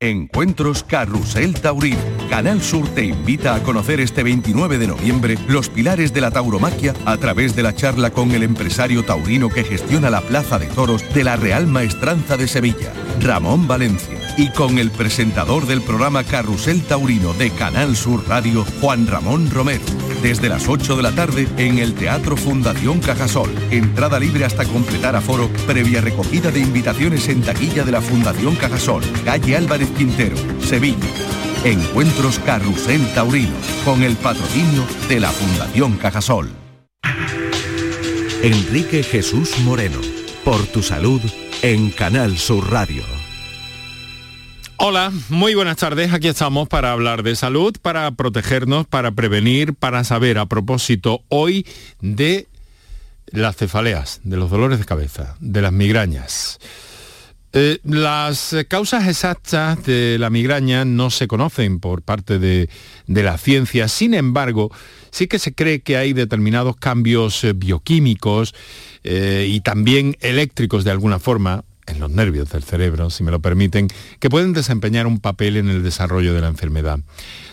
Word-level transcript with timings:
Encuentros 0.00 0.84
Carrusel 0.84 1.60
Taurino. 1.60 1.98
Canal 2.30 2.62
Sur 2.62 2.86
te 2.86 3.02
invita 3.02 3.56
a 3.56 3.64
conocer 3.64 3.98
este 3.98 4.22
29 4.22 4.78
de 4.78 4.86
noviembre 4.86 5.36
los 5.48 5.68
pilares 5.68 6.12
de 6.12 6.20
la 6.20 6.30
tauromaquia 6.30 6.94
a 7.04 7.16
través 7.16 7.56
de 7.56 7.64
la 7.64 7.74
charla 7.74 8.12
con 8.12 8.30
el 8.30 8.44
empresario 8.44 9.04
taurino 9.04 9.48
que 9.48 9.64
gestiona 9.64 10.08
la 10.08 10.20
Plaza 10.20 10.60
de 10.60 10.66
Toros 10.66 11.02
de 11.14 11.24
la 11.24 11.34
Real 11.34 11.66
Maestranza 11.66 12.36
de 12.36 12.46
Sevilla, 12.46 12.92
Ramón 13.20 13.66
Valencia, 13.66 14.16
y 14.36 14.52
con 14.52 14.78
el 14.78 14.92
presentador 14.92 15.66
del 15.66 15.82
programa 15.82 16.22
Carrusel 16.22 16.80
Taurino 16.84 17.34
de 17.34 17.50
Canal 17.50 17.96
Sur 17.96 18.22
Radio, 18.28 18.64
Juan 18.80 19.08
Ramón 19.08 19.50
Romero. 19.50 19.82
Desde 20.22 20.48
las 20.48 20.68
8 20.68 20.96
de 20.96 21.02
la 21.02 21.12
tarde 21.12 21.46
en 21.58 21.78
el 21.78 21.94
Teatro 21.94 22.36
Fundación 22.36 22.98
Cajasol. 23.00 23.54
Entrada 23.70 24.18
libre 24.18 24.44
hasta 24.44 24.64
completar 24.64 25.14
aforo, 25.14 25.48
previa 25.66 26.00
recogida 26.00 26.50
de 26.50 26.58
invitaciones 26.58 27.28
en 27.28 27.42
taquilla 27.42 27.84
de 27.84 27.92
la 27.92 28.00
Fundación 28.00 28.56
Cajasol, 28.56 29.02
calle 29.24 29.56
Álvarez 29.56 29.90
Quintero, 29.96 30.36
Sevilla. 30.60 31.06
Encuentros 31.64 32.40
Carrusel 32.40 33.06
Taurino, 33.14 33.54
con 33.84 34.02
el 34.02 34.16
patrocinio 34.16 34.84
de 35.08 35.20
la 35.20 35.30
Fundación 35.30 35.96
Cajasol. 35.96 36.50
Enrique 38.42 39.02
Jesús 39.02 39.58
Moreno, 39.60 40.00
por 40.44 40.66
tu 40.66 40.82
salud, 40.82 41.20
en 41.62 41.90
Canal 41.90 42.38
Sur 42.38 42.70
Radio. 42.70 43.27
Hola, 44.80 45.12
muy 45.28 45.56
buenas 45.56 45.78
tardes. 45.78 46.12
Aquí 46.12 46.28
estamos 46.28 46.68
para 46.68 46.92
hablar 46.92 47.24
de 47.24 47.34
salud, 47.34 47.76
para 47.82 48.12
protegernos, 48.12 48.86
para 48.86 49.10
prevenir, 49.10 49.74
para 49.74 50.04
saber 50.04 50.38
a 50.38 50.46
propósito 50.46 51.24
hoy 51.26 51.66
de 52.00 52.46
las 53.26 53.56
cefaleas, 53.56 54.20
de 54.22 54.36
los 54.36 54.50
dolores 54.50 54.78
de 54.78 54.84
cabeza, 54.84 55.34
de 55.40 55.62
las 55.62 55.72
migrañas. 55.72 56.60
Eh, 57.54 57.80
las 57.82 58.54
causas 58.68 59.08
exactas 59.08 59.84
de 59.84 60.16
la 60.16 60.30
migraña 60.30 60.84
no 60.84 61.10
se 61.10 61.26
conocen 61.26 61.80
por 61.80 62.02
parte 62.02 62.38
de, 62.38 62.70
de, 63.08 63.22
la 63.24 63.36
ciencia, 63.36 63.88
sin 63.88 64.14
embargo, 64.14 64.70
sí 65.10 65.26
que 65.26 65.40
se 65.40 65.54
cree 65.54 65.80
que 65.80 65.96
hay 65.96 66.12
determinados 66.12 66.76
cambios 66.76 67.42
eh, 67.42 67.52
bioquímicos 67.52 68.54
eh, 69.02 69.48
y 69.50 69.60
también 69.60 70.16
eléctricos 70.20 70.84
de 70.84 70.92
alguna 70.92 71.18
forma 71.18 71.64
en 71.88 72.00
los 72.00 72.10
nervios 72.10 72.50
del 72.50 72.62
cerebro, 72.62 73.10
si 73.10 73.22
me 73.24 73.30
lo 73.30 73.40
permiten, 73.40 73.88
que 74.20 74.30
pueden 74.30 74.52
desempeñar 74.52 75.06
un 75.06 75.20
papel 75.20 75.56
en 75.56 75.68
el 75.68 75.82
desarrollo 75.82 76.34
de 76.34 76.40
la 76.40 76.48
enfermedad. 76.48 77.00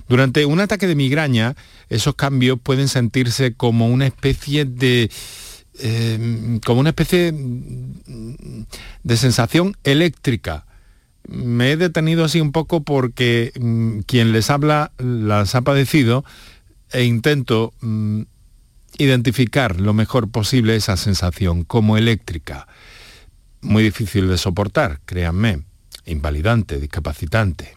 Durante 0.07 0.45
un 0.45 0.59
ataque 0.59 0.87
de 0.87 0.95
migraña, 0.95 1.55
esos 1.89 2.15
cambios 2.15 2.59
pueden 2.61 2.87
sentirse 2.87 3.53
como 3.53 3.87
una 3.87 4.07
especie 4.07 4.65
de... 4.65 5.09
Eh, 5.79 6.59
como 6.65 6.79
una 6.79 6.91
especie 6.91 7.33
de 9.03 9.17
sensación 9.17 9.75
eléctrica. 9.83 10.65
Me 11.27 11.71
he 11.71 11.77
detenido 11.77 12.23
así 12.23 12.39
un 12.39 12.53
poco 12.53 12.83
porque 12.83 13.51
mm, 13.59 13.99
quien 14.01 14.31
les 14.31 14.49
habla 14.49 14.91
las 14.97 15.53
ha 15.53 15.61
padecido 15.61 16.23
e 16.93 17.03
intento 17.03 17.73
mm, 17.81 18.21
identificar 18.99 19.81
lo 19.81 19.93
mejor 19.93 20.29
posible 20.29 20.77
esa 20.77 20.95
sensación 20.95 21.65
como 21.65 21.97
eléctrica 21.97 22.67
muy 23.65 23.83
difícil 23.83 24.27
de 24.27 24.37
soportar, 24.37 24.99
créanme, 25.05 25.61
invalidante, 26.05 26.79
discapacitante. 26.79 27.75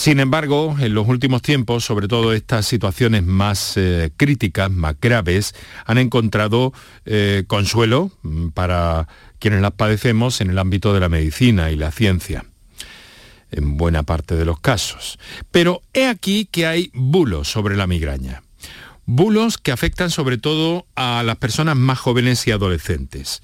Sin 0.00 0.18
embargo, 0.18 0.76
en 0.80 0.94
los 0.94 1.06
últimos 1.08 1.42
tiempos, 1.42 1.84
sobre 1.84 2.08
todo 2.08 2.32
estas 2.32 2.64
situaciones 2.64 3.24
más 3.24 3.76
eh, 3.76 4.10
críticas, 4.16 4.70
más 4.70 4.96
graves, 4.98 5.54
han 5.84 5.98
encontrado 5.98 6.72
eh, 7.04 7.44
consuelo 7.46 8.10
mm, 8.22 8.48
para 8.48 9.08
quienes 9.38 9.60
las 9.60 9.72
padecemos 9.72 10.40
en 10.40 10.48
el 10.48 10.58
ámbito 10.58 10.94
de 10.94 11.00
la 11.00 11.10
medicina 11.10 11.70
y 11.70 11.76
la 11.76 11.90
ciencia, 11.90 12.46
en 13.50 13.76
buena 13.76 14.02
parte 14.02 14.36
de 14.36 14.46
los 14.46 14.58
casos. 14.60 15.18
Pero 15.50 15.82
he 15.92 16.06
aquí 16.06 16.48
que 16.50 16.66
hay 16.66 16.90
bulos 16.94 17.50
sobre 17.50 17.76
la 17.76 17.86
migraña. 17.86 18.42
Bulos 19.04 19.58
que 19.58 19.72
afectan 19.72 20.08
sobre 20.08 20.38
todo 20.38 20.86
a 20.94 21.22
las 21.24 21.36
personas 21.36 21.76
más 21.76 21.98
jóvenes 21.98 22.46
y 22.46 22.52
adolescentes. 22.52 23.42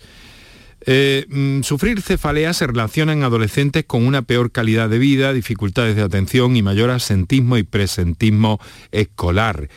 Eh, 0.88 1.26
mm, 1.28 1.62
sufrir 1.62 2.00
cefalea 2.00 2.52
se 2.54 2.68
relaciona 2.68 3.12
en 3.12 3.24
adolescentes 3.24 3.84
con 3.84 4.06
una 4.06 4.22
peor 4.22 4.52
calidad 4.52 4.88
de 4.88 4.98
vida, 4.98 5.32
dificultades 5.32 5.96
de 5.96 6.02
atención 6.02 6.56
y 6.56 6.62
mayor 6.62 6.90
absentismo 6.90 7.58
y 7.58 7.64
presentismo 7.64 8.60
escolar 8.92 9.68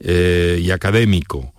eh, 0.00 0.60
y 0.60 0.72
académico. 0.72 1.52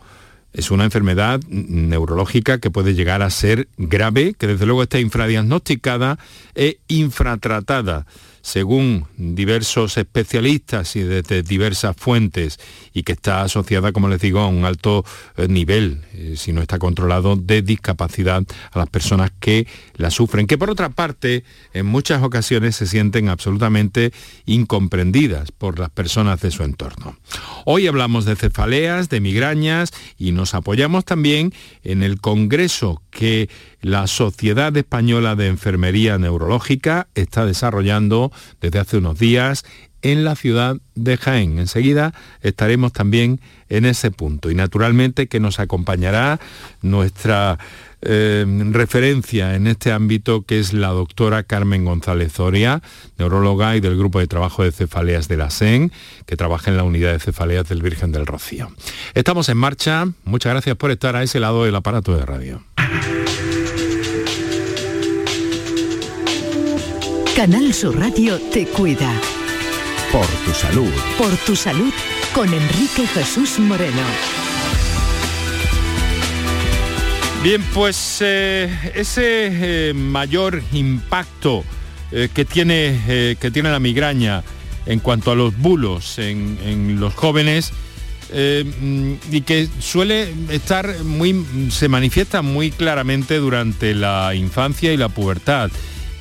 Es 0.51 0.69
una 0.69 0.83
enfermedad 0.83 1.39
neurológica 1.47 2.59
que 2.59 2.71
puede 2.71 2.93
llegar 2.93 3.21
a 3.21 3.29
ser 3.29 3.69
grave, 3.77 4.33
que 4.37 4.47
desde 4.47 4.65
luego 4.65 4.83
está 4.83 4.99
infradiagnosticada 4.99 6.19
e 6.55 6.79
infratratada 6.89 8.05
según 8.41 9.05
diversos 9.17 9.97
especialistas 9.97 10.95
y 10.95 11.01
desde 11.01 11.43
diversas 11.43 11.95
fuentes 11.95 12.59
y 12.93 13.03
que 13.03 13.13
está 13.13 13.41
asociada, 13.41 13.91
como 13.91 14.07
les 14.09 14.21
digo, 14.21 14.39
a 14.39 14.47
un 14.47 14.65
alto 14.65 15.05
eh, 15.37 15.47
nivel, 15.47 16.01
eh, 16.13 16.35
si 16.37 16.53
no 16.53 16.61
está 16.61 16.79
controlado, 16.79 17.35
de 17.35 17.61
discapacidad 17.61 18.43
a 18.71 18.79
las 18.79 18.89
personas 18.89 19.31
que 19.39 19.67
la 19.95 20.11
sufren, 20.11 20.47
que 20.47 20.57
por 20.57 20.69
otra 20.69 20.89
parte 20.89 21.43
en 21.73 21.85
muchas 21.85 22.23
ocasiones 22.23 22.75
se 22.75 22.87
sienten 22.87 23.29
absolutamente 23.29 24.11
incomprendidas 24.45 25.51
por 25.51 25.79
las 25.79 25.89
personas 25.89 26.41
de 26.41 26.51
su 26.51 26.63
entorno. 26.63 27.17
Hoy 27.65 27.87
hablamos 27.87 28.25
de 28.25 28.35
cefaleas, 28.35 29.09
de 29.09 29.19
migrañas 29.19 29.91
y 30.17 30.31
nos 30.31 30.53
apoyamos 30.53 31.05
también 31.05 31.53
en 31.83 32.03
el 32.03 32.19
Congreso 32.19 33.01
que 33.09 33.49
la 33.81 34.07
Sociedad 34.07 34.75
Española 34.75 35.35
de 35.35 35.47
Enfermería 35.47 36.17
Neurológica 36.17 37.07
está 37.15 37.45
desarrollando 37.45 38.31
desde 38.61 38.79
hace 38.79 38.97
unos 38.97 39.19
días 39.19 39.65
en 40.01 40.23
la 40.23 40.35
ciudad 40.35 40.77
de 40.95 41.17
Jaén. 41.17 41.59
Enseguida 41.59 42.13
estaremos 42.41 42.93
también 42.93 43.41
en 43.69 43.85
ese 43.85 44.11
punto 44.11 44.49
y 44.49 44.55
naturalmente 44.55 45.27
que 45.27 45.39
nos 45.39 45.59
acompañará 45.59 46.39
nuestra 46.81 47.59
eh, 48.01 48.45
referencia 48.71 49.55
en 49.55 49.67
este 49.67 49.91
ámbito 49.91 50.43
que 50.43 50.59
es 50.59 50.71
la 50.73 50.87
doctora 50.89 51.43
Carmen 51.43 51.83
González 51.83 52.31
Zoria, 52.31 52.81
neuróloga 53.17 53.75
y 53.75 53.81
del 53.81 53.97
grupo 53.97 54.19
de 54.19 54.27
trabajo 54.27 54.63
de 54.63 54.71
cefaleas 54.71 55.27
de 55.27 55.37
la 55.37 55.49
SEN, 55.49 55.91
que 56.25 56.37
trabaja 56.37 56.71
en 56.71 56.77
la 56.77 56.83
unidad 56.83 57.11
de 57.11 57.19
cefaleas 57.19 57.67
del 57.67 57.81
Virgen 57.81 58.11
del 58.11 58.25
Rocío. 58.25 58.71
Estamos 59.13 59.49
en 59.49 59.57
marcha, 59.57 60.07
muchas 60.23 60.53
gracias 60.53 60.77
por 60.77 60.91
estar 60.91 61.15
a 61.15 61.23
ese 61.23 61.39
lado 61.39 61.65
del 61.65 61.75
aparato 61.75 62.15
de 62.15 62.25
radio. 62.25 62.63
Canal 67.39 67.73
Sur 67.73 67.97
Radio 67.97 68.37
te 68.51 68.65
cuida. 68.65 69.09
Por 70.11 70.25
tu 70.43 70.51
salud. 70.51 70.91
Por 71.17 71.33
tu 71.45 71.55
salud 71.55 71.93
con 72.35 72.53
Enrique 72.53 73.07
Jesús 73.07 73.59
Moreno. 73.59 74.01
Bien, 77.41 77.63
pues 77.73 78.17
eh, 78.19 78.91
ese 78.93 79.21
eh, 79.89 79.93
mayor 79.93 80.61
impacto 80.73 81.63
eh, 82.11 82.27
que, 82.33 82.43
tiene, 82.43 83.37
que 83.39 83.51
tiene 83.51 83.71
la 83.71 83.79
migraña 83.79 84.43
en 84.85 84.99
cuanto 84.99 85.31
a 85.31 85.35
los 85.35 85.57
bulos 85.57 86.19
en, 86.19 86.59
en 86.65 86.99
los 86.99 87.13
jóvenes 87.13 87.71
eh, 88.31 88.63
mm, 88.63 89.13
y 89.31 89.41
que 89.41 89.67
suele 89.79 90.31
estar 90.49 91.03
muy, 91.03 91.45
se 91.71 91.87
manifiesta 91.87 92.43
muy 92.43 92.69
claramente 92.69 93.37
durante 93.37 93.95
la 93.95 94.35
infancia 94.35 94.93
y 94.93 94.97
la 94.97 95.09
pubertad. 95.09 95.71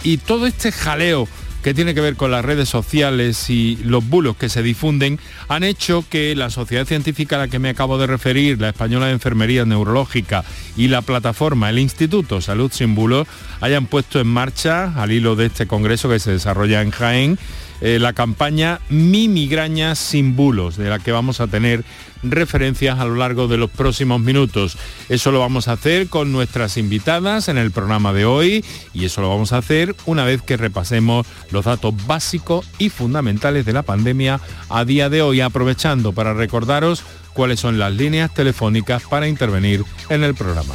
Y 0.08 0.16
todo 0.16 0.46
este 0.46 0.72
jaleo 0.72 1.28
que 1.62 1.75
tiene 1.75 1.94
que 1.94 2.00
ver 2.00 2.16
con 2.16 2.31
las 2.31 2.43
redes 2.43 2.66
sociales 2.70 3.50
y 3.50 3.76
los 3.84 4.08
bulos 4.08 4.38
que 4.38 4.49
se 4.49 4.62
difunden, 4.62 5.20
han 5.49 5.64
hecho 5.64 6.02
que 6.08 6.34
la 6.34 6.49
sociedad 6.49 6.87
científica 6.87 7.37
a 7.37 7.40
la 7.40 7.49
que 7.49 7.58
me 7.58 7.69
acabo 7.69 7.99
de 7.99 8.06
referir, 8.06 8.58
la 8.58 8.70
Española 8.70 9.05
de 9.05 9.12
Enfermería 9.12 9.66
Neurológica 9.66 10.44
y 10.78 10.88
la 10.88 11.02
plataforma, 11.02 11.69
el 11.69 11.78
Instituto 11.78 12.40
Salud 12.40 12.72
Sin 12.72 12.94
Bulos, 12.94 13.28
hayan 13.60 13.84
puesto 13.84 14.19
en 14.19 14.28
marcha, 14.28 14.94
al 14.96 15.12
hilo 15.12 15.37
de 15.37 15.44
este 15.44 15.66
congreso 15.66 16.08
que 16.08 16.20
se 16.20 16.31
desarrolla 16.31 16.81
en 16.81 16.90
Jaén, 16.90 17.38
eh, 17.81 17.99
la 17.99 18.13
campaña 18.13 18.81
Mi 18.89 19.29
migraña 19.29 19.95
sin 19.95 20.37
bulos, 20.37 20.77
de 20.77 20.89
la 20.89 20.99
que 20.99 21.13
vamos 21.13 21.41
a 21.41 21.47
tener 21.47 21.85
referencias 22.23 22.99
a 22.99 23.05
lo 23.05 23.15
largo 23.15 23.49
de 23.49 23.57
los 23.57 23.71
próximos 23.71 24.21
minutos. 24.21 24.77
Eso 25.09 25.31
lo 25.31 25.41
vamos 25.41 25.69
a 25.69 25.73
hacer 25.73 26.09
con 26.09 26.33
nuestras 26.33 26.77
invitadas 26.77 27.49
en 27.49 27.59
el 27.59 27.71
programa 27.71 28.13
de 28.13 28.25
hoy 28.25 28.65
y 28.93 29.05
eso 29.05 29.21
lo 29.21 29.29
vamos 29.29 29.53
a 29.53 29.59
hacer 29.59 29.95
una 30.07 30.25
vez 30.25 30.43
que 30.43 30.57
repasemos 30.57 31.27
los 31.51 31.65
datos 31.65 31.95
básicos 32.07 32.67
y 32.79 32.89
fundamentales 32.89 33.65
de 33.65 33.73
la 33.73 33.83
pandemia 33.83 34.41
a 34.69 34.85
día 34.85 35.09
de 35.09 35.23
hoy, 35.23 35.41
aprovechando 35.41 36.13
para 36.13 36.35
recordaros 36.35 37.03
cuáles 37.33 37.61
son 37.61 37.79
las 37.79 37.93
líneas 37.93 38.35
telefónicas 38.35 39.03
para 39.05 39.29
intervenir 39.29 39.85
en 40.09 40.25
el 40.25 40.35
programa. 40.35 40.75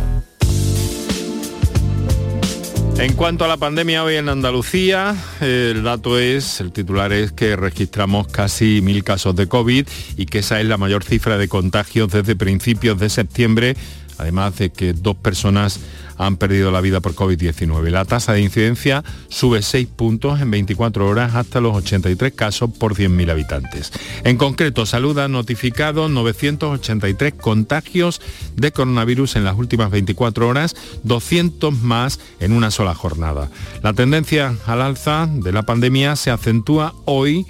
En 2.97 3.13
cuanto 3.13 3.45
a 3.45 3.47
la 3.47 3.57
pandemia 3.57 4.03
hoy 4.03 4.15
en 4.15 4.29
Andalucía, 4.29 5.15
el 5.41 5.83
dato 5.83 6.19
es, 6.19 6.61
el 6.61 6.71
titular 6.71 7.11
es 7.13 7.31
que 7.31 7.55
registramos 7.55 8.27
casi 8.27 8.81
mil 8.81 9.03
casos 9.03 9.35
de 9.35 9.47
COVID 9.47 9.87
y 10.17 10.25
que 10.27 10.39
esa 10.39 10.59
es 10.59 10.67
la 10.67 10.77
mayor 10.77 11.03
cifra 11.03 11.37
de 11.37 11.47
contagios 11.47 12.11
desde 12.11 12.35
principios 12.35 12.99
de 12.99 13.09
septiembre, 13.09 13.75
además 14.17 14.57
de 14.57 14.71
que 14.71 14.93
dos 14.93 15.15
personas 15.15 15.79
han 16.17 16.37
perdido 16.37 16.71
la 16.71 16.81
vida 16.81 16.99
por 16.99 17.15
COVID-19. 17.15 17.89
La 17.89 18.05
tasa 18.05 18.33
de 18.33 18.41
incidencia 18.41 19.03
sube 19.29 19.61
6 19.61 19.87
puntos 19.87 20.39
en 20.39 20.51
24 20.51 21.07
horas 21.07 21.35
hasta 21.35 21.61
los 21.61 21.75
83 21.75 22.33
casos 22.33 22.69
por 22.77 22.95
100.000 22.95 23.31
habitantes. 23.31 23.91
En 24.23 24.37
concreto, 24.37 24.85
Salud 24.85 25.17
ha 25.17 25.27
notificado 25.27 26.09
983 26.09 27.33
contagios 27.33 28.21
de 28.55 28.71
coronavirus 28.71 29.35
en 29.37 29.45
las 29.45 29.57
últimas 29.57 29.89
24 29.89 30.47
horas, 30.47 30.75
200 31.03 31.73
más 31.81 32.19
en 32.39 32.53
una 32.53 32.69
sola 32.69 32.93
jornada. 32.93 33.49
La 33.81 33.93
tendencia 33.93 34.55
al 34.67 34.81
alza 34.81 35.27
de 35.31 35.51
la 35.51 35.63
pandemia 35.63 36.15
se 36.15 36.29
acentúa 36.29 36.93
hoy 37.05 37.47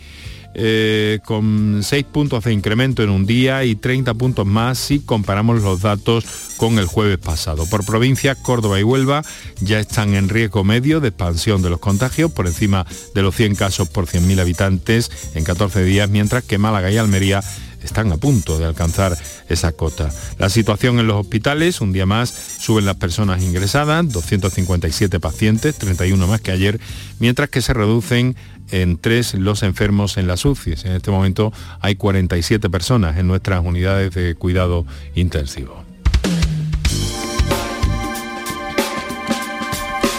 eh, 0.54 1.20
con 1.26 1.82
6 1.84 2.06
puntos 2.12 2.44
de 2.44 2.54
incremento 2.54 3.04
en 3.04 3.10
un 3.10 3.26
día 3.26 3.64
y 3.64 3.76
30 3.76 4.14
puntos 4.16 4.46
más 4.46 4.78
si 4.78 5.00
comparamos 5.00 5.62
los 5.62 5.82
datos 5.82 6.26
con 6.58 6.78
el 6.78 6.86
jueves 6.86 7.18
pasado. 7.18 7.66
Por 7.66 7.86
provincia, 7.86 8.36
Córdoba 8.36 8.80
y 8.80 8.84
Huelva 8.84 9.24
ya 9.62 9.80
están 9.80 10.14
en 10.14 10.30
riesgo 10.30 10.64
medio 10.64 11.00
de 11.00 11.10
expansión 11.10 11.62
de 11.62 11.70
los 11.70 11.80
contagios 11.80 12.32
por 12.32 12.48
encima 12.48 12.86
de 13.16 13.22
los 13.22 13.36
100 13.36 13.56
casos 13.56 13.90
por 13.90 14.08
100.000 14.08 14.42
habitantes 14.42 15.12
en 15.36 15.44
14 15.44 15.84
días, 15.84 16.10
mientras 16.10 16.44
que 16.44 16.58
Málaga 16.58 16.92
y 16.92 16.98
Almería 16.98 17.42
están 17.84 18.12
a 18.12 18.18
punto 18.18 18.60
de 18.60 18.66
alcanzar 18.66 19.18
esa 19.50 19.72
cota. 19.72 20.12
La 20.38 20.50
situación 20.50 21.00
en 21.00 21.08
los 21.08 21.20
hospitales, 21.20 21.82
un 21.82 21.94
día 21.94 22.06
más, 22.06 22.30
suben 22.60 22.86
las 22.86 22.98
personas 22.98 23.42
ingresadas, 23.42 24.08
257 24.10 25.20
pacientes, 25.20 25.76
31 25.78 26.28
más 26.28 26.42
que 26.42 26.52
ayer, 26.52 26.80
mientras 27.20 27.50
que 27.50 27.62
se 27.62 27.74
reducen 27.74 28.36
en 28.72 28.98
tres 28.98 29.34
los 29.34 29.64
enfermos 29.64 30.18
en 30.18 30.28
las 30.28 30.46
UCIs. 30.46 30.86
En 30.86 30.94
este 30.94 31.12
momento 31.12 31.54
hay 31.80 31.96
47 31.96 32.70
personas 32.70 33.18
en 33.18 33.28
nuestras 33.28 33.64
unidades 33.64 34.14
de 34.14 34.36
cuidado 34.36 34.86
intensivo. 35.16 35.84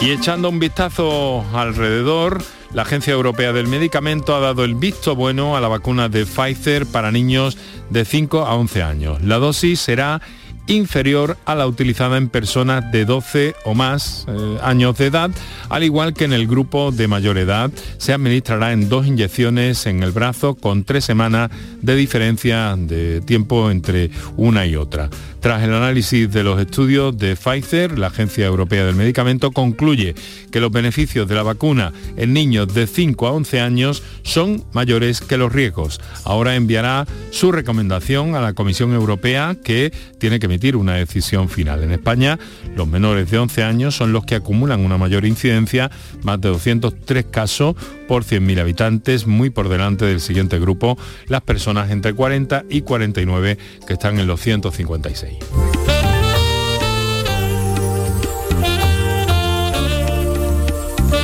Y 0.01 0.11
echando 0.11 0.49
un 0.49 0.59
vistazo 0.59 1.45
alrededor, 1.53 2.43
la 2.73 2.81
Agencia 2.81 3.13
Europea 3.13 3.53
del 3.53 3.67
Medicamento 3.67 4.35
ha 4.35 4.41
dado 4.41 4.65
el 4.65 4.75
visto 4.75 5.15
bueno 5.15 5.55
a 5.55 5.61
la 5.61 5.69
vacuna 5.69 6.09
de 6.09 6.25
Pfizer 6.25 6.85
para 6.85 7.09
niños 7.11 7.57
de 7.89 8.03
5 8.03 8.45
a 8.45 8.55
11 8.55 8.83
años. 8.83 9.21
La 9.21 9.37
dosis 9.37 9.79
será 9.79 10.21
inferior 10.67 11.37
a 11.45 11.55
la 11.55 11.67
utilizada 11.67 12.17
en 12.17 12.29
personas 12.29 12.91
de 12.91 13.05
12 13.05 13.55
o 13.65 13.73
más 13.73 14.25
eh, 14.27 14.57
años 14.61 14.97
de 14.97 15.07
edad, 15.07 15.31
al 15.69 15.83
igual 15.83 16.13
que 16.13 16.25
en 16.25 16.33
el 16.33 16.47
grupo 16.47 16.91
de 16.91 17.07
mayor 17.07 17.37
edad. 17.37 17.71
Se 17.97 18.13
administrará 18.13 18.73
en 18.73 18.89
dos 18.89 19.05
inyecciones 19.07 19.85
en 19.85 20.03
el 20.03 20.11
brazo 20.11 20.55
con 20.55 20.83
tres 20.83 21.05
semanas 21.05 21.51
de 21.81 21.95
diferencia 21.95 22.75
de 22.77 23.21
tiempo 23.21 23.69
entre 23.71 24.11
una 24.37 24.65
y 24.65 24.75
otra. 24.75 25.09
Tras 25.43 25.61
el 25.61 25.73
análisis 25.73 26.31
de 26.31 26.41
los 26.41 26.57
estudios 26.57 27.17
de 27.17 27.35
Pfizer, 27.35 27.99
la 27.99 28.07
Agencia 28.07 28.45
Europea 28.45 28.85
del 28.85 28.95
Medicamento 28.95 29.51
concluye 29.51 30.15
que 30.51 30.61
los 30.61 30.71
beneficios 30.71 31.27
de 31.27 31.35
la 31.35 31.43
vacuna 31.43 31.91
en 32.15 32.31
niños 32.31 32.73
de 32.73 32.87
5 32.87 33.27
a 33.27 33.31
11 33.33 33.59
años 33.59 34.03
son 34.21 34.63
mayores 34.71 35.19
que 35.19 35.35
los 35.35 35.51
riesgos. 35.51 35.99
Ahora 36.23 36.55
enviará 36.55 37.05
su 37.31 37.51
recomendación 37.51 38.35
a 38.35 38.41
la 38.41 38.53
Comisión 38.53 38.93
Europea 38.93 39.57
que 39.61 39.91
tiene 40.17 40.39
que 40.39 40.45
emitir 40.45 40.77
una 40.77 40.93
decisión 40.93 41.49
final. 41.49 41.83
En 41.83 41.91
España, 41.91 42.39
los 42.77 42.87
menores 42.87 43.29
de 43.29 43.39
11 43.39 43.63
años 43.63 43.95
son 43.97 44.13
los 44.13 44.23
que 44.23 44.35
acumulan 44.35 44.79
una 44.79 44.97
mayor 44.97 45.25
incidencia, 45.25 45.91
más 46.21 46.39
de 46.39 46.47
203 46.47 47.25
casos 47.25 47.75
por 48.07 48.23
100.000 48.23 48.61
habitantes, 48.61 49.27
muy 49.27 49.49
por 49.49 49.67
delante 49.67 50.05
del 50.05 50.21
siguiente 50.21 50.57
grupo, 50.57 50.97
las 51.27 51.41
personas 51.41 51.91
entre 51.91 52.13
40 52.13 52.63
y 52.69 52.79
49 52.83 53.57
que 53.85 53.93
están 53.93 54.19
en 54.19 54.27
los 54.27 54.39
156. 54.39 55.32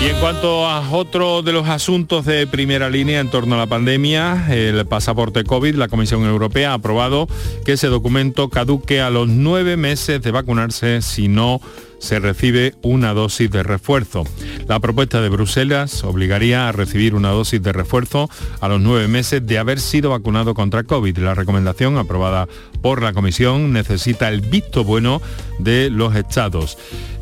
Y 0.02 0.06
en 0.06 0.16
cuanto 0.22 0.66
a 0.66 0.92
otro 0.92 1.42
de 1.42 1.52
los 1.52 1.68
asuntos 1.68 2.26
de 2.26 2.48
primera 2.48 2.90
línea 2.90 3.20
en 3.20 3.30
torno 3.30 3.56
a 3.56 3.58
la 3.58 3.68
pandemia, 3.68 4.48
el 4.50 4.86
pasaporte 4.86 5.44
COVID, 5.44 5.76
la 5.76 5.90
Comisión 5.90 6.24
Europea 6.24 6.72
ha 6.72 6.76
aprobado 6.76 7.28
que 7.66 7.74
ese 7.74 7.88
documento 7.88 8.48
caduque 8.48 9.02
a 9.02 9.10
los 9.10 9.28
nueve 9.28 9.76
meses 9.76 10.22
de 10.22 10.32
vacunarse 10.32 11.02
si 11.02 11.28
no 11.28 11.60
se 12.00 12.20
recibe 12.20 12.74
una 12.82 13.14
dosis 13.14 13.52
de 13.52 13.64
refuerzo. 13.64 14.24
La 14.68 14.80
propuesta 14.80 15.22
de 15.22 15.30
Bruselas 15.30 16.04
obligaría 16.04 16.68
a 16.68 16.72
recibir 16.72 17.16
una 17.16 17.30
dosis 17.30 17.62
de 17.62 17.74
refuerzo 17.74 18.30
a 18.62 18.68
los 18.68 18.82
nueve 18.82 19.08
meses 19.08 19.46
de 19.46 19.60
haber 19.60 19.80
sido 19.80 20.12
vacunado 20.12 20.54
contra 20.54 20.84
COVID. 20.84 21.18
La 21.18 21.36
recomendación 21.36 21.98
aprobada 21.98 22.48
por 22.82 23.02
la 23.02 23.14
Comisión 23.14 23.74
necesita 23.74 24.30
el 24.30 24.42
visto 24.42 24.84
bueno 24.84 25.22
de 25.60 25.90
los 25.90 26.16
estados. 26.16 26.78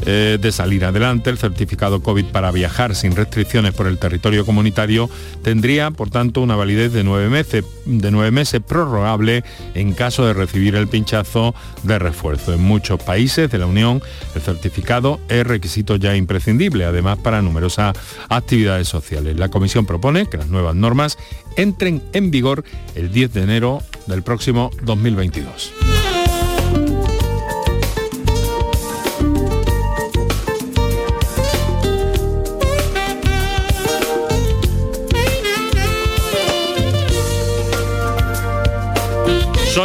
Eh, 0.05 0.37
de 0.39 0.51
salir 0.51 0.85
adelante, 0.85 1.31
el 1.31 1.39
certificado 1.39 2.03
COVID 2.03 2.25
para 2.25 2.51
viajar 2.51 2.93
sin 2.93 3.15
restricciones 3.15 3.73
por 3.73 3.87
el 3.87 3.97
territorio 3.97 4.45
comunitario 4.45 5.09
tendría, 5.41 5.89
por 5.89 6.11
tanto, 6.11 6.41
una 6.41 6.55
validez 6.55 6.93
de 6.93 7.03
nueve 7.03 7.29
meses, 7.29 7.65
de 7.85 8.11
nueve 8.11 8.29
meses 8.29 8.61
prorrogable 8.61 9.43
en 9.73 9.93
caso 9.93 10.25
de 10.27 10.33
recibir 10.33 10.75
el 10.75 10.87
pinchazo 10.87 11.55
de 11.81 11.97
refuerzo. 11.97 12.53
En 12.53 12.61
muchos 12.61 13.01
países 13.01 13.49
de 13.49 13.57
la 13.57 13.65
Unión, 13.65 14.01
el 14.35 14.41
certificado 14.41 14.66
es 15.29 15.45
requisito 15.45 15.95
ya 15.95 16.15
imprescindible, 16.15 16.85
además 16.85 17.17
para 17.19 17.41
numerosas 17.41 17.97
actividades 18.29 18.87
sociales. 18.87 19.37
La 19.37 19.49
Comisión 19.49 19.85
propone 19.85 20.27
que 20.27 20.37
las 20.37 20.47
nuevas 20.47 20.75
normas 20.75 21.17
entren 21.55 22.03
en 22.13 22.31
vigor 22.31 22.63
el 22.95 23.11
10 23.11 23.33
de 23.33 23.43
enero 23.43 23.81
del 24.07 24.23
próximo 24.23 24.71
2022. 24.83 25.96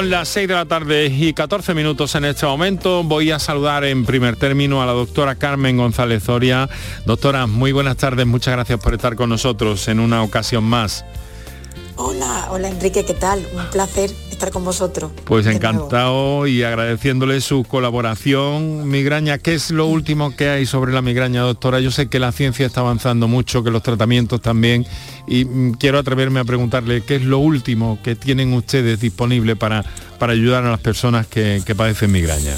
Son 0.03 0.11
las 0.11 0.31
6 0.31 0.49
de 0.49 0.55
la 0.55 0.65
tarde 0.65 1.07
y 1.07 1.33
14 1.33 1.75
minutos 1.75 2.17
en 2.17 2.25
este 2.25 2.45
momento. 2.45 3.05
Voy 3.05 3.31
a 3.31 3.39
saludar 3.39 3.85
en 3.85 4.05
primer 4.05 4.35
término 4.35 4.83
a 4.83 4.87
la 4.87 4.91
doctora 4.91 5.37
Carmen 5.37 5.77
González 5.77 6.25
Zoria. 6.25 6.69
Doctora, 7.07 7.47
muy 7.47 7.71
buenas 7.71 7.99
tardes, 7.99 8.27
muchas 8.27 8.55
gracias 8.55 8.81
por 8.81 8.95
estar 8.95 9.15
con 9.15 9.29
nosotros 9.29 9.87
en 9.87 10.01
una 10.01 10.25
ocasión 10.25 10.65
más. 10.65 11.05
Hola, 11.95 12.49
Hola 12.51 12.69
Enrique, 12.69 13.05
¿qué 13.05 13.15
tal? 13.15 13.47
Un 13.55 13.65
placer 13.71 14.11
estar 14.29 14.51
con 14.51 14.65
vosotros. 14.65 15.13
Pues 15.25 15.47
encantado 15.47 16.49
y 16.49 16.65
agradeciéndole 16.65 17.41
su 17.41 17.63
colaboración. 17.63 18.89
Migraña, 18.89 19.39
¿qué 19.39 19.55
es 19.55 19.71
lo 19.71 19.87
último 19.87 20.35
que 20.35 20.49
hay 20.49 20.67
sobre 20.67 20.93
la 20.93 21.01
migraña, 21.01 21.43
doctora? 21.43 21.79
Yo 21.79 21.93
sé 21.93 22.09
que 22.09 22.19
la 22.19 22.33
ciencia 22.33 22.67
está 22.67 22.81
avanzando 22.81 23.29
mucho, 23.29 23.63
que 23.63 23.71
los 23.71 23.85
tratamientos 23.85 24.41
también, 24.41 24.85
y 25.27 25.45
mm, 25.45 25.73
quiero 25.73 25.99
atreverme 25.99 26.41
a 26.41 26.45
preguntarle 26.45 27.03
qué 27.03 27.17
es 27.17 27.23
lo 27.23 27.39
último 27.39 27.99
que 28.03 28.17
tienen 28.17 28.53
ustedes 28.53 29.01
disponible 29.01 29.57
para, 29.57 29.85
para 30.19 30.33
ayudar 30.33 30.65
a 30.65 30.71
las 30.71 30.81
personas 30.81 31.27
que, 31.27 31.63
que 31.65 31.75
padecen 31.75 32.13
migraña. 32.13 32.55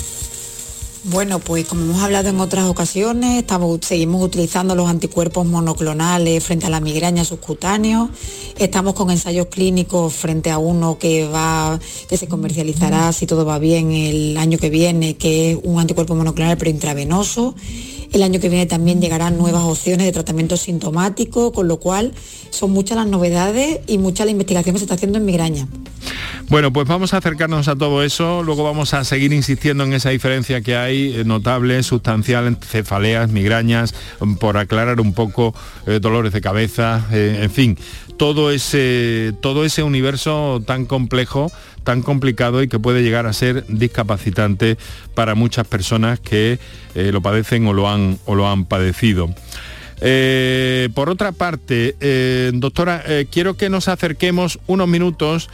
Bueno, 1.07 1.39
pues 1.39 1.67
como 1.67 1.83
hemos 1.83 2.03
hablado 2.03 2.31
en 2.31 2.41
otras 2.41 2.65
ocasiones, 2.65 3.39
estamos, 3.39 3.79
seguimos 3.83 4.23
utilizando 4.23 4.75
los 4.75 4.89
anticuerpos 4.89 5.45
monoclonales 5.45 6.43
frente 6.43 6.65
a 6.65 6.71
la 6.71 6.81
migraña 6.81 7.27
subcutánea. 7.27 8.09
Estamos 8.57 8.95
con 8.95 9.11
ensayos 9.11 9.49
clínicos 9.49 10.15
frente 10.15 10.51
a 10.51 10.57
uno 10.57 10.99
que 10.99 11.29
va, 11.29 11.79
que 12.09 12.17
se 12.17 12.27
comercializará 12.27 13.13
si 13.13 13.27
todo 13.27 13.45
va 13.45 13.59
bien 13.59 13.93
el 13.93 14.39
año 14.39 14.57
que 14.57 14.71
viene, 14.71 15.19
que 15.19 15.53
es 15.53 15.59
un 15.63 15.79
anticuerpo 15.79 16.15
monoclonal 16.15 16.57
pero 16.57 16.71
intravenoso. 16.71 17.55
El 18.15 18.23
año 18.23 18.39
que 18.39 18.49
viene 18.49 18.67
también 18.67 19.01
llegarán 19.01 19.37
nuevas 19.37 19.65
opciones 19.65 20.07
de 20.07 20.13
tratamiento 20.13 20.57
sintomático, 20.57 21.53
con 21.53 21.67
lo 21.67 21.79
cual 21.79 22.13
son 22.51 22.71
muchas 22.71 22.97
las 22.97 23.09
novedades 23.09 23.81
y 23.89 23.99
mucha 23.99 24.25
la 24.25 24.31
investigación 24.31 24.75
que 24.75 24.79
se 24.79 24.85
está 24.85 24.95
haciendo 24.95 25.19
en 25.19 25.25
migraña. 25.25 25.67
Bueno, 26.49 26.73
pues 26.73 26.87
vamos 26.87 27.15
a 27.15 27.17
acercarnos 27.17 27.69
a 27.69 27.75
todo 27.75 28.03
eso, 28.03 28.43
luego 28.43 28.63
vamos 28.63 28.93
a 28.93 29.03
seguir 29.05 29.33
insistiendo 29.33 29.83
en 29.85 29.95
esa 29.95 30.11
diferencia 30.11 30.61
que 30.61 30.77
hay 30.77 31.15
eh, 31.15 31.25
notable, 31.25 31.83
sustancial, 31.83 32.57
cefaleas, 32.61 33.31
migrañas, 33.31 33.95
mm, 34.21 34.35
por 34.35 34.59
aclarar 34.59 35.01
un 35.01 35.15
poco 35.15 35.55
eh, 35.87 35.99
dolores 36.01 36.33
de 36.33 36.43
cabeza, 36.43 37.09
eh, 37.11 37.41
en 37.43 37.51
fin, 37.51 37.79
todo 38.17 38.51
ese, 38.51 39.33
todo 39.41 39.65
ese 39.65 39.83
universo 39.83 40.63
tan 40.67 40.87
complejo 40.87 41.51
tan 41.85 42.03
complicado 42.03 42.63
y 42.63 42.69
que 42.69 42.81
puede 42.81 43.03
llegar 43.03 43.27
a 43.27 43.33
ser 43.33 43.65
discapacitante 43.69 44.77
para 45.15 45.37
muchas 45.37 45.67
personas 45.69 46.19
que 46.19 46.59
eh, 46.95 47.11
lo 47.13 47.21
padecen 47.21 47.67
o 47.69 47.73
lo 47.73 47.89
han, 47.89 48.19
o 48.25 48.35
lo 48.35 48.49
han 48.49 48.65
padecido. 48.65 49.33
Eh, 50.01 50.89
por 50.95 51.09
otra 51.09 51.31
parte, 51.31 51.95
eh, 52.01 52.51
doctora, 52.55 53.05
quiero 53.31 53.55
que 53.55 53.71
nos 53.71 53.87
acerquemos 53.89 54.59
unos 54.67 54.89
minutos 54.89 55.49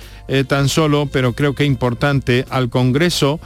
tan 0.46 0.68
solo, 0.68 1.08
pero 1.12 1.32
creo 1.34 1.54
que 1.54 1.64
importante, 1.64 2.46
al 2.50 2.70
Congreso 2.70 3.40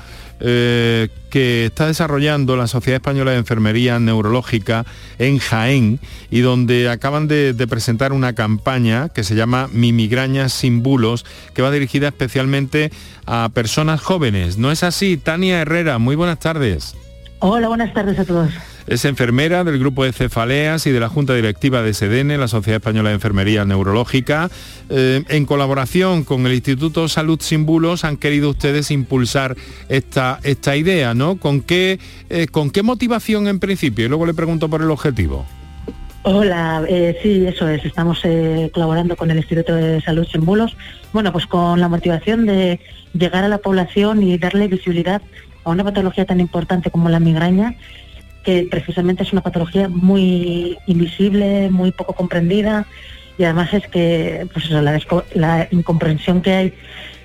eh, 0.47 1.09
que 1.31 1.65
está 1.65 1.87
desarrollando 1.87 2.55
la 2.55 2.67
Sociedad 2.67 2.97
Española 2.97 3.31
de 3.31 3.39
Enfermería 3.39 3.99
Neurológica 3.99 4.85
en 5.19 5.39
Jaén 5.39 6.01
y 6.31 6.41
donde 6.41 6.91
acaban 6.91 7.29
de, 7.29 7.55
presentar 7.67 8.13
una 8.13 8.35
campaña 8.35 9.09
que 9.09 9.25
se 9.25 9.37
llama 9.37 9.71
Mi 9.73 9.95
migraña 9.95 10.51
sin 10.51 10.83
bulos, 10.83 11.25
que 11.55 11.63
va 11.63 11.71
dirigida 11.71 12.09
especialmente 12.09 12.93
a 13.25 13.49
personas 13.55 14.03
jóvenes. 14.03 14.59
¿No 14.59 14.71
es 14.71 14.83
así? 14.83 15.17
Tania 15.17 15.63
Herrera, 15.63 15.97
muy 15.97 16.15
buenas 16.15 16.41
tardes. 16.41 16.95
Hola, 17.39 17.69
buenas 17.69 17.95
tardes 17.95 18.19
a 18.19 18.27
todos. 18.27 18.53
Es 18.87 19.07
enfermera 19.07 19.65
del 19.65 19.79
grupo 19.79 20.05
de 20.05 20.13
cefaleas 20.13 20.87
y 20.87 20.91
de 20.91 21.01
la 21.01 21.09
Junta 21.09 21.35
Directiva 21.35 21.81
de 21.81 21.95
SEDENE, 21.95 22.37
la 22.37 22.49
Sociedad 22.49 22.77
Española 22.77 23.09
de 23.09 23.15
Enfermería 23.15 23.65
Neurológica. 23.65 24.51
Eh, 24.91 25.23
en 25.29 25.47
colaboración 25.47 26.25
con 26.25 26.47
el 26.47 26.53
Instituto 26.53 27.09
Salud 27.09 27.41
Sin 27.41 27.65
Bulos 27.65 28.05
han 28.05 28.19
querido 28.19 28.51
ustedes 28.51 28.91
impulsar 28.91 29.57
esta, 29.89 30.39
esta 30.43 30.77
idea, 30.77 31.15
¿no? 31.15 31.37
¿Con 31.37 31.63
qué, 31.63 31.99
eh, 32.29 32.47
¿Con 32.47 32.71
qué 32.71 32.83
motivación 32.83 33.49
en 33.49 33.59
principio? 33.59 34.05
Y 34.05 34.09
luego 34.09 34.27
le 34.27 34.35
pregunto 34.35 34.69
por 34.69 34.83
el 34.83 34.91
objetivo. 34.91 35.47
Hola, 36.25 36.85
eh, 36.87 37.19
sí, 37.23 37.47
eso 37.47 37.67
es. 37.67 37.83
Estamos 37.87 38.21
colaborando 38.73 39.17
con 39.17 39.31
el 39.31 39.39
Instituto 39.39 39.75
de 39.75 40.03
Salud 40.03 40.27
Sin 40.31 40.45
Bulos. 40.45 40.77
Bueno, 41.15 41.33
pues 41.33 41.47
con 41.47 41.81
la 41.81 41.89
motivación 41.89 42.45
de 42.45 42.81
llegar 43.15 43.45
a 43.45 43.49
la 43.49 43.59
población 43.59 44.23
y 44.23 44.37
darle 44.37 44.69
visibilidad 44.69 45.23
a 45.65 45.71
una 45.71 45.85
patología 45.85 46.27
tan 46.27 46.41
importante 46.41 46.91
como 46.91 47.09
la 47.09 47.21
migraña 47.21 47.77
que 48.45 48.69
precisamente 48.71 49.23
es 49.23 49.33
una 49.33 49.43
patología 49.43 49.89
muy 49.89 50.79
invisible, 50.87 51.71
muy 51.71 51.91
poco 51.91 52.13
comprendida 52.13 52.87
y 53.39 53.45
además 53.45 53.73
es 53.75 53.87
que 53.89 54.47
pues 54.53 54.71
la, 54.71 55.69
incomprensión 55.71 56.41
que 56.41 56.53
hay 56.53 56.75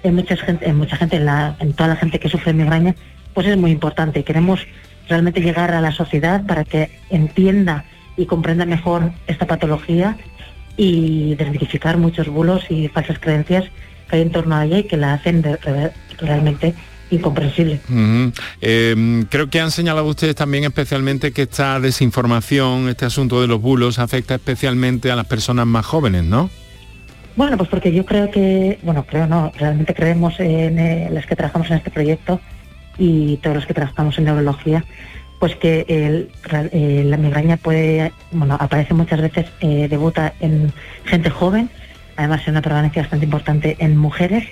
en 0.03 0.15
mucha 0.15 0.35
gente, 0.37 0.67
en 0.67 0.77
mucha 0.77 0.95
gente, 0.95 1.17
en, 1.17 1.73
toda 1.73 1.89
la 1.89 1.95
gente 1.95 2.19
que 2.19 2.29
sufre 2.29 2.53
migraña, 2.53 2.95
pues 3.33 3.47
es 3.47 3.57
muy 3.57 3.71
importante. 3.71 4.23
Queremos 4.23 4.65
realmente 5.07 5.41
llegar 5.41 5.71
a 5.71 5.81
la 5.81 5.91
sociedad 5.91 6.45
para 6.45 6.63
que 6.63 6.89
entienda 7.09 7.85
y 8.17 8.25
comprenda 8.25 8.65
mejor 8.65 9.11
esta 9.27 9.45
patología 9.45 10.17
y 10.77 11.35
desmitificar 11.35 11.97
muchos 11.97 12.27
bulos 12.27 12.65
y 12.69 12.87
falsas 12.87 13.19
creencias 13.19 13.65
que 14.09 14.15
hay 14.15 14.21
en 14.23 14.31
torno 14.31 14.55
a 14.55 14.65
ella 14.65 14.79
y 14.79 14.83
que 14.83 14.97
la 14.97 15.13
hacen 15.13 15.43
realmente 16.17 16.73
incomprensible. 17.11 17.79
Em, 18.61 19.23
creo 19.25 19.49
que 19.49 19.59
han 19.59 19.71
señalado 19.71 20.07
ustedes 20.07 20.35
también 20.35 20.63
especialmente 20.63 21.31
que 21.31 21.43
esta 21.43 21.79
desinformación, 21.79 22.89
este 22.89 23.05
asunto 23.05 23.41
de 23.41 23.47
los 23.47 23.61
bulos, 23.61 23.99
afecta 23.99 24.35
especialmente 24.35 25.11
a 25.11 25.15
las 25.15 25.25
personas 25.25 25.65
más 25.65 25.85
jóvenes, 25.85 26.23
¿no? 26.23 26.49
Bueno, 27.35 27.57
pues 27.57 27.69
porque 27.69 27.93
yo 27.93 28.05
creo 28.05 28.29
que, 28.29 28.79
bueno, 28.83 29.05
creo 29.05 29.25
no, 29.25 29.51
realmente 29.57 29.93
creemos 29.93 30.39
en 30.39 30.77
eh, 30.77 31.09
las 31.11 31.25
que 31.25 31.35
trabajamos 31.35 31.69
en 31.71 31.77
este 31.77 31.89
proyecto 31.89 32.41
y 32.97 33.37
todos 33.37 33.55
los 33.55 33.65
que 33.65 33.73
trabajamos 33.73 34.17
en 34.17 34.25
neurología, 34.25 34.83
pues 35.39 35.55
que 35.55 35.85
eh, 35.87 37.03
la 37.05 37.17
migraña 37.17 37.55
puede, 37.55 38.11
bueno, 38.31 38.57
aparece 38.59 38.93
muchas 38.93 39.21
veces, 39.21 39.45
eh, 39.61 39.87
debuta 39.89 40.33
en 40.41 40.73
gente 41.05 41.29
joven, 41.29 41.69
además 42.17 42.41
es 42.41 42.49
una 42.49 42.61
prevalencia 42.61 43.03
bastante 43.03 43.25
importante 43.25 43.77
en 43.79 43.95
mujeres, 43.95 44.43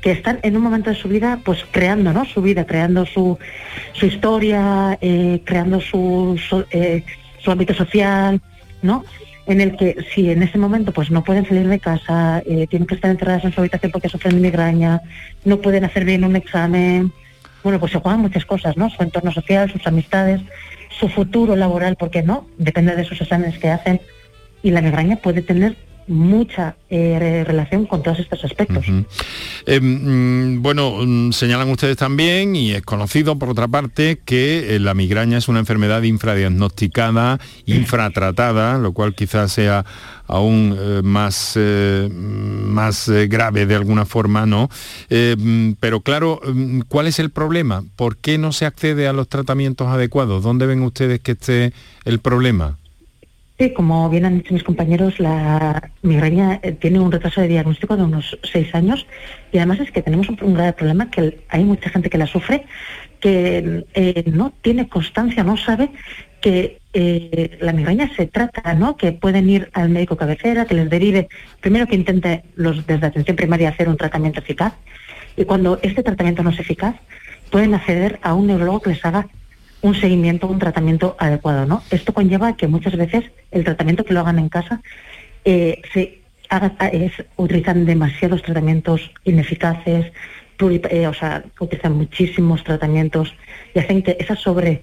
que 0.00 0.12
están 0.12 0.40
en 0.42 0.56
un 0.56 0.62
momento 0.62 0.90
de 0.90 0.96
su 0.96 1.08
vida, 1.08 1.40
pues 1.44 1.64
creando, 1.70 2.12
¿no? 2.12 2.24
Su 2.24 2.40
vida, 2.40 2.64
creando 2.64 3.04
su, 3.06 3.38
su 3.92 4.06
historia, 4.06 4.98
eh, 5.00 5.42
creando 5.44 5.80
su, 5.80 6.40
eh, 6.70 7.04
su, 7.38 7.50
ámbito 7.50 7.74
social, 7.74 8.40
¿no? 8.82 9.04
En 9.46 9.60
el 9.60 9.76
que 9.76 9.96
si 10.14 10.30
en 10.30 10.42
ese 10.42 10.58
momento 10.58 10.92
pues 10.92 11.10
no 11.10 11.22
pueden 11.24 11.46
salir 11.46 11.68
de 11.68 11.80
casa, 11.80 12.42
eh, 12.46 12.66
tienen 12.68 12.86
que 12.86 12.94
estar 12.94 13.10
encerradas 13.10 13.44
en 13.44 13.52
su 13.52 13.60
habitación 13.60 13.92
porque 13.92 14.08
sufren 14.08 14.36
de 14.36 14.40
migraña, 14.40 15.00
no 15.44 15.60
pueden 15.60 15.84
hacer 15.84 16.04
bien 16.04 16.24
un 16.24 16.36
examen, 16.36 17.12
bueno, 17.62 17.78
pues 17.78 17.92
se 17.92 17.98
juegan 17.98 18.20
muchas 18.20 18.46
cosas, 18.46 18.76
¿no? 18.76 18.88
Su 18.88 19.02
entorno 19.02 19.32
social, 19.32 19.70
sus 19.70 19.86
amistades, 19.86 20.40
su 20.98 21.08
futuro 21.08 21.56
laboral, 21.56 21.96
porque 21.96 22.22
no, 22.22 22.46
depende 22.56 22.96
de 22.96 23.04
sus 23.04 23.20
exámenes 23.20 23.58
que 23.58 23.68
hacen. 23.68 24.00
Y 24.62 24.70
la 24.70 24.80
migraña 24.80 25.16
puede 25.16 25.42
tener 25.42 25.76
mucha 26.10 26.74
eh, 26.90 27.44
relación 27.46 27.86
con 27.86 28.02
todos 28.02 28.18
estos 28.18 28.44
aspectos. 28.44 28.84
Eh, 29.64 29.80
mm, 29.80 30.60
bueno, 30.60 31.06
mm, 31.06 31.30
señalan 31.30 31.70
ustedes 31.70 31.96
también, 31.96 32.56
y 32.56 32.72
es 32.72 32.82
conocido 32.82 33.38
por 33.38 33.48
otra 33.48 33.68
parte, 33.68 34.18
que 34.24 34.74
eh, 34.74 34.80
la 34.80 34.92
migraña 34.92 35.38
es 35.38 35.46
una 35.46 35.60
enfermedad 35.60 36.02
infradiagnosticada, 36.02 37.38
infratratada, 37.64 38.76
lo 38.78 38.92
cual 38.92 39.14
quizás 39.14 39.52
sea 39.52 39.84
aún 40.26 40.76
más, 41.04 41.58
más 42.10 43.08
grave 43.08 43.66
de 43.66 43.74
alguna 43.74 44.04
forma, 44.04 44.46
¿no? 44.46 44.68
Mm, 45.10 45.72
pero 45.78 46.00
claro, 46.00 46.40
¿cuál 46.88 47.06
es 47.06 47.20
el 47.20 47.30
problema? 47.30 47.84
¿Por 47.94 48.16
qué 48.16 48.36
no 48.36 48.52
se 48.52 48.66
accede 48.66 49.06
a 49.06 49.12
los 49.12 49.28
tratamientos 49.28 49.88
adecuados? 49.88 50.42
¿Dónde 50.42 50.66
ven 50.66 50.82
ustedes 50.82 51.20
que 51.20 51.32
esté 51.32 51.72
el 52.04 52.18
problema? 52.18 52.79
Sí, 53.60 53.74
como 53.74 54.08
bien 54.08 54.24
han 54.24 54.38
dicho 54.38 54.54
mis 54.54 54.64
compañeros, 54.64 55.20
la 55.20 55.90
migraña 56.00 56.60
eh, 56.62 56.72
tiene 56.72 56.98
un 56.98 57.12
retraso 57.12 57.42
de 57.42 57.48
diagnóstico 57.48 57.94
de 57.94 58.04
unos 58.04 58.38
seis 58.42 58.74
años 58.74 59.06
y 59.52 59.58
además 59.58 59.80
es 59.80 59.90
que 59.90 60.00
tenemos 60.00 60.30
un, 60.30 60.54
grave 60.54 60.72
problema 60.72 61.10
que 61.10 61.40
hay 61.50 61.64
mucha 61.64 61.90
gente 61.90 62.08
que 62.08 62.16
la 62.16 62.26
sufre 62.26 62.64
que 63.20 63.84
eh, 63.92 64.24
no 64.32 64.54
tiene 64.62 64.88
constancia, 64.88 65.44
no 65.44 65.58
sabe 65.58 65.90
que 66.40 66.78
eh, 66.94 67.58
la 67.60 67.74
migraña 67.74 68.10
se 68.16 68.26
trata, 68.28 68.72
¿no? 68.72 68.96
Que 68.96 69.12
pueden 69.12 69.50
ir 69.50 69.68
al 69.74 69.90
médico 69.90 70.16
cabecera, 70.16 70.64
que 70.64 70.74
les 70.74 70.88
derive, 70.88 71.28
primero 71.60 71.86
que 71.86 71.96
intente 71.96 72.44
los 72.54 72.86
desde 72.86 73.08
atención 73.08 73.36
primaria 73.36 73.68
hacer 73.68 73.90
un 73.90 73.98
tratamiento 73.98 74.40
eficaz 74.40 74.72
y 75.36 75.44
cuando 75.44 75.78
este 75.82 76.02
tratamiento 76.02 76.42
no 76.42 76.48
es 76.48 76.58
eficaz, 76.60 76.94
pueden 77.50 77.74
acceder 77.74 78.20
a 78.22 78.32
un 78.32 78.46
neurólogo 78.46 78.80
que 78.80 78.90
les 78.90 79.04
haga 79.04 79.28
un 79.82 79.94
seguimiento, 79.94 80.46
un 80.46 80.58
tratamiento 80.58 81.16
adecuado, 81.18 81.66
¿no? 81.66 81.82
Esto 81.90 82.12
conlleva 82.12 82.56
que 82.56 82.66
muchas 82.66 82.96
veces 82.96 83.24
el 83.50 83.64
tratamiento 83.64 84.04
que 84.04 84.14
lo 84.14 84.20
hagan 84.20 84.38
en 84.38 84.48
casa 84.48 84.82
eh, 85.44 85.80
haga, 86.48 86.88
es, 86.88 87.12
utilizan 87.36 87.86
demasiados 87.86 88.42
tratamientos 88.42 89.10
ineficaces, 89.24 90.12
eh, 90.60 91.06
o 91.06 91.14
sea, 91.14 91.42
utilizan 91.58 91.96
muchísimos 91.96 92.62
tratamientos 92.64 93.34
y 93.74 93.78
hacen 93.78 94.02
que 94.02 94.16
esa 94.20 94.36
sobre 94.36 94.82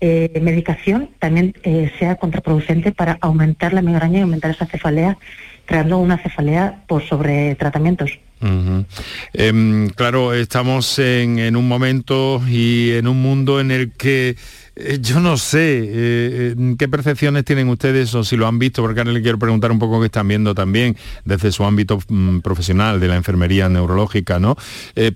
eh, 0.00 0.38
medicación 0.42 1.10
también 1.18 1.54
sea 1.98 2.16
contraproducente 2.16 2.92
para 2.92 3.16
aumentar 3.20 3.72
la 3.72 3.82
migraña 3.82 4.18
y 4.18 4.22
aumentar 4.22 4.50
esa 4.50 4.66
cefalea, 4.66 5.16
creando 5.64 5.98
una 5.98 6.18
cefalea 6.18 6.82
por 6.86 7.02
sobre 7.02 7.54
tratamientos. 7.54 8.18
Em, 8.40 9.88
claro, 9.90 10.32
estamos 10.32 10.98
en, 10.98 11.56
un 11.56 11.66
momento 11.66 12.40
y 12.48 12.92
en 12.92 13.08
un 13.08 13.20
mundo 13.20 13.60
en 13.60 13.70
el 13.70 13.92
que 13.92 14.36
eh, 14.76 14.98
yo 15.00 15.18
no 15.20 15.36
sé 15.36 15.84
eh, 15.86 16.74
qué 16.78 16.88
percepciones 16.88 17.44
tienen 17.44 17.68
ustedes 17.68 18.14
o 18.14 18.22
si 18.22 18.36
lo 18.36 18.46
han 18.46 18.58
visto, 18.58 18.82
porque 18.82 19.00
ahora 19.00 19.12
le 19.12 19.22
quiero 19.22 19.38
preguntar 19.38 19.72
un 19.72 19.78
poco 19.78 20.00
qué 20.00 20.06
están 20.06 20.28
viendo 20.28 20.54
también 20.54 20.96
desde 21.24 21.50
su 21.50 21.64
ámbito 21.64 21.98
mm, 22.08 22.38
profesional 22.40 23.00
de 23.00 23.08
la 23.08 23.16
enfermería 23.16 23.68
neurológica, 23.68 24.38
¿no? 24.38 24.56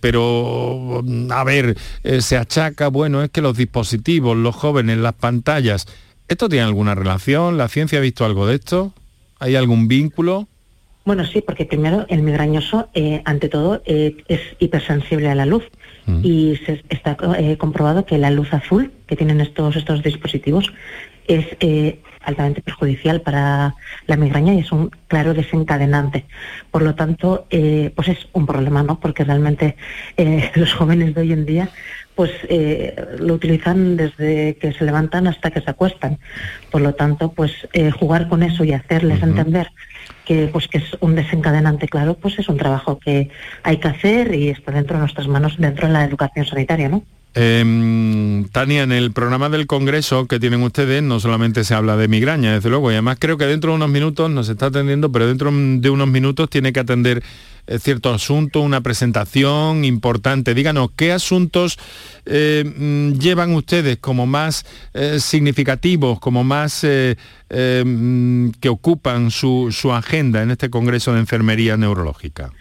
pero, 0.01 1.03
mm, 1.05 1.31
a 1.31 1.45
ver, 1.45 1.77
se 2.21 2.37
achaca, 2.37 2.89
bueno, 2.89 3.23
es 3.23 3.31
que 3.31 3.41
los 3.41 3.57
dispositivos, 3.57 4.37
los 4.37 4.55
jóvenes, 4.55 4.99
las 4.99 5.15
pantallas, 5.15 5.87
¿esto 6.29 6.49
tiene 6.49 6.65
alguna 6.65 6.95
relación? 6.95 7.57
¿La 7.57 7.69
ciencia 7.69 7.99
ha 7.99 8.03
visto 8.03 8.25
algo 8.25 8.47
de 8.47 8.57
esto? 8.57 8.93
¿Hay 9.39 9.57
algún 9.57 9.89
vínculo? 9.89 10.49
Bueno, 11.05 11.27
sí, 11.27 11.41
porque 11.41 11.65
primero 11.65 12.07
el 12.09 12.23
migrañoso, 12.23 12.89
eh, 12.95 13.23
ante 13.25 13.49
todo, 13.49 13.83
eh, 13.87 14.17
es 14.29 14.41
hipersensible 14.61 15.29
a 15.29 15.35
la 15.35 15.47
luz 15.47 15.65
mm. 16.07 16.21
y 16.23 16.57
se, 16.65 16.83
está 16.91 17.17
eh, 17.39 17.57
comprobado 17.57 18.07
que 18.07 18.19
la 18.19 18.31
luz 18.31 18.53
azul 18.53 18.93
que 19.07 19.17
tienen 19.17 19.41
estos, 19.41 19.75
estos 19.77 20.03
dispositivos 20.03 20.73
es 21.27 21.47
altamente 22.25 22.63
perjudicial 22.63 23.21
para 23.21 23.75
la 24.07 24.17
migraña 24.17 24.55
y 24.55 24.61
es 24.61 24.73
un 24.73 24.91
claro 25.09 25.35
desencadenante. 25.35 26.25
Por 26.71 26.83
lo 26.83 26.95
tanto, 26.95 27.47
pues 27.51 28.09
es 28.09 28.29
un 28.33 28.47
problema, 28.47 28.83
¿no? 28.83 29.01
Porque 29.01 29.25
realmente 29.25 29.77
los 30.55 30.73
jóvenes 30.75 31.15
de 31.15 31.21
hoy 31.21 31.33
en 31.33 31.47
día 31.47 31.69
pues 32.15 32.31
lo 33.19 33.35
utilizan 33.35 33.97
desde 33.97 34.57
que 34.57 34.73
se 34.73 34.85
levantan 34.85 35.27
hasta 35.27 35.51
que 35.51 35.63
se 35.63 35.71
acuestan. 35.71 36.19
Por 36.71 36.83
lo 36.83 36.95
tanto, 36.95 37.33
pues 37.33 37.53
jugar 37.99 38.29
con 38.29 38.43
eso 38.43 38.65
y 38.65 38.73
hacerles 38.73 39.23
entender 39.23 39.69
que 40.25 40.49
pues 40.53 40.69
que 40.69 40.79
es 40.79 40.97
un 41.01 41.15
desencadenante 41.15 41.89
claro, 41.89 42.15
pues 42.15 42.39
es 42.39 42.49
un 42.49 42.59
trabajo 42.59 42.99
que 42.99 43.31
hay 43.63 43.79
que 43.79 43.89
hacer 43.89 44.35
y 44.35 44.51
está 44.51 44.73
dentro 44.73 44.97
de 44.97 45.01
nuestras 45.01 45.29
manos, 45.29 45.57
dentro 45.59 45.87
de 45.87 45.93
la 45.93 46.05
educación 46.05 46.47
sanitaria, 46.47 46.89
¿no? 46.89 47.03
Em, 47.35 48.45
Tania, 48.49 48.83
en 48.83 48.93
el 48.93 49.13
programa 49.13 49.49
del 49.49 49.67
Congreso 49.67 50.27
que 50.27 50.39
tienen 50.39 50.63
ustedes 50.63 51.03
no 51.03 51.19
solamente 51.19 51.65
se 51.65 51.75
habla 51.75 51.97
de 51.97 52.07
migraña, 52.07 52.53
desde 52.53 52.69
luego, 52.69 52.91
y 52.91 52.95
además 52.95 53.17
creo 53.19 53.39
que 53.39 53.47
dentro 53.47 53.71
de 53.71 53.77
unos 53.77 53.89
minutos 53.89 54.31
nos 54.31 54.49
está 54.51 54.67
atendiendo, 54.67 55.11
pero 55.11 55.27
dentro 55.27 55.51
de 55.51 55.91
unos 55.91 56.09
minutos 56.09 56.51
tiene 56.51 56.73
que 56.73 56.81
atender 56.81 57.23
eh, 57.67 57.79
cierto 57.79 58.13
asunto, 58.13 58.61
una 58.61 58.81
presentación 58.81 59.85
importante. 59.85 60.53
Díganos, 60.53 60.91
¿qué 60.97 61.13
asuntos 61.13 61.79
eh, 62.27 62.65
mm, 62.65 63.13
llevan 63.13 63.55
ustedes 63.55 63.99
como 63.99 64.27
más 64.27 64.67
eh, 64.93 65.21
significativos, 65.21 66.19
como 66.19 66.43
más 66.43 66.85
mm, 66.85 68.51
que 68.61 68.69
ocupan 68.69 69.31
su, 69.31 69.69
su 69.71 69.93
agenda 69.93 70.43
en 70.43 70.51
este 70.51 70.71
Congreso 70.71 71.13
de 71.13 71.21
Enfermería 71.21 71.77
Neurológica? 71.77 72.53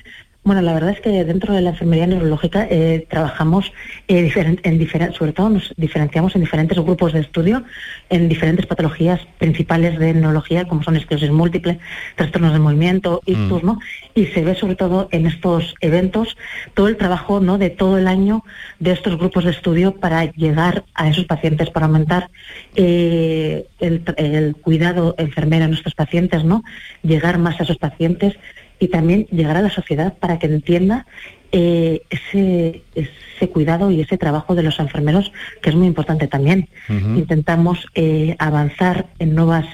Bueno, 0.44 0.64
la 0.64 0.74
verdad 0.74 0.90
es 0.90 1.00
que 1.02 1.24
dentro 1.24 1.54
de 1.54 1.62
la 1.62 1.70
enfermería 1.70 2.08
neurológica 2.08 2.66
eh, 2.68 3.06
trabajamos 3.08 3.72
eh, 4.08 4.32
en 4.64 5.14
sobre 5.14 5.34
todo 5.34 5.50
nos 5.50 5.72
diferenciamos 5.78 6.34
en 6.34 6.42
diferentes 6.42 6.80
grupos 6.80 7.14
de 7.14 7.20
estudio, 7.20 7.64
en 8.10 8.28
diferentes 8.28 8.66
patologías 8.66 9.22
principales 9.38 10.00
de 10.00 10.16
neurología, 10.16 10.68
como 10.68 10.82
son 10.82 10.96
esclerosis 10.96 11.30
múltiple, 11.30 11.78
trastornos 12.16 12.54
de 12.54 12.60
movimiento, 12.60 13.22
mm. 13.28 13.32
ictus, 13.32 13.64
¿no? 13.64 13.80
Y 14.16 14.26
se 14.28 14.42
ve 14.42 14.56
sobre 14.56 14.76
todo 14.76 15.10
en 15.12 15.28
estos 15.28 15.76
eventos 15.80 16.36
todo 16.74 16.88
el 16.88 16.98
trabajo, 16.98 17.40
¿no? 17.40 17.60
De 17.60 17.70
todo 17.70 18.00
el 18.00 18.08
año 18.08 18.44
de 18.80 18.94
estos 18.94 19.20
grupos 19.20 19.44
de 19.44 19.52
estudio 19.52 19.98
para 19.98 20.26
llegar 20.26 20.86
a 20.96 21.08
esos 21.08 21.26
pacientes, 21.26 21.70
para 21.70 21.86
aumentar 21.86 22.32
eh, 22.76 23.68
el, 23.80 24.04
el, 24.18 24.56
cuidado 24.56 25.14
enfermero 25.20 25.66
a 25.66 25.68
nuestros 25.68 25.94
pacientes, 25.94 26.44
¿no? 26.44 26.64
Llegar 27.04 27.38
más 27.38 27.60
a 27.60 27.64
esos 27.64 27.78
pacientes 27.78 28.36
y 28.82 28.88
también 28.88 29.28
llegar 29.28 29.56
a 29.58 29.62
la 29.62 29.70
sociedad 29.70 30.16
para 30.20 30.40
que 30.40 30.48
entienda 30.48 31.06
eh, 31.52 32.02
ese, 32.10 32.82
ese, 32.96 33.50
cuidado 33.50 33.92
y 33.92 34.02
ese 34.02 34.18
trabajo 34.18 34.56
de 34.56 34.64
los 34.64 34.80
enfermeros, 34.80 35.32
que 35.62 35.70
es 35.70 35.76
muy 35.76 35.86
importante 35.86 36.28
también. 36.28 36.68
Intentamos 36.90 37.86
eh, 37.94 38.36
avanzar 38.40 39.06
en 39.20 39.36
nuevas 39.36 39.66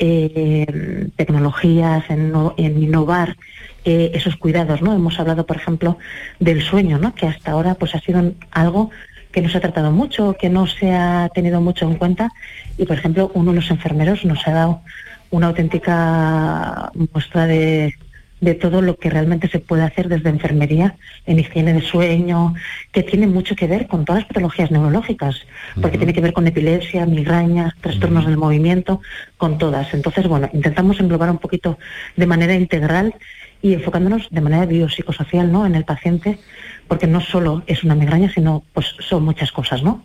eh, 0.00 1.08
tecnologías, 1.16 2.04
en, 2.10 2.32
en 2.56 2.82
innovar 2.82 3.36
esos 3.84 4.36
cuidados. 4.36 4.82
¿no? 4.82 4.92
Hemos 4.92 5.18
hablado, 5.18 5.46
por 5.46 5.56
ejemplo, 5.56 5.96
del 6.40 6.60
sueño, 6.60 6.98
¿no? 6.98 7.14
que 7.14 7.26
hasta 7.26 7.52
ahora 7.52 7.74
pues, 7.74 7.94
ha 7.94 8.00
sido 8.00 8.32
algo 8.50 8.90
que 9.32 9.40
no 9.40 9.48
se 9.48 9.58
ha 9.58 9.60
tratado 9.60 9.92
mucho, 9.92 10.36
que 10.38 10.50
no 10.50 10.66
se 10.66 10.92
ha 10.92 11.30
tenido 11.32 11.60
mucho 11.60 11.86
en 11.86 11.94
cuenta. 11.94 12.30
Y, 12.76 12.86
por 12.86 12.98
ejemplo, 12.98 13.30
uno 13.34 13.52
de 13.52 13.56
los 13.56 13.70
enfermeros 13.70 14.24
nos 14.24 14.46
ha 14.46 14.52
dado 14.52 14.82
una 15.30 15.48
auténtica 15.48 16.90
muestra 17.12 17.46
de, 17.46 17.94
de 18.40 18.54
todo 18.54 18.82
lo 18.82 18.96
que 18.96 19.10
realmente 19.10 19.48
se 19.48 19.58
puede 19.58 19.82
hacer 19.82 20.08
desde 20.08 20.30
enfermería 20.30 20.96
en 21.26 21.38
higiene 21.38 21.72
de 21.72 21.82
sueño, 21.82 22.54
que 22.92 23.02
tiene 23.02 23.26
mucho 23.26 23.56
que 23.56 23.66
ver 23.66 23.86
con 23.86 24.04
todas 24.04 24.22
las 24.22 24.28
patologías 24.28 24.70
neurológicas, 24.70 25.46
porque 25.80 25.98
tiene 25.98 26.12
que 26.12 26.20
ver 26.20 26.32
con 26.32 26.46
epilepsia, 26.46 27.06
migrañas, 27.06 27.74
trastornos 27.80 28.26
del 28.26 28.36
movimiento, 28.36 29.00
con 29.36 29.58
todas. 29.58 29.92
Entonces, 29.94 30.26
bueno, 30.28 30.48
intentamos 30.52 31.00
englobar 31.00 31.30
un 31.30 31.38
poquito 31.38 31.78
de 32.16 32.26
manera 32.26 32.54
integral 32.54 33.14
y 33.60 33.74
enfocándonos 33.74 34.28
de 34.30 34.40
manera 34.40 34.66
biopsicosocial 34.66 35.50
¿no? 35.50 35.66
en 35.66 35.74
el 35.74 35.84
paciente, 35.84 36.38
porque 36.86 37.06
no 37.06 37.20
solo 37.20 37.62
es 37.66 37.82
una 37.82 37.94
migraña, 37.94 38.30
sino 38.32 38.62
pues 38.72 38.94
son 39.00 39.24
muchas 39.24 39.50
cosas, 39.52 39.82
¿no? 39.82 40.04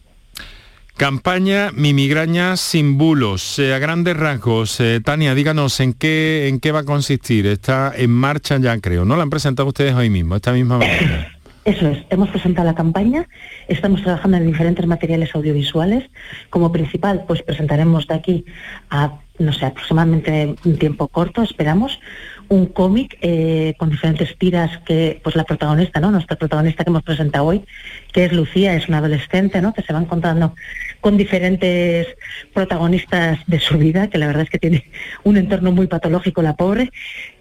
Campaña 0.97 1.71
Mi 1.73 1.91
migraña 1.91 2.55
sin 2.55 2.99
bulos. 2.99 3.57
Eh, 3.57 3.73
a 3.73 3.79
grandes 3.79 4.15
rasgos, 4.15 4.79
eh, 4.79 5.01
Tania, 5.03 5.33
díganos 5.33 5.79
en 5.79 5.93
qué, 5.93 6.47
en 6.47 6.59
qué 6.59 6.71
va 6.71 6.79
a 6.79 6.83
consistir. 6.83 7.47
Está 7.47 7.91
en 7.95 8.11
marcha 8.11 8.57
ya, 8.59 8.79
creo. 8.79 9.03
¿No 9.03 9.15
la 9.15 9.23
han 9.23 9.31
presentado 9.31 9.69
ustedes 9.69 9.95
hoy 9.95 10.11
mismo, 10.11 10.35
esta 10.35 10.53
misma 10.53 10.77
mañana? 10.77 11.27
Eso 11.65 11.87
es, 11.87 11.99
hemos 12.09 12.29
presentado 12.29 12.67
la 12.67 12.75
campaña, 12.75 13.25
estamos 13.69 14.01
trabajando 14.01 14.35
en 14.35 14.47
diferentes 14.47 14.85
materiales 14.85 15.33
audiovisuales. 15.33 16.09
Como 16.49 16.73
principal, 16.73 17.23
pues 17.25 17.41
presentaremos 17.41 18.05
de 18.07 18.15
aquí 18.15 18.45
a, 18.89 19.13
no 19.39 19.53
sé, 19.53 19.67
aproximadamente 19.67 20.55
un 20.65 20.77
tiempo 20.77 21.07
corto, 21.07 21.41
esperamos, 21.41 22.01
un 22.49 22.67
cómic 22.67 23.17
eh, 23.21 23.73
con 23.77 23.89
diferentes 23.89 24.37
tiras 24.37 24.79
que, 24.85 25.19
pues 25.23 25.35
la 25.35 25.43
protagonista, 25.43 25.99
¿no? 25.99 26.11
Nuestra 26.11 26.37
protagonista 26.37 26.83
que 26.83 26.89
hemos 26.89 27.03
presentado 27.03 27.45
hoy, 27.45 27.63
que 28.11 28.25
es 28.25 28.33
Lucía, 28.33 28.75
es 28.75 28.87
una 28.87 28.99
adolescente, 28.99 29.61
¿no? 29.61 29.73
Que 29.73 29.81
se 29.81 29.93
va 29.93 29.99
encontrando 29.99 30.55
con 31.01 31.17
diferentes 31.17 32.07
protagonistas 32.53 33.39
de 33.47 33.59
su 33.59 33.77
vida, 33.77 34.09
que 34.09 34.17
la 34.17 34.27
verdad 34.27 34.43
es 34.43 34.49
que 34.49 34.59
tiene 34.59 34.89
un 35.23 35.37
entorno 35.37 35.71
muy 35.71 35.87
patológico 35.87 36.41
la 36.41 36.55
pobre, 36.55 36.91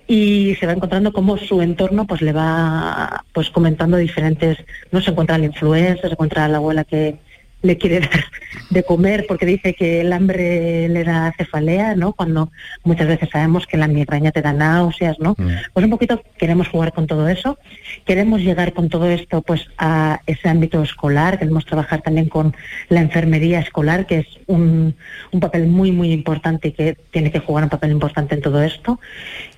y 0.07 0.57
se 0.57 0.67
va 0.67 0.73
encontrando 0.73 1.13
cómo 1.13 1.39
su 1.39 1.63
entorno 1.63 2.07
pues 2.07 2.21
le 2.23 2.33
va 2.33 3.25
pues 3.33 3.51
comentando 3.51 3.97
diferentes, 3.97 4.59
no 4.91 5.01
se 5.01 5.11
encuentra 5.11 5.39
la 5.39 5.47
influencer, 5.47 6.01
se 6.01 6.13
encuentra 6.13 6.49
la 6.49 6.59
abuela 6.59 6.85
que 6.85 7.19
le 7.63 7.79
quiere 7.79 8.01
dar 8.01 8.25
de 8.71 8.83
comer 8.83 9.27
porque 9.29 9.47
dice 9.47 9.75
que 9.75 10.01
el 10.01 10.13
hambre 10.13 10.89
le 10.89 11.05
da 11.05 11.33
cefalea, 11.37 11.95
¿no? 11.95 12.13
Cuando 12.13 12.51
muchas 12.85 13.07
veces 13.07 13.29
sabemos 13.31 13.67
que 13.67 13.77
la 13.77 13.89
migraña 13.89 14.33
te 14.33 14.43
da 14.43 14.53
náuseas, 14.53 15.19
¿no? 15.19 15.35
Mm. 15.39 15.49
Pues 15.73 15.85
un 15.85 15.91
poquito 15.91 16.23
queremos 16.39 16.69
jugar 16.69 16.93
con 16.93 17.07
todo 17.07 17.29
eso, 17.29 17.59
queremos 18.05 18.41
llegar 18.41 18.73
con 18.73 18.89
todo 18.89 19.09
esto 19.09 19.43
pues 19.43 19.69
a 19.79 20.21
ese 20.27 20.49
ámbito 20.49 20.83
escolar, 20.83 21.39
queremos 21.39 21.67
trabajar 21.67 22.03
también 22.03 22.29
con 22.29 22.55
la 22.89 23.01
enfermería 23.01 23.61
escolar, 23.61 24.07
que 24.07 24.19
es 24.21 24.27
un, 24.47 24.95
un 25.31 25.41
papel 25.41 25.67
muy, 25.67 25.93
muy 25.93 26.13
importante 26.13 26.69
y 26.69 26.73
que 26.73 26.97
tiene 27.11 27.31
que 27.31 27.41
jugar 27.41 27.65
un 27.65 27.71
papel 27.71 27.91
importante 27.93 28.35
en 28.35 28.43
todo 28.43 28.63
esto. 28.63 28.99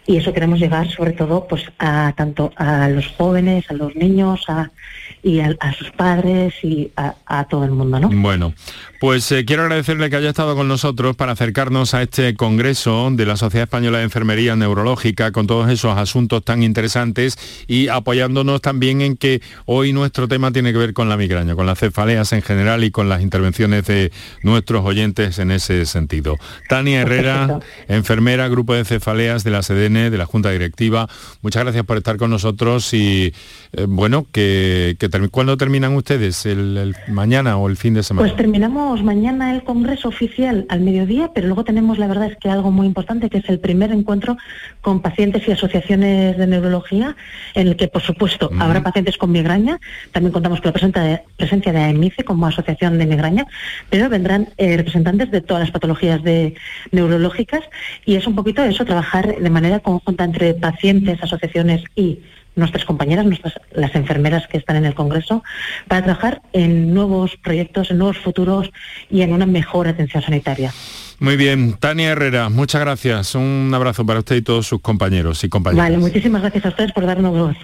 Y 0.06 0.16
eso 0.16 0.32
queremos 0.32 0.58
llegar 0.58 0.88
sobre 0.90 1.12
todo 1.12 1.46
pues 1.48 1.64
a 1.78 2.12
tanto 2.16 2.52
a 2.56 2.88
los 2.88 3.06
jóvenes, 3.08 3.70
a 3.70 3.74
los 3.74 3.94
niños, 3.96 4.44
a 4.48 4.70
y 5.24 5.40
a, 5.40 5.56
sus 5.76 5.90
padres 5.90 6.52
y 6.62 6.92
a, 6.96 7.44
todo 7.48 7.64
el 7.64 7.70
mundo, 7.70 7.98
¿no? 7.98 8.10
Bueno, 8.12 8.52
pues 9.00 9.32
eh, 9.32 9.46
quiero 9.46 9.62
agradecerle 9.62 10.10
que 10.10 10.16
haya 10.16 10.28
estado 10.28 10.54
con 10.54 10.68
nosotros 10.68 11.16
para 11.16 11.32
acercarnos 11.32 11.94
a 11.94 12.02
este 12.02 12.34
congreso 12.34 13.08
de 13.10 13.24
la 13.24 13.38
Sociedad 13.38 13.64
Española 13.64 13.98
de 13.98 14.04
Enfermería 14.04 14.54
Neurológica 14.54 15.32
con 15.32 15.46
todos 15.46 15.70
esos 15.70 15.96
asuntos 15.96 16.44
tan 16.44 16.62
interesantes 16.62 17.38
y 17.66 17.88
apoyándonos 17.88 18.60
también 18.60 19.00
en 19.00 19.16
que 19.16 19.40
hoy 19.64 19.94
nuestro 19.94 20.28
tema 20.28 20.52
tiene 20.52 20.72
que 20.72 20.78
ver 20.78 20.92
con 20.92 21.08
la 21.08 21.16
migraña, 21.16 21.54
con 21.54 21.64
las 21.64 21.78
cefaleas 21.78 22.30
en 22.34 22.42
general 22.42 22.84
y 22.84 22.90
con 22.90 23.08
las 23.08 23.22
intervenciones 23.22 23.86
de 23.86 24.12
nuestros 24.42 24.84
oyentes 24.84 25.38
en 25.38 25.50
ese 25.50 25.86
sentido. 25.86 26.36
Tania 26.68 27.00
Herrera, 27.00 27.60
enfermera, 27.88 28.48
grupo 28.48 28.74
de 28.74 28.84
cefaleas 28.84 29.42
de 29.42 29.50
la 29.50 29.62
De 29.94 30.18
la 30.18 30.26
Junta 30.26 30.50
Directiva, 30.50 31.08
muchas 31.40 31.62
gracias 31.62 31.84
por 31.84 31.96
estar 31.96 32.16
con 32.16 32.28
nosotros 32.28 32.92
y 32.92 33.32
eh, 33.72 33.86
bueno, 33.88 34.26
que, 34.32 34.96
que 34.98 35.08
¿cuándo 35.30 35.56
terminan 35.56 35.94
ustedes? 35.94 36.46
¿El, 36.46 36.96
mañana 37.06 37.56
o 37.56 37.68
el 37.68 37.76
fin 37.76 37.94
de 37.94 38.02
semana? 38.02 38.26
Pues 38.26 38.36
terminamos 38.36 39.04
mañana 39.04 39.54
el 39.54 39.62
Congreso 39.62 40.08
oficial 40.08 40.66
al 40.68 40.80
mediodía, 40.80 41.30
pero 41.32 41.46
luego 41.46 41.62
tenemos, 41.62 41.98
la 41.98 42.08
verdad 42.08 42.32
es 42.32 42.36
que 42.38 42.50
algo 42.50 42.72
muy 42.72 42.88
importante, 42.88 43.30
que 43.30 43.38
es 43.38 43.48
el 43.48 43.60
primer 43.60 43.92
encuentro 43.92 44.36
con 44.80 45.00
pacientes 45.00 45.46
y 45.46 45.52
asociaciones 45.52 46.36
de 46.36 46.46
neurología, 46.48 47.16
en 47.54 47.68
el 47.68 47.76
que, 47.76 47.86
por 47.86 48.02
supuesto, 48.02 48.50
habrá 48.58 48.82
pacientes 48.82 49.16
con 49.16 49.30
migraña. 49.30 49.78
También 50.10 50.32
contamos 50.32 50.60
con 50.60 50.72
la 50.72 51.22
presencia 51.36 51.72
de 51.72 51.78
AEMICE 51.78 52.24
como 52.24 52.46
asociación 52.46 52.98
de 52.98 53.06
migraña, 53.06 53.46
pero 53.90 54.08
vendrán 54.08 54.48
eh, 54.56 54.76
representantes 54.76 55.30
de 55.30 55.40
todas 55.40 55.60
las 55.60 55.70
patologías 55.70 56.22
de, 56.22 56.54
neurológicas 56.90 57.62
y 58.04 58.16
es 58.16 58.26
un 58.26 58.34
poquito 58.34 58.62
eso, 58.62 58.84
trabajar 58.84 59.36
de 59.38 59.50
manera 59.50 59.80
conjunta 59.84 60.24
entre 60.24 60.54
pacientes, 60.54 61.22
asociaciones 61.22 61.84
y 61.94 62.18
nuestras 62.56 62.84
compañeras, 62.84 63.26
nuestras, 63.26 63.54
las 63.72 63.94
enfermeras 63.94 64.46
que 64.48 64.58
están 64.58 64.76
en 64.76 64.84
el 64.84 64.94
Congreso, 64.94 65.42
para 65.88 66.02
trabajar 66.02 66.42
en 66.52 66.94
nuevos 66.94 67.36
proyectos, 67.36 67.90
en 67.90 67.98
nuevos 67.98 68.18
futuros 68.18 68.70
y 69.10 69.22
en 69.22 69.32
una 69.32 69.46
mejor 69.46 69.88
atención 69.88 70.22
sanitaria. 70.22 70.72
Muy 71.20 71.36
bien, 71.36 71.74
Tania 71.74 72.10
Herrera, 72.10 72.48
muchas 72.48 72.80
gracias. 72.80 73.34
Un 73.34 73.70
abrazo 73.74 74.04
para 74.04 74.20
usted 74.20 74.36
y 74.36 74.42
todos 74.42 74.66
sus 74.66 74.80
compañeros 74.80 75.42
y 75.44 75.48
compañeras. 75.48 75.86
Vale, 75.86 75.98
muchísimas 75.98 76.42
gracias 76.42 76.64
a 76.66 76.68
ustedes 76.68 76.92
por 76.92 77.06
darnos 77.06 77.32
voz. 77.32 77.56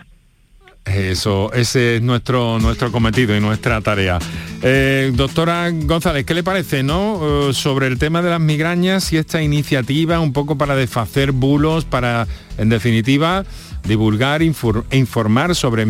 Eso, 0.94 1.52
ese 1.52 1.96
es 1.96 2.02
nuestro, 2.02 2.58
nuestro 2.58 2.90
cometido 2.90 3.36
y 3.36 3.40
nuestra 3.40 3.80
tarea. 3.80 4.18
Eh, 4.62 5.12
doctora 5.14 5.70
González, 5.70 6.24
¿qué 6.24 6.34
le 6.34 6.42
parece 6.42 6.82
no? 6.82 7.48
Eh, 7.50 7.54
sobre 7.54 7.86
el 7.86 7.98
tema 7.98 8.22
de 8.22 8.30
las 8.30 8.40
migrañas 8.40 9.12
y 9.12 9.16
esta 9.16 9.40
iniciativa 9.42 10.20
un 10.20 10.32
poco 10.32 10.58
para 10.58 10.74
desfacer 10.74 11.32
bulos, 11.32 11.84
para, 11.84 12.26
en 12.58 12.68
definitiva, 12.68 13.44
divulgar 13.86 14.42
e 14.42 14.96
informar 14.96 15.54
sobre, 15.54 15.86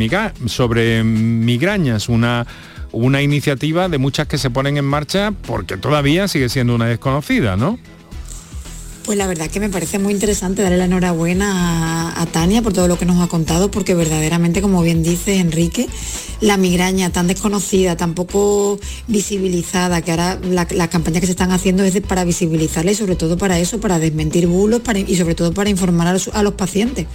sobre 0.46 1.02
migrañas, 1.02 2.08
una, 2.08 2.46
una 2.92 3.22
iniciativa 3.22 3.88
de 3.88 3.98
muchas 3.98 4.26
que 4.26 4.38
se 4.38 4.50
ponen 4.50 4.76
en 4.76 4.84
marcha 4.84 5.32
porque 5.46 5.76
todavía 5.76 6.28
sigue 6.28 6.48
siendo 6.48 6.74
una 6.74 6.86
desconocida, 6.86 7.56
¿no? 7.56 7.78
Pues 9.04 9.16
la 9.16 9.26
verdad 9.26 9.50
que 9.50 9.60
me 9.60 9.70
parece 9.70 9.98
muy 9.98 10.12
interesante 10.12 10.62
darle 10.62 10.76
la 10.76 10.84
enhorabuena 10.84 12.20
a, 12.20 12.26
Tania 12.26 12.62
por 12.62 12.72
todo 12.72 12.86
lo 12.86 12.98
que 12.98 13.06
nos 13.06 13.20
ha 13.20 13.28
contado, 13.28 13.70
porque 13.70 13.94
verdaderamente, 13.94 14.60
como 14.60 14.82
bien 14.82 15.02
dice 15.02 15.38
Enrique, 15.38 15.88
la 16.40 16.56
migraña 16.56 17.10
tan 17.10 17.26
desconocida, 17.26 17.96
tan 17.96 18.14
poco 18.14 18.78
visibilizada, 19.08 20.02
que 20.02 20.10
ahora 20.12 20.38
las 20.42 20.88
campañas 20.88 21.20
que 21.20 21.26
se 21.26 21.32
están 21.32 21.50
haciendo 21.50 21.82
es 21.82 21.98
para 22.02 22.24
visibilizarla 22.24 22.92
y 22.92 22.94
sobre 22.94 23.16
todo 23.16 23.38
para 23.38 23.58
eso, 23.58 23.80
para 23.80 23.98
desmentir 23.98 24.46
bulos 24.46 24.82
y 25.06 25.16
sobre 25.16 25.34
todo 25.34 25.52
para 25.52 25.70
informar 25.70 26.06
a 26.06 26.42
los, 26.42 26.54
pacientes. 26.54 27.06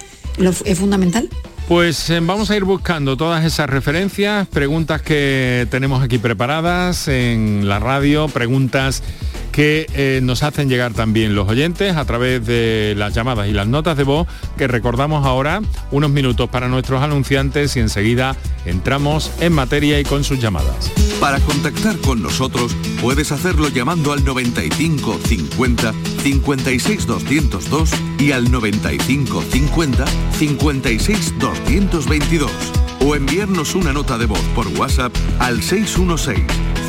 es 0.65 0.80
fundamental. 0.80 1.30
Pues 1.67 2.12
eh, 2.12 2.19
vamos 2.21 2.52
a 2.52 2.56
ir 2.56 2.63
buscando 2.63 3.17
todas 3.17 3.43
esas 3.43 3.67
referencias, 3.67 4.48
preguntas 4.48 5.02
que 5.02 5.67
tenemos 5.71 6.04
aquí 6.04 6.19
preparadas 6.19 7.08
en 7.08 7.67
la 7.67 7.80
radio, 7.80 8.28
preguntas 8.28 9.02
que 9.56 9.88
eh, 9.94 10.20
nos 10.22 10.44
hacen 10.44 10.68
llegar 10.68 10.91
también 10.91 11.34
los 11.34 11.48
oyentes 11.48 11.96
a 11.96 12.04
través 12.04 12.46
de 12.46 12.94
las 12.98 13.13
llamadas 13.13 13.48
y 13.48 13.54
las 13.54 13.65
notas 13.68 13.96
de 13.96 14.04
voz 14.04 14.28
que 14.58 14.68
recordamos 14.68 15.26
ahora 15.26 15.62
unos 15.91 16.10
minutos 16.10 16.50
para 16.50 16.68
nuestros 16.68 17.02
anunciantes 17.02 17.78
y 17.78 17.80
enseguida 17.80 18.36
entramos 18.65 19.32
en 19.39 19.54
materia 19.54 19.98
y 19.98 20.04
con 20.04 20.26
sus 20.26 20.41
llamadas. 20.41 20.91
Para 21.22 21.39
contactar 21.39 21.98
con 22.00 22.22
nosotros 22.22 22.76
puedes 23.02 23.32
hacerlo 23.32 23.70
llamando 23.70 24.12
al 24.12 24.26
95 24.26 25.20
50 25.24 25.94
56 26.22 27.08
202 27.08 27.91
y 28.20 28.34
al 28.34 28.52
95 28.52 29.41
50 29.41 30.06
56 30.38 31.34
222 31.39 32.52
o 33.00 33.15
enviarnos 33.15 33.74
una 33.74 33.94
nota 33.94 34.18
de 34.18 34.26
voz 34.26 34.41
por 34.54 34.68
WhatsApp 34.78 35.13
al 35.39 35.63
616 35.63 36.75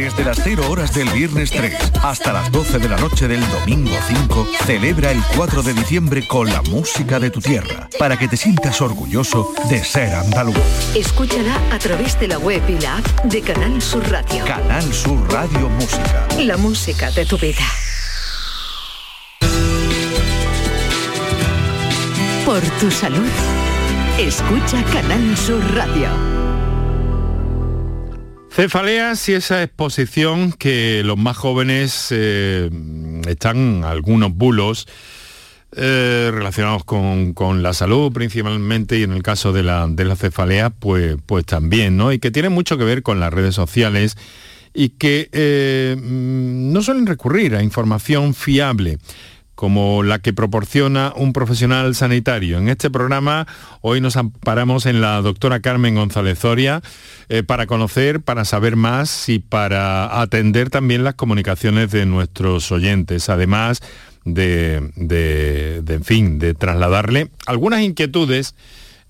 Desde 0.00 0.24
las 0.24 0.40
0 0.42 0.64
horas 0.70 0.94
del 0.94 1.10
viernes 1.10 1.50
3 1.50 1.76
hasta 2.02 2.32
las 2.32 2.50
12 2.50 2.78
de 2.78 2.88
la 2.88 2.96
noche 2.96 3.28
del 3.28 3.46
domingo 3.50 3.94
5, 4.08 4.48
celebra 4.64 5.10
el 5.10 5.22
4 5.36 5.62
de 5.62 5.74
diciembre 5.74 6.26
con 6.26 6.48
la 6.48 6.62
música 6.62 7.20
de 7.20 7.28
tu 7.30 7.42
tierra, 7.42 7.86
para 7.98 8.18
que 8.18 8.26
te 8.26 8.38
sientas 8.38 8.80
orgulloso 8.80 9.52
de 9.68 9.84
ser 9.84 10.14
andaluz. 10.14 10.56
Escúchala 10.94 11.54
a 11.70 11.78
través 11.78 12.18
de 12.18 12.28
la 12.28 12.38
web 12.38 12.62
y 12.66 12.80
la 12.80 12.96
app 12.96 13.24
de 13.24 13.42
Canal 13.42 13.82
Sur 13.82 14.10
Radio. 14.10 14.42
Canal 14.46 14.90
Sur 14.90 15.30
Radio 15.30 15.68
Música. 15.68 16.26
La 16.38 16.56
música 16.56 17.10
de 17.10 17.26
tu 17.26 17.36
vida. 17.36 17.66
Por 22.46 22.62
tu 22.80 22.90
salud, 22.90 23.28
escucha 24.18 24.82
Canal 24.94 25.36
Sur 25.36 25.62
Radio. 25.76 26.29
Cefaleas 28.50 29.28
y 29.28 29.34
esa 29.34 29.62
exposición 29.62 30.52
que 30.52 31.02
los 31.04 31.16
más 31.16 31.36
jóvenes 31.36 32.08
eh, 32.10 32.68
están 33.28 33.84
algunos 33.84 34.34
bulos 34.34 34.88
eh, 35.76 36.30
relacionados 36.34 36.84
con, 36.84 37.62
la 37.62 37.72
salud 37.74 38.12
principalmente 38.12 38.98
y 38.98 39.04
en 39.04 39.12
el 39.12 39.22
caso 39.22 39.52
de 39.52 39.62
la, 39.62 39.86
de 39.86 40.04
la 40.04 40.16
cefalea 40.16 40.70
pues, 40.70 41.16
pues 41.26 41.44
también, 41.44 41.96
¿no? 41.96 42.12
Y 42.12 42.18
que 42.18 42.32
tiene 42.32 42.48
mucho 42.48 42.76
que 42.76 42.82
ver 42.82 43.04
con 43.04 43.20
las 43.20 43.32
redes 43.32 43.54
sociales 43.54 44.16
y 44.74 44.90
que 44.90 45.28
eh, 45.30 45.96
no 46.00 46.82
suelen 46.82 47.06
recurrir 47.06 47.54
a 47.54 47.62
información 47.62 48.34
fiable 48.34 48.98
como 49.60 50.02
la 50.02 50.20
que 50.20 50.32
proporciona 50.32 51.12
un 51.14 51.34
profesional 51.34 51.94
sanitario. 51.94 52.56
En 52.56 52.70
este 52.70 52.88
programa 52.88 53.46
hoy 53.82 54.00
nos 54.00 54.16
amparamos 54.16 54.86
en 54.86 55.02
la 55.02 55.20
doctora 55.20 55.60
Carmen 55.60 55.96
González 55.96 56.38
Zoria 56.38 56.80
eh, 57.28 57.42
para 57.42 57.66
conocer, 57.66 58.22
para 58.22 58.46
saber 58.46 58.76
más 58.76 59.28
y 59.28 59.38
para 59.38 60.22
atender 60.22 60.70
también 60.70 61.04
las 61.04 61.12
comunicaciones 61.12 61.90
de 61.90 62.06
nuestros 62.06 62.72
oyentes, 62.72 63.28
además 63.28 63.82
de, 64.24 64.76
en 65.86 66.04
fin, 66.04 66.38
de 66.38 66.54
trasladarle 66.54 67.28
algunas 67.44 67.82
inquietudes 67.82 68.54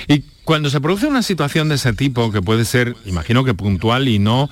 Y 0.09 0.24
cuando 0.42 0.68
se 0.68 0.81
produce 0.81 1.07
una 1.07 1.22
situación 1.22 1.68
de 1.68 1.76
ese 1.76 1.92
tipo, 1.92 2.33
que 2.33 2.42
puede 2.42 2.64
ser, 2.64 2.96
imagino 3.07 3.44
que 3.44 3.54
puntual 3.54 4.09
y 4.09 4.18
no 4.18 4.50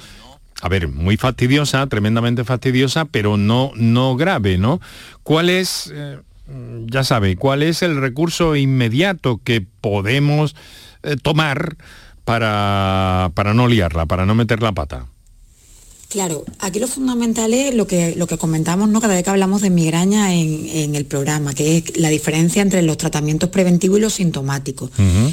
a 0.63 0.69
ver, 0.69 0.89
muy 0.89 1.17
fastidiosa, 1.17 1.87
tremendamente 1.89 2.45
fastidiosa, 2.45 3.05
pero 3.05 3.37
no, 3.37 3.73
no 3.75 4.17
grave, 4.17 4.57
¿no? 4.57 4.81
¿Cuál 5.23 5.51
es, 5.51 5.93
eh, 5.93 6.19
ya 6.87 7.05
sabe, 7.05 7.37
cuál 7.37 7.63
es 7.63 7.83
el 7.83 8.01
recurso 8.01 8.57
inmediato 8.57 9.41
que 9.45 9.61
podemos 9.61 10.55
eh, 11.03 11.17
tomar 11.21 11.77
para, 12.27 13.31
para 13.35 13.55
no 13.55 13.69
liarla, 13.69 14.05
para 14.05 14.27
no 14.27 14.35
meter 14.35 14.61
la 14.61 14.73
pata? 14.73 15.07
Claro, 16.09 16.45
aquí 16.61 16.79
lo 16.79 16.87
fundamental 16.87 17.53
es 17.53 17.75
lo 17.75 17.89
que, 17.89 18.15
lo 18.15 18.29
que 18.29 18.39
comentamos 18.39 18.89
¿no? 18.89 19.01
cada 19.01 19.15
vez 19.15 19.25
que 19.25 19.31
hablamos 19.31 19.61
de 19.61 19.71
migraña 19.71 20.33
en, 20.35 20.95
el 20.95 21.05
programa, 21.05 21.53
que 21.53 21.79
es 21.79 21.97
la 21.99 22.11
diferencia 22.11 22.63
entre 22.63 22.81
los 22.83 22.97
tratamientos 22.97 23.51
preventivos 23.51 23.99
y 23.99 24.03
los 24.03 24.15
sintomáticos. 24.15 24.91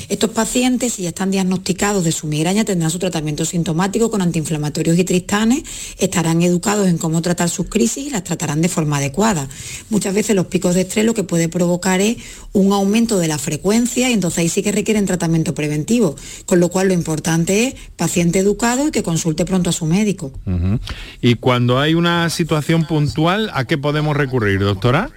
Estos 0.09 0.31
pacientes, 0.31 0.93
si 0.93 1.03
ya 1.03 1.09
están 1.09 1.29
diagnosticados 1.29 2.03
de 2.03 2.11
su 2.11 2.25
migraña, 2.25 2.65
tendrán 2.65 2.89
su 2.89 2.97
tratamiento 2.97 3.45
sintomático 3.45 4.09
con 4.09 4.23
antiinflamatorios 4.23 4.97
y 4.97 5.03
tristanes, 5.03 5.63
estarán 5.99 6.41
educados 6.41 6.87
en 6.87 6.97
cómo 6.97 7.21
tratar 7.21 7.49
sus 7.49 7.67
crisis 7.67 8.07
y 8.07 8.09
las 8.09 8.23
tratarán 8.23 8.61
de 8.61 8.67
forma 8.67 8.97
adecuada. 8.97 9.47
Muchas 9.91 10.15
veces 10.15 10.35
los 10.35 10.47
picos 10.47 10.73
de 10.73 10.81
estrés 10.81 11.05
lo 11.05 11.13
que 11.13 11.23
puede 11.23 11.49
provocar 11.49 12.01
es 12.01 12.17
un 12.51 12.73
aumento 12.73 13.19
de 13.19 13.27
la 13.27 13.37
frecuencia 13.37 14.09
y 14.09 14.13
entonces 14.13 14.39
ahí 14.39 14.49
sí 14.49 14.63
que 14.63 14.71
requieren 14.71 15.05
tratamiento 15.05 15.53
preventivo, 15.53 16.15
con 16.47 16.59
lo 16.59 16.69
cual 16.69 16.87
lo 16.87 16.93
importante 16.95 17.67
es 17.67 17.75
paciente 17.95 18.39
educado 18.39 18.87
y 18.87 18.91
que 18.91 19.03
consulte 19.03 19.45
pronto 19.45 19.69
a 19.69 19.73
su 19.73 19.85
médico. 19.85 20.31
Y 21.21 21.35
cuando 21.35 21.79
hay 21.79 21.93
una 21.93 22.29
situación 22.29 22.85
puntual, 22.85 23.49
¿a 23.53 23.65
qué 23.65 23.77
podemos 23.77 24.15
recurrir, 24.15 24.59
doctora? 24.59 25.11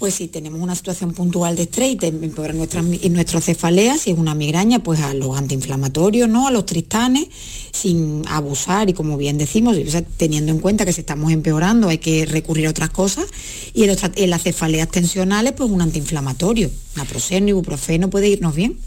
Pues 0.00 0.14
si 0.14 0.28
tenemos 0.28 0.62
una 0.62 0.74
situación 0.74 1.12
puntual 1.12 1.56
de 1.56 1.64
estrés 1.64 1.98
y 2.00 2.10
nuestras, 2.12 2.82
nuestras 2.84 3.44
cefaleas, 3.44 4.00
si 4.00 4.12
es 4.12 4.18
una 4.18 4.34
migraña, 4.34 4.78
pues 4.78 4.98
a 5.00 5.12
los 5.12 5.36
antiinflamatorios, 5.36 6.26
¿no? 6.26 6.48
A 6.48 6.50
los 6.50 6.64
tristanes, 6.64 7.28
sin 7.70 8.22
abusar 8.26 8.88
y 8.88 8.94
como 8.94 9.18
bien 9.18 9.36
decimos, 9.36 9.76
teniendo 10.16 10.52
en 10.52 10.58
cuenta 10.58 10.86
que 10.86 10.94
si 10.94 11.02
estamos 11.02 11.30
empeorando 11.32 11.90
hay 11.90 11.98
que 11.98 12.24
recurrir 12.24 12.68
a 12.68 12.70
otras 12.70 12.88
cosas. 12.88 13.26
Y 13.74 13.84
en, 13.84 14.30
las 14.30 14.42
cefaleas 14.42 14.88
tensionales, 14.88 15.52
pues 15.52 15.70
un 15.70 15.82
antiinflamatorio, 15.82 16.70
naproxeno, 16.96 17.50
ibuprofeno 17.50 18.08
puede 18.08 18.28
irnos 18.28 18.54
bien. 18.54 18.78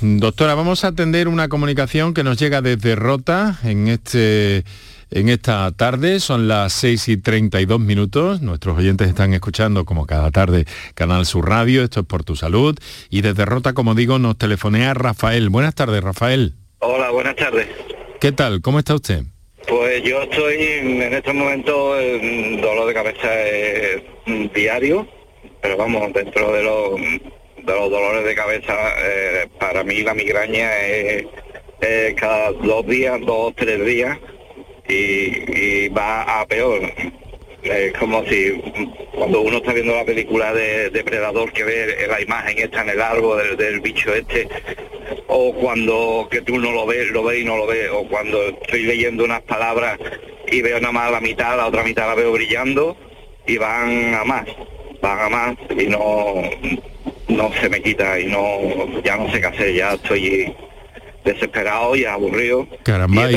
Doctora, 0.00 0.54
vamos 0.54 0.84
a 0.84 0.88
atender 0.88 1.28
una 1.28 1.48
comunicación 1.48 2.14
que 2.14 2.24
nos 2.24 2.38
llega 2.38 2.62
desde 2.62 2.94
Rota 2.96 3.58
en 3.64 3.88
este 3.88 4.64
en 5.12 5.28
esta 5.28 5.70
tarde. 5.72 6.20
Son 6.20 6.48
las 6.48 6.72
6 6.72 7.08
y 7.08 7.16
32 7.18 7.78
minutos. 7.78 8.40
Nuestros 8.40 8.78
oyentes 8.78 9.08
están 9.08 9.34
escuchando, 9.34 9.84
como 9.84 10.06
cada 10.06 10.30
tarde, 10.30 10.64
Canal 10.94 11.26
Sur 11.26 11.48
Radio. 11.48 11.84
Esto 11.84 12.00
es 12.00 12.06
por 12.06 12.24
tu 12.24 12.34
salud. 12.34 12.78
Y 13.10 13.20
desde 13.20 13.44
Rota, 13.44 13.74
como 13.74 13.94
digo, 13.94 14.18
nos 14.18 14.38
telefonea 14.38 14.94
Rafael. 14.94 15.50
Buenas 15.50 15.74
tardes, 15.74 16.02
Rafael. 16.02 16.54
Hola, 16.78 17.10
buenas 17.10 17.36
tardes. 17.36 17.68
¿Qué 18.20 18.32
tal? 18.32 18.60
¿Cómo 18.60 18.78
está 18.78 18.94
usted? 18.94 19.22
Pues 19.68 20.02
yo 20.02 20.22
estoy 20.22 20.54
en 20.60 21.14
estos 21.14 21.34
momentos 21.34 21.96
en 22.00 22.60
dolor 22.60 22.88
de 22.88 22.94
cabeza 22.94 23.28
diario, 24.54 25.06
pero 25.60 25.76
vamos, 25.76 26.12
dentro 26.12 26.52
de 26.52 26.62
los 26.64 27.00
de 27.64 27.72
los 27.74 27.90
dolores 27.90 28.24
de 28.24 28.34
cabeza, 28.34 28.74
eh, 28.98 29.46
para 29.58 29.84
mí 29.84 30.02
la 30.02 30.14
migraña 30.14 30.76
es, 30.78 31.26
cada 32.16 32.52
dos 32.52 32.86
días, 32.86 33.20
dos 33.20 33.50
o 33.50 33.52
tres 33.56 33.84
días 33.84 34.18
y, 34.88 35.88
va 35.88 36.40
a 36.40 36.46
peor. 36.46 36.80
Es 37.62 37.92
como 37.94 38.24
si 38.26 38.60
cuando 39.14 39.40
uno 39.40 39.58
está 39.58 39.72
viendo 39.72 39.94
la 39.94 40.04
película 40.04 40.52
de 40.52 40.90
Depredador 40.90 41.52
que 41.52 41.62
ve 41.62 42.06
la 42.08 42.20
imagen 42.20 42.58
esta 42.58 42.82
en 42.82 42.90
el 42.90 43.00
árbol 43.00 43.56
del, 43.56 43.80
bicho 43.80 44.12
este, 44.14 44.48
o 45.28 45.52
cuando 45.54 46.28
que 46.30 46.40
tú 46.42 46.58
no 46.58 46.72
lo 46.72 46.86
ves, 46.86 47.10
lo 47.10 47.22
ves 47.22 47.40
y 47.40 47.44
no 47.44 47.56
lo 47.56 47.66
ves, 47.66 47.88
o 47.92 48.06
cuando 48.08 48.42
estoy 48.42 48.82
leyendo 48.82 49.24
unas 49.24 49.42
palabras 49.42 49.98
y 50.50 50.60
veo 50.60 50.80
nada 50.80 50.92
más 50.92 51.12
la 51.12 51.20
mitad, 51.20 51.56
la 51.56 51.68
otra 51.68 51.84
mitad 51.84 52.08
la 52.08 52.14
veo 52.16 52.32
brillando 52.32 52.96
y 53.46 53.56
van 53.58 54.14
a 54.14 54.24
más, 54.24 54.46
van 55.00 55.20
a 55.20 55.28
más 55.28 55.56
y 55.70 55.86
no 55.86 56.42
no 57.36 57.50
se 57.60 57.68
me 57.68 57.82
quita 57.82 58.18
y 58.18 58.26
no 58.26 59.02
ya 59.02 59.16
no 59.16 59.30
sé 59.30 59.40
qué 59.40 59.46
hacer, 59.46 59.74
ya 59.74 59.94
estoy 59.94 60.54
desesperado 61.24 61.94
y 61.96 62.04
aburrido. 62.04 62.66
Caramba, 62.82 63.28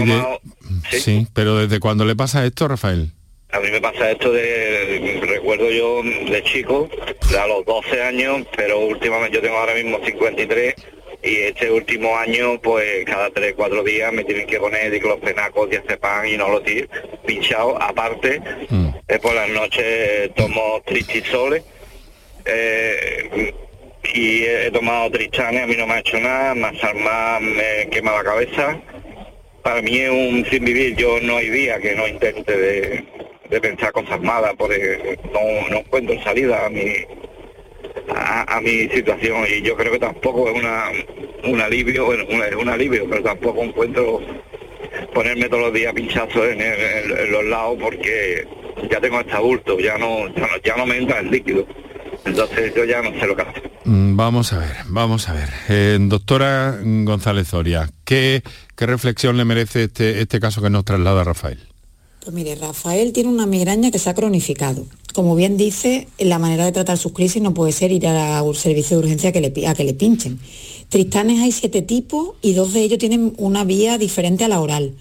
¿sí? 0.90 1.28
pero 1.34 1.58
¿desde 1.58 1.80
cuándo 1.80 2.06
le 2.06 2.16
pasa 2.16 2.46
esto, 2.46 2.68
Rafael? 2.68 3.12
A 3.52 3.60
mí 3.60 3.72
me 3.72 3.80
pasa 3.80 4.12
esto 4.12 4.32
de, 4.34 5.22
recuerdo 5.26 5.70
yo 5.70 6.02
de 6.04 6.44
chico, 6.44 6.90
de 7.30 7.38
a 7.40 7.48
los 7.48 7.66
12 7.66 8.02
años, 8.02 8.46
pero 8.56 8.80
últimamente 8.80 9.38
yo 9.38 9.42
tengo 9.42 9.58
ahora 9.58 9.76
mismo 9.76 10.00
53 10.04 10.76
y 11.24 11.36
este 11.38 11.72
último 11.72 12.18
año, 12.18 12.60
pues 12.62 13.06
cada 13.06 13.30
3, 13.30 13.54
4 13.56 13.84
días 13.84 14.12
me 14.14 14.24
tienen 14.26 14.46
que 14.46 14.60
poner 14.60 14.92
diclofenaco, 14.92 15.68
diazepam 15.68 16.26
y 16.26 16.38
no 16.38 16.50
lo 16.50 16.62
tiro, 16.62 16.88
pinchado. 17.26 17.82
Aparte, 17.82 18.42
mm. 18.70 18.88
eh, 19.08 19.20
por 19.20 19.34
las 19.34 19.50
noches 19.50 20.34
tomo 20.36 20.82
tristisoles. 20.86 21.64
Eh, 22.46 23.56
y 24.14 24.44
he 24.44 24.72
tomado 24.72 25.10
tristanes, 25.12 25.64
a 25.64 25.68
mí 25.68 25.76
no 25.76 25.88
me 25.88 25.94
ha 25.94 26.00
hecho 26.00 26.20
nada, 26.20 26.56
más 26.56 26.74
más 26.96 27.42
me 27.42 27.90
quema 27.90 28.14
la 28.14 28.24
cabeza. 28.24 28.80
Para 29.64 29.82
mí 29.82 29.98
es 29.98 30.10
un 30.10 30.46
sin 30.50 30.64
vivir, 30.64 30.96
yo 30.96 31.20
no 31.22 31.38
hay 31.38 31.50
día 31.50 31.80
que 31.80 31.96
no 31.96 32.08
intente 32.08 32.56
de, 32.56 33.04
pensar 33.62 33.92
cosas 33.94 34.22
malas, 34.22 34.54
porque 34.58 35.18
no, 35.34 35.70
no 35.70 35.78
encuentro 35.78 36.22
salida 36.24 36.66
a 36.66 36.70
mi, 36.70 36.94
a, 38.14 38.62
mi 38.62 38.90
situación 38.90 39.46
y 39.50 39.62
yo 39.62 39.76
creo 39.76 39.94
que 39.94 40.00
tampoco 40.00 40.50
es 40.50 40.56
una, 40.56 40.92
un 41.46 41.62
alivio, 41.62 42.06
bueno, 42.06 42.24
es 42.24 42.56
un 42.56 42.70
alivio, 42.70 43.08
pero 43.10 43.24
tampoco 43.24 43.64
encuentro 43.64 44.22
ponerme 45.14 45.50
todos 45.50 45.64
los 45.64 45.74
días 45.74 45.94
pinchazos 45.94 46.48
en, 46.48 47.32
los 47.32 47.46
lados 47.46 47.78
porque 47.82 48.46
ya 48.90 49.00
tengo 49.00 49.20
este 49.22 49.34
adulto, 49.34 49.80
ya 49.80 49.98
no, 49.98 50.28
ya 50.36 50.42
no, 50.42 50.58
ya 50.64 50.76
no 50.76 50.86
me 50.86 50.98
entra 50.98 51.20
el 51.20 51.32
líquido. 51.32 51.66
Entonces 52.26 52.74
yo 52.76 52.84
ya 52.86 53.02
no 53.02 53.12
sé 53.20 53.28
lo 53.28 53.36
que 53.36 53.42
hacer. 53.44 53.72
Mm, 53.86 54.16
vamos 54.16 54.52
a 54.52 54.58
ver, 54.58 54.76
vamos 54.88 55.30
a 55.30 55.34
ver. 55.34 55.50
Eh, 55.70 55.98
doctora 56.02 56.80
González 56.84 57.48
Zoria, 57.48 57.90
¿qué, 58.04 58.42
¿qué, 58.76 58.86
reflexión 58.86 59.38
le 59.38 59.46
merece 59.46 59.84
este, 59.84 60.22
este 60.22 60.40
caso 60.40 60.62
que 60.62 60.70
nos 60.70 60.86
traslada 60.86 61.24
Rafael? 61.24 61.60
Pues 62.26 62.34
mire, 62.34 62.56
Rafael 62.56 63.14
tiene 63.14 63.30
una 63.30 63.46
migraña 63.46 63.92
que 63.92 64.00
se 64.00 64.10
ha 64.10 64.16
cronificado. 64.16 64.88
Como 65.14 65.36
bien 65.36 65.58
dice, 65.58 66.08
la 66.18 66.40
manera 66.40 66.66
de 66.66 66.72
tratar 66.72 66.98
sus 66.98 67.14
crisis 67.14 67.42
no 67.42 67.54
puede 67.54 67.72
ser 67.72 67.92
ir 67.92 68.08
a 68.08 68.42
un 68.42 68.56
servicio 68.56 68.98
de 68.98 69.04
urgencia 69.04 69.32
que 69.32 69.42
le, 69.42 69.68
a 69.68 69.76
que 69.76 69.84
le 69.84 69.94
pinchen. 69.94 70.40
Tristanes 70.90 71.40
hay 71.42 71.52
siete 71.52 71.84
tipos 71.84 72.32
y 72.42 72.54
dos 72.54 72.74
de 72.74 72.82
ellos 72.82 72.98
tienen 72.98 73.34
una 73.38 73.64
vía 73.64 74.00
diferente 74.00 74.44
a 74.44 74.48
la 74.48 74.60
oral. 74.60 74.94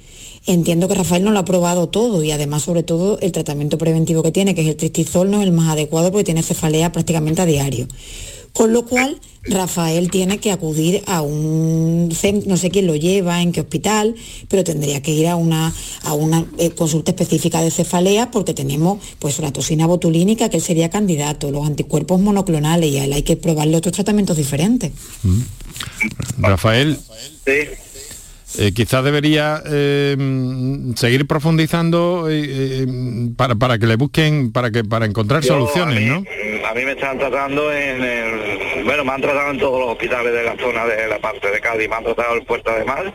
Entiendo 0.47 0.89
que 0.89 0.95
Rafael 0.95 1.25
no 1.25 1.31
lo 1.31 1.39
ha 1.39 1.45
probado 1.45 1.89
todo 1.89 2.23
y 2.23 2.31
además 2.31 2.63
sobre 2.63 2.83
todo 2.83 3.19
el 3.21 3.33
tratamiento 3.33 3.79
preventivo 3.79 4.23
que 4.23 4.33
tiene, 4.33 4.55
que 4.55 4.63
es 4.63 4.69
el 4.69 4.77
tristizol, 4.77 5.31
no 5.31 5.41
es 5.41 5.47
el 5.47 5.53
más 5.53 5.71
adecuado 5.71 6.11
porque 6.11 6.25
tiene 6.25 6.43
cefalea 6.43 6.93
prácticamente 6.93 7.43
a 7.43 7.47
diario. 7.47 7.89
Con 8.53 8.73
lo 8.73 8.87
cual, 8.87 9.21
Rafael 9.43 10.13
tiene 10.13 10.39
que 10.39 10.53
acudir 10.53 11.03
a 11.07 11.23
un 11.23 12.11
centro, 12.15 12.49
no 12.49 12.57
sé 12.57 12.71
quién 12.71 12.87
lo 12.87 12.95
lleva, 12.95 13.43
en 13.43 13.51
qué 13.51 13.61
hospital, 13.61 14.15
pero 14.49 14.63
tendría 14.63 15.03
que 15.03 15.11
ir 15.11 15.27
a 15.27 15.35
una, 15.35 15.75
a 16.03 16.15
una 16.15 16.47
eh, 16.59 16.71
consulta 16.71 17.11
específica 17.11 17.61
de 17.63 17.73
cefalea 17.73 18.31
porque 18.31 18.55
tenemos 18.55 19.03
pues 19.19 19.41
la 19.41 19.53
toxina 19.53 19.89
botulínica, 19.89 20.51
que 20.51 20.59
él 20.59 20.63
sería 20.63 20.89
candidato, 20.89 21.51
los 21.51 21.67
anticuerpos 21.67 22.21
monoclonales 22.21 22.91
y 22.91 22.99
a 22.99 23.05
él 23.07 23.13
hay 23.13 23.23
que 23.23 23.37
probarle 23.37 23.77
otros 23.77 23.93
tratamientos 23.93 24.37
diferentes. 24.37 24.93
Mm. 25.25 25.41
Rafael. 26.39 26.97
Eh, 28.59 28.73
quizás 28.73 29.03
debería 29.03 29.63
eh, 29.67 30.17
seguir 30.95 31.27
profundizando 31.27 32.29
eh, 32.31 32.87
para, 33.37 33.57
para, 33.57 33.79
que 33.79 33.87
le 33.87 33.97
busquen, 33.97 34.53
para 34.53 34.71
que 34.71 34.85
para 34.85 35.07
encontrar 35.07 35.43
soluciones, 35.43 35.99
a 35.99 36.15
¿no? 36.15 36.25
A 36.69 36.75
mí 36.75 36.85
me 36.85 36.93
están 36.93 37.19
tratando 37.19 37.73
en 37.73 38.03
el, 38.03 38.85
bueno, 38.85 39.05
me 39.05 39.13
han 39.13 39.21
tratado 39.21 39.51
en 39.51 39.59
todos 39.59 39.81
los 39.81 39.89
hospitales 39.91 40.33
de 40.33 40.45
la 40.45 40.57
zona 40.57 40.87
de 40.87 41.09
la 41.09 41.19
parte 41.19 41.51
de 41.51 41.61
Cádiz, 41.61 41.89
me 41.89 41.97
han 41.97 42.05
tratado 42.05 42.35
el 42.35 42.45
Puerto 42.45 42.73
de 42.73 42.85
Mar, 42.85 43.13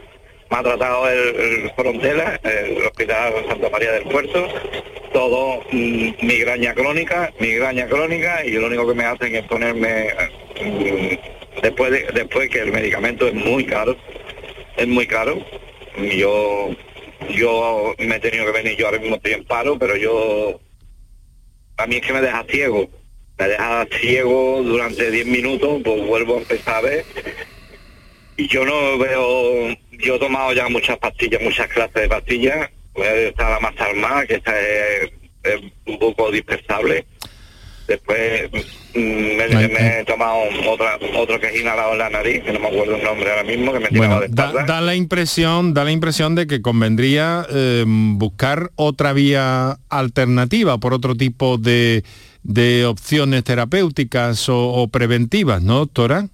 me 0.52 0.58
ha 0.58 0.64
tratado 0.64 1.10
el, 1.10 1.72
Frontera, 1.76 2.40
el 2.44 2.86
Hospital 2.86 3.34
Santa 3.48 3.70
María 3.70 3.92
del 3.94 4.04
Puerto, 4.04 4.46
todo 5.14 5.62
mm, 5.72 6.10
migraña 6.22 6.74
crónica, 6.74 7.32
migraña 7.40 7.88
crónica, 7.88 8.46
y 8.46 8.52
lo 8.52 8.68
único 8.68 8.88
que 8.88 8.94
me 8.94 9.06
hacen 9.06 9.36
es 9.36 9.46
ponerme, 9.46 10.10
mm, 10.62 11.62
después, 11.62 11.92
de, 11.92 12.08
después 12.14 12.50
que 12.50 12.60
el 12.60 12.74
medicamento 12.74 13.28
es 13.28 13.34
muy 13.34 13.66
caro, 13.66 13.96
es 14.80 14.88
muy 14.88 15.06
caro. 15.06 15.38
Yo 16.18 16.70
yo 17.30 17.94
me 18.00 18.16
he 18.16 18.20
tenido 18.20 18.46
que 18.46 18.52
venir, 18.52 18.78
yo 18.78 18.86
ahora 18.86 19.00
mismo 19.00 19.18
estoy 19.18 19.34
en 19.34 19.44
paro, 19.44 19.78
pero 19.78 19.96
yo 19.98 20.60
a 21.78 21.86
mí 21.86 21.98
es 21.98 22.02
que 22.02 22.14
me 22.14 22.22
deja 22.22 22.44
ciego. 22.50 22.90
Me 23.38 23.48
deja 23.48 23.88
ciego 24.00 24.62
durante 24.64 25.12
10 25.12 25.28
minutos, 25.28 25.82
pues 25.84 26.06
vuelvo 26.06 26.36
a 26.36 26.40
empezar 26.40 26.76
a 26.76 26.82
ver. 26.82 27.06
Y 28.38 28.48
yo 28.48 28.66
no 28.66 28.98
veo, 28.98 29.76
yo 29.92 30.16
he 30.16 30.20
tomado 30.20 30.54
ya 30.54 30.68
muchas 30.70 30.98
pastillas, 30.98 31.42
muchas 31.42 31.68
clases 31.68 31.94
de 31.94 32.10
pastillas. 32.10 32.70
Pues 32.94 33.10
está 33.10 33.50
la 33.50 33.60
más 33.60 33.80
armada, 33.80 34.26
que 34.26 34.36
esta 34.36 34.60
es 34.60 35.12
un 35.86 36.00
poco 36.00 36.32
dispersable 36.32 37.06
Después 37.90 38.52
mm, 38.94 39.00
me, 39.00 40.00
he 40.00 40.06
tomado 40.06 40.44
otra, 40.68 41.00
otro 41.18 41.40
que 41.40 41.48
es 41.48 41.60
inhalado 41.60 41.94
en 41.94 41.98
la 41.98 42.10
nariz, 42.12 42.44
que 42.44 42.54
no 42.54 42.60
me 42.60 42.68
acuerdo 42.68 42.98
el 42.98 43.04
nombre 43.04 43.32
ahora 43.32 43.44
mismo, 43.44 43.74
que 43.74 43.80
me 43.80 43.90
bueno, 43.98 44.22
da, 44.30 44.80
la 44.80 44.94
impresión, 44.94 45.74
da 45.74 45.84
la 45.84 45.92
impresión 45.92 46.36
de 46.36 46.46
que 46.46 46.62
convendría 46.62 47.48
em, 47.50 48.20
buscar 48.20 48.70
otra 48.76 49.12
vía 49.14 49.80
alternativa 49.90 50.78
por 50.78 50.94
otro 50.94 51.16
tipo 51.16 51.58
de, 51.58 52.04
de 52.44 52.86
opciones 52.86 53.44
terapéuticas 53.44 54.48
o, 54.50 54.70
o 54.70 54.88
preventivas, 54.90 55.64
¿no, 55.64 55.80
doctora? 55.80 56.30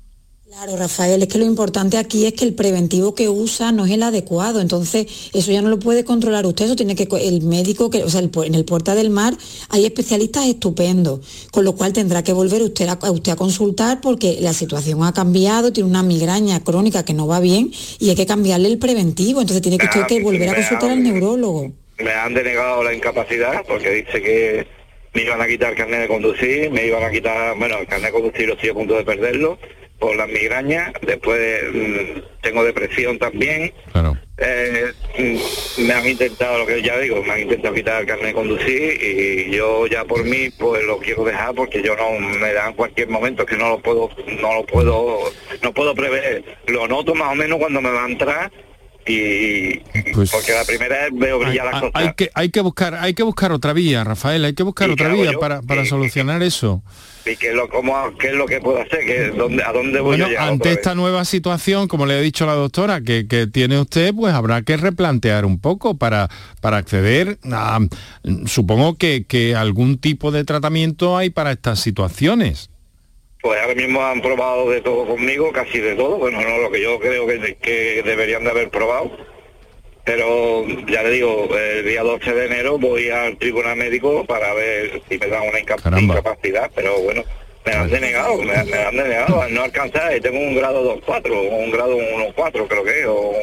Claro, 0.56 0.78
Rafael, 0.78 1.22
es 1.22 1.28
que 1.28 1.38
lo 1.38 1.44
importante 1.44 1.98
aquí 1.98 2.26
es 2.26 2.32
que 2.32 2.46
el 2.46 2.56
preventivo 2.56 3.14
que 3.14 3.28
usa 3.28 3.74
no 3.74 3.86
es 3.86 3.92
el 3.92 4.02
adecuado, 4.02 4.62
entonces 4.62 5.30
eso 5.34 5.52
ya 5.52 5.62
no 5.62 5.68
lo 5.68 5.80
puede 5.80 6.06
controlar 6.06 6.46
usted, 6.46 6.64
eso 6.64 6.78
tiene 6.78 6.96
que 6.96 7.10
el 7.28 7.42
médico, 7.42 7.90
que, 7.90 8.06
o 8.06 8.10
sea, 8.10 8.22
en 8.22 8.56
el 8.56 8.64
Puerta 8.64 8.96
del 8.96 9.10
Mar 9.10 9.34
hay 9.68 9.86
especialistas 9.86 10.48
estupendos, 10.48 11.20
con 11.52 11.66
lo 11.66 11.76
cual 11.76 11.92
tendrá 11.92 12.24
que 12.24 12.32
volver 12.32 12.62
usted 12.62 12.88
a, 12.88 13.12
usted 13.12 13.34
a 13.34 13.36
consultar 13.36 14.00
porque 14.00 14.38
la 14.40 14.54
situación 14.54 15.04
ha 15.04 15.12
cambiado, 15.12 15.74
tiene 15.74 15.90
una 15.90 16.04
migraña 16.04 16.64
crónica 16.64 17.04
que 17.04 17.14
no 17.14 17.28
va 17.28 17.42
bien 17.42 17.72
y 18.00 18.12
hay 18.12 18.16
que 18.16 18.26
cambiarle 18.26 18.70
el 18.70 18.78
preventivo, 18.78 19.42
entonces 19.42 19.62
tiene 19.62 19.78
que 19.78 19.88
usted 19.88 20.06
que 20.08 20.24
volver 20.24 20.48
a 20.48 20.56
consultar 20.56 20.92
al 20.92 21.04
neurólogo. 21.04 21.74
Me 21.98 22.12
han 22.12 22.34
denegado 22.34 22.82
la 22.82 22.94
incapacidad 22.94 23.66
porque 23.68 23.90
dice 23.90 24.22
que 24.22 24.68
me 25.14 25.24
iban 25.24 25.42
a 25.42 25.48
quitar 25.48 25.72
el 25.72 25.78
carnet 25.78 26.00
de 26.00 26.08
conducir, 26.08 26.72
me 26.72 26.88
iban 26.88 27.04
a 27.04 27.12
quitar, 27.12 27.58
bueno, 27.60 27.78
el 27.78 27.88
carnet 27.88 28.14
de 28.14 28.22
conducir 28.22 28.48
lo 28.48 28.54
estoy 28.54 28.70
a 28.70 28.74
punto 28.74 28.96
de 28.96 29.04
perderlo 29.04 29.60
por 30.00 30.16
las 30.16 30.28
migrañas, 30.28 30.92
después 31.02 31.64
mm, 31.74 32.20
tengo 32.42 32.64
depresión 32.64 33.18
también. 33.18 33.74
Eh, 34.38 34.92
mm, 35.18 35.82
me 35.88 35.94
han 35.94 36.08
intentado, 36.08 36.60
lo 36.60 36.66
que 36.66 36.82
ya 36.82 36.98
digo, 37.00 37.24
me 37.24 37.32
han 37.32 37.42
intentado 37.42 37.74
quitar 37.74 38.02
el 38.02 38.08
carnet 38.08 38.28
de 38.28 38.34
conducir 38.34 39.02
y 39.02 39.56
yo 39.56 39.88
ya 39.88 40.04
por 40.04 40.24
mí 40.26 40.50
pues 40.50 40.84
lo 40.84 40.98
quiero 40.98 41.24
dejar 41.24 41.56
porque 41.56 41.82
yo 41.82 41.96
no 41.96 42.20
me 42.20 42.54
da 42.54 42.68
en 42.68 42.74
cualquier 42.74 43.08
momento 43.08 43.46
que 43.46 43.56
no 43.56 43.70
lo 43.70 43.80
puedo, 43.80 44.10
no 44.42 44.54
lo 44.56 44.66
puedo, 44.66 45.20
no 45.64 45.74
puedo 45.74 45.96
prever. 45.96 46.44
Lo 46.68 46.88
noto 46.88 47.16
más 47.16 47.32
o 47.32 47.36
menos 47.36 47.60
cuando 47.60 47.82
me 47.82 47.90
va 47.90 48.04
a 48.04 48.10
entrar 48.10 48.52
y 49.08 49.80
pues 50.14 50.32
porque 50.32 50.52
la 50.52 50.66
primera 50.66 51.04
vez 51.04 51.10
veo 51.14 51.40
brillar 51.40 51.66
las 51.66 51.82
cosas. 51.82 51.92
Hay 51.94 52.14
que, 52.14 52.30
hay 52.34 52.50
que 52.50 52.62
buscar, 52.62 52.96
hay 52.96 53.14
que 53.14 53.24
buscar 53.24 53.52
otra 53.52 53.72
vía, 53.72 54.04
Rafael, 54.04 54.44
hay 54.44 54.54
que 54.54 54.64
buscar 54.64 54.90
otra 54.90 55.10
vía 55.10 55.34
para, 55.40 55.62
para 55.62 55.86
solucionar 55.86 56.44
eso. 56.44 56.84
¿Y 57.26 57.36
qué 57.38 57.50
es 57.50 57.56
lo, 57.56 57.68
cómo, 57.70 57.96
qué 58.20 58.28
es 58.28 58.34
lo 58.36 58.46
que 58.46 58.60
puedo 58.60 58.80
hacer? 58.80 59.06
¿Qué, 59.06 59.32
dónde, 59.36 59.64
¿A 59.64 59.72
dónde 59.72 60.00
voy 60.00 60.18
bueno, 60.22 60.40
ante 60.40 60.72
esta 60.72 60.94
nueva 60.94 61.26
situación, 61.26 61.88
como 61.88 62.06
le 62.06 62.14
ha 62.14 62.22
dicho 62.22 62.46
la 62.46 62.54
doctora, 62.54 63.02
que, 63.02 63.28
que, 63.28 63.48
tiene 63.48 63.80
usted, 63.80 64.14
pues 64.14 64.34
habrá 64.34 64.62
que 64.62 64.78
replantear 64.78 65.46
un 65.46 65.60
poco 65.60 65.98
para, 65.98 66.30
para 66.62 66.78
acceder 66.78 67.40
a... 67.52 67.80
Supongo 68.46 68.98
que, 68.98 69.26
que 69.28 69.56
algún 69.56 69.98
tipo 69.98 70.32
de 70.32 70.44
tratamiento 70.44 71.18
hay 71.18 71.32
para 71.32 71.52
estas 71.52 71.80
situaciones. 71.80 72.70
Pues 73.42 73.60
ahora 73.60 73.76
mismo 73.76 74.04
han 74.04 74.22
probado 74.22 74.70
de 74.70 74.82
todo 74.82 75.06
conmigo, 75.06 75.52
casi 75.52 75.80
de 75.80 75.96
todo, 75.96 76.18
bueno, 76.18 76.42
no 76.42 76.58
lo 76.60 76.72
que 76.72 76.82
yo 76.82 77.00
creo 77.00 77.28
que, 77.28 77.58
que 77.62 78.04
deberían 78.04 78.44
de 78.44 78.52
haber 78.52 78.70
probado 78.70 79.35
pero 80.06 80.66
ya 80.88 81.04
le 81.04 81.10
digo, 81.10 81.50
el 81.58 81.86
día 81.86 82.04
12 82.04 82.34
de 82.34 82.46
enero 82.46 82.78
voy 82.78 83.10
al 83.10 83.38
tribunal 83.38 83.76
médico 83.76 84.24
para 84.26 84.54
ver 84.54 85.02
si 85.10 85.18
me 85.18 85.28
dan 85.28 85.42
una 85.48 85.60
incapacidad, 85.60 86.70
pero 86.76 87.00
bueno, 87.02 87.24
me 87.66 87.74
han 87.74 87.90
denegado, 87.90 88.38
me, 88.44 88.54
han 88.54 88.96
denegado, 88.96 89.50
no 89.50 89.64
alcanzar, 89.64 90.20
tengo 90.22 90.40
un 90.40 90.56
grado 90.56 91.02
2-4 91.02 91.32
o 91.32 91.58
un 91.58 91.72
grado 91.72 91.98
1-4 91.98 92.68
creo 92.68 92.84
que 92.84 93.06
o, 93.08 93.34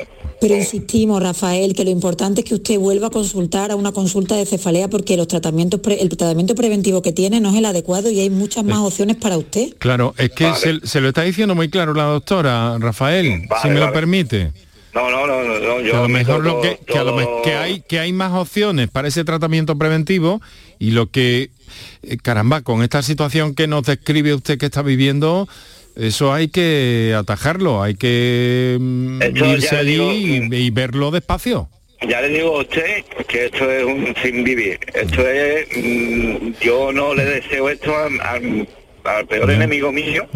pero 0.42 0.56
insistimos, 0.56 1.22
Rafael, 1.22 1.72
que 1.72 1.84
lo 1.84 1.90
importante 1.90 2.40
es 2.40 2.48
que 2.48 2.56
usted 2.56 2.76
vuelva 2.76 3.06
a 3.06 3.10
consultar 3.10 3.70
a 3.70 3.76
una 3.76 3.92
consulta 3.92 4.34
de 4.34 4.44
cefalea 4.44 4.88
porque 4.88 5.16
los 5.16 5.28
tratamientos 5.28 5.80
el 5.86 6.08
tratamiento 6.08 6.56
preventivo 6.56 7.00
que 7.00 7.12
tiene 7.12 7.38
no 7.38 7.50
es 7.50 7.54
el 7.54 7.64
adecuado 7.64 8.10
y 8.10 8.18
hay 8.18 8.28
muchas 8.28 8.64
más 8.64 8.78
opciones 8.78 9.14
para 9.18 9.38
usted. 9.38 9.68
Claro, 9.78 10.14
es 10.18 10.30
que 10.30 10.52
se, 10.82 11.00
lo 11.00 11.08
está 11.08 11.22
diciendo 11.22 11.54
muy 11.54 11.70
claro 11.70 11.94
la 11.94 12.06
doctora, 12.06 12.76
Rafael, 12.80 13.46
si 13.62 13.68
me 13.68 13.78
lo 13.78 13.92
permite. 13.92 14.50
No, 14.94 15.10
no, 15.10 15.26
no, 15.26 15.42
no, 15.42 15.80
yo 15.80 15.98
a 15.98 16.02
lo 16.02 16.08
mejor 16.08 16.44
lo 16.44 16.60
que, 16.60 16.78
que, 17.42 17.54
hay 17.54 17.80
que 17.80 17.98
hay 17.98 18.12
más 18.12 18.32
opciones 18.32 18.90
para 18.90 19.08
ese 19.08 19.24
tratamiento 19.24 19.78
preventivo 19.78 20.42
y 20.78 20.90
lo 20.90 21.10
que 21.10 21.50
eh, 22.02 22.16
caramba, 22.22 22.62
con 22.62 22.82
esta 22.82 23.02
situación 23.02 23.54
que 23.54 23.66
nos 23.66 23.84
describe 23.84 24.34
usted 24.34 24.58
que 24.58 24.66
está 24.66 24.82
viviendo, 24.82 25.48
eso 25.96 26.32
hay 26.32 26.48
que 26.48 27.14
atajarlo, 27.16 27.82
hay 27.82 27.94
que 27.94 28.76
mm, 28.80 29.22
irse 29.34 29.76
allí 29.76 30.48
y, 30.50 30.70
verlo 30.70 31.10
despacio. 31.10 31.68
Ya 32.08 32.20
le 32.20 32.28
digo 32.30 32.56
a 32.58 32.60
usted 32.62 33.04
que 33.28 33.46
esto 33.46 33.70
es 33.70 33.84
un 33.84 34.14
sin 34.22 34.42
vivir. 34.42 34.80
Esto 34.92 35.26
es, 35.28 35.68
mm, 35.76 36.52
yo 36.60 36.92
no 36.92 37.14
le 37.14 37.24
deseo 37.24 37.68
esto 37.68 37.94
al 39.04 39.26
peor 39.26 39.50
enemigo 39.50 39.92
mío 39.92 40.28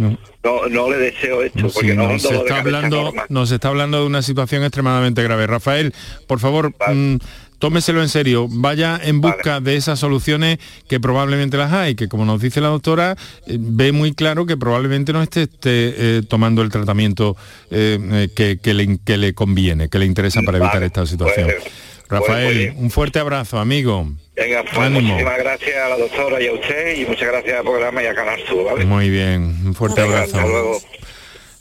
no, 0.70 0.90
le 0.90 0.96
deseo 0.96 1.42
esto, 1.42 1.68
porque 1.72 1.94
no, 1.94 2.08
nos, 2.08 2.24
está 2.24 2.58
hablando, 2.58 3.12
nos 3.28 3.50
está 3.50 3.68
hablando 3.68 4.00
de 4.00 4.06
una 4.06 4.22
situación 4.22 4.62
extremadamente 4.62 5.22
grave. 5.22 5.46
Rafael, 5.46 5.92
por 6.26 6.38
favor, 6.40 6.72
mm, 6.88 7.16
tómeselo 7.58 8.02
en 8.02 8.08
serio, 8.08 8.46
vaya 8.48 9.00
en 9.02 9.20
busca 9.20 9.60
de 9.60 9.76
esas 9.76 9.98
soluciones 9.98 10.58
que 10.88 11.00
probablemente 11.00 11.56
las 11.56 11.72
hay, 11.72 11.94
que 11.94 12.08
como 12.08 12.24
nos 12.24 12.40
dice 12.40 12.60
la 12.60 12.68
doctora, 12.68 13.16
eh, 13.46 13.56
ve 13.58 13.92
muy 13.92 14.14
claro 14.14 14.46
que 14.46 14.56
probablemente 14.56 15.12
no 15.12 15.22
esté, 15.22 15.48
eh, 15.64 16.22
tomando 16.28 16.62
el 16.62 16.70
tratamiento 16.70 17.36
eh, 17.70 18.28
que, 18.34 18.74
le, 18.74 18.98
que, 18.98 19.16
le, 19.16 19.34
conviene, 19.34 19.88
que 19.88 19.98
le 19.98 20.06
interesa 20.06 20.42
para 20.42 20.58
evitar 20.58 20.82
esta 20.82 21.06
situación. 21.06 21.46
Pues, 21.46 21.72
Rafael, 22.08 22.74
un 22.76 22.90
fuerte 22.90 23.18
abrazo, 23.18 23.58
amigo. 23.58 24.08
Venga, 24.36 24.64
pues 24.72 24.90
muchísimas 24.90 25.38
gracias 25.38 25.76
a 25.76 25.88
la 25.88 25.98
doctora 25.98 26.40
y 26.42 26.46
a 26.46 26.52
usted 26.52 26.96
y 26.98 27.06
muchas 27.06 27.28
gracias 27.28 27.58
al 27.58 27.64
programa 27.64 28.02
y 28.02 28.06
a 28.06 28.14
Canal 28.14 28.40
Sur, 28.46 28.64
¿vale? 28.64 28.84
Muy 28.84 29.10
bien, 29.10 29.56
un 29.64 29.74
fuerte 29.74 30.02
abrazo. 30.02 30.38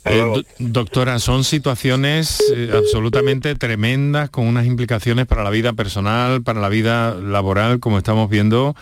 Eh, 0.08 0.44
doctora, 0.58 1.18
son 1.18 1.42
situaciones 1.42 2.40
eh, 2.54 2.70
absolutamente 2.72 3.56
tremendas 3.56 4.30
con 4.30 4.46
unas 4.46 4.64
implicaciones 4.64 5.26
para 5.26 5.42
la 5.42 5.50
vida 5.50 5.72
personal, 5.72 6.42
para 6.42 6.60
la 6.60 6.68
vida 6.68 7.14
laboral, 7.14 7.80
como 7.80 7.98
estamos 7.98 8.30
viendo. 8.30 8.76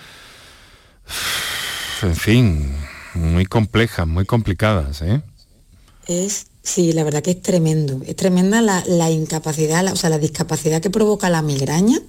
En 2.03 2.15
fin, 2.15 2.77
muy 3.15 3.47
complejas, 3.47 4.07
muy 4.07 4.27
complicadas. 4.27 5.01
¿eh? 5.01 5.23
Es 6.07 6.49
Sí, 6.67 6.95
la 6.95 7.05
verdad 7.05 7.23
que 7.23 7.33
es 7.33 7.43
tremendo. 7.43 8.01
Es 8.07 8.17
tremenda 8.17 8.63
la, 8.63 9.11
incapacidad, 9.11 9.85
o 9.93 9.97
sea, 9.97 10.09
la 10.09 10.19
discapacidad 10.19 10.81
que 10.81 10.89
provoca 10.89 11.29
la 11.29 11.43
migraña. 11.43 12.01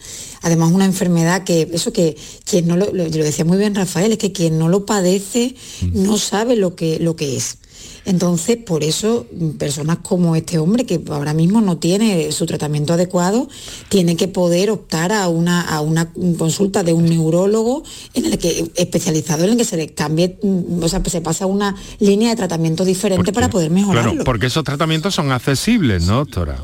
Además, 0.42 0.72
una 0.72 0.86
enfermedad 0.86 1.44
que, 1.44 1.70
eso 1.74 1.92
que 1.92 2.16
quien 2.46 2.66
no 2.66 2.78
lo, 2.78 2.94
lo 2.94 3.10
decía 3.10 3.44
muy 3.44 3.58
bien 3.58 3.76
Rafael, 3.76 4.14
es 4.14 4.18
que 4.18 4.32
quien 4.32 4.58
no 4.58 4.70
lo 4.70 4.86
padece 4.86 5.56
no 5.92 6.18
sabe 6.18 6.56
lo 6.56 6.74
que, 6.74 7.00
lo 7.00 7.18
que 7.18 7.36
es. 7.36 7.58
Entonces, 8.06 8.58
por 8.58 8.84
eso, 8.84 9.26
personas 9.58 9.98
como 10.04 10.36
este 10.36 10.58
hombre, 10.58 10.86
que 10.86 11.02
ahora 11.10 11.34
mismo 11.34 11.62
no 11.62 11.78
tiene 11.78 12.32
su 12.32 12.46
tratamiento 12.46 12.94
adecuado, 12.94 13.50
tiene 13.90 14.16
que 14.16 14.28
poder 14.28 14.70
optar 14.70 15.12
a 15.12 15.28
una, 15.28 15.62
a 15.62 15.82
una 15.82 16.12
consulta 16.38 16.84
de 16.84 16.94
un 16.94 17.06
neurólogo 17.06 17.84
en 18.14 18.26
el 18.26 18.38
que, 18.38 18.72
especializado 18.76 19.44
en 19.44 19.52
el 19.52 19.58
que 19.58 19.66
se 19.66 19.78
le 19.78 19.90
cambie, 19.90 20.38
mm, 20.42 20.84
o 20.84 20.90
sea, 20.90 21.02
se 21.06 21.22
pasa 21.22 21.46
una 21.46 21.76
línea 22.00 22.30
de 22.30 22.36
tratamiento 22.36 22.86
diferente 22.86 23.34
para 23.34 23.50
poder 23.50 23.72
mejorarlo. 23.72 24.12
Claro, 24.12 24.26
porque 24.26 24.48
esos 24.48 24.64
tratamientos 24.64 25.16
son 25.16 25.32
accesibles, 25.32 26.04
¿no, 26.04 26.18
doctora? 26.18 26.64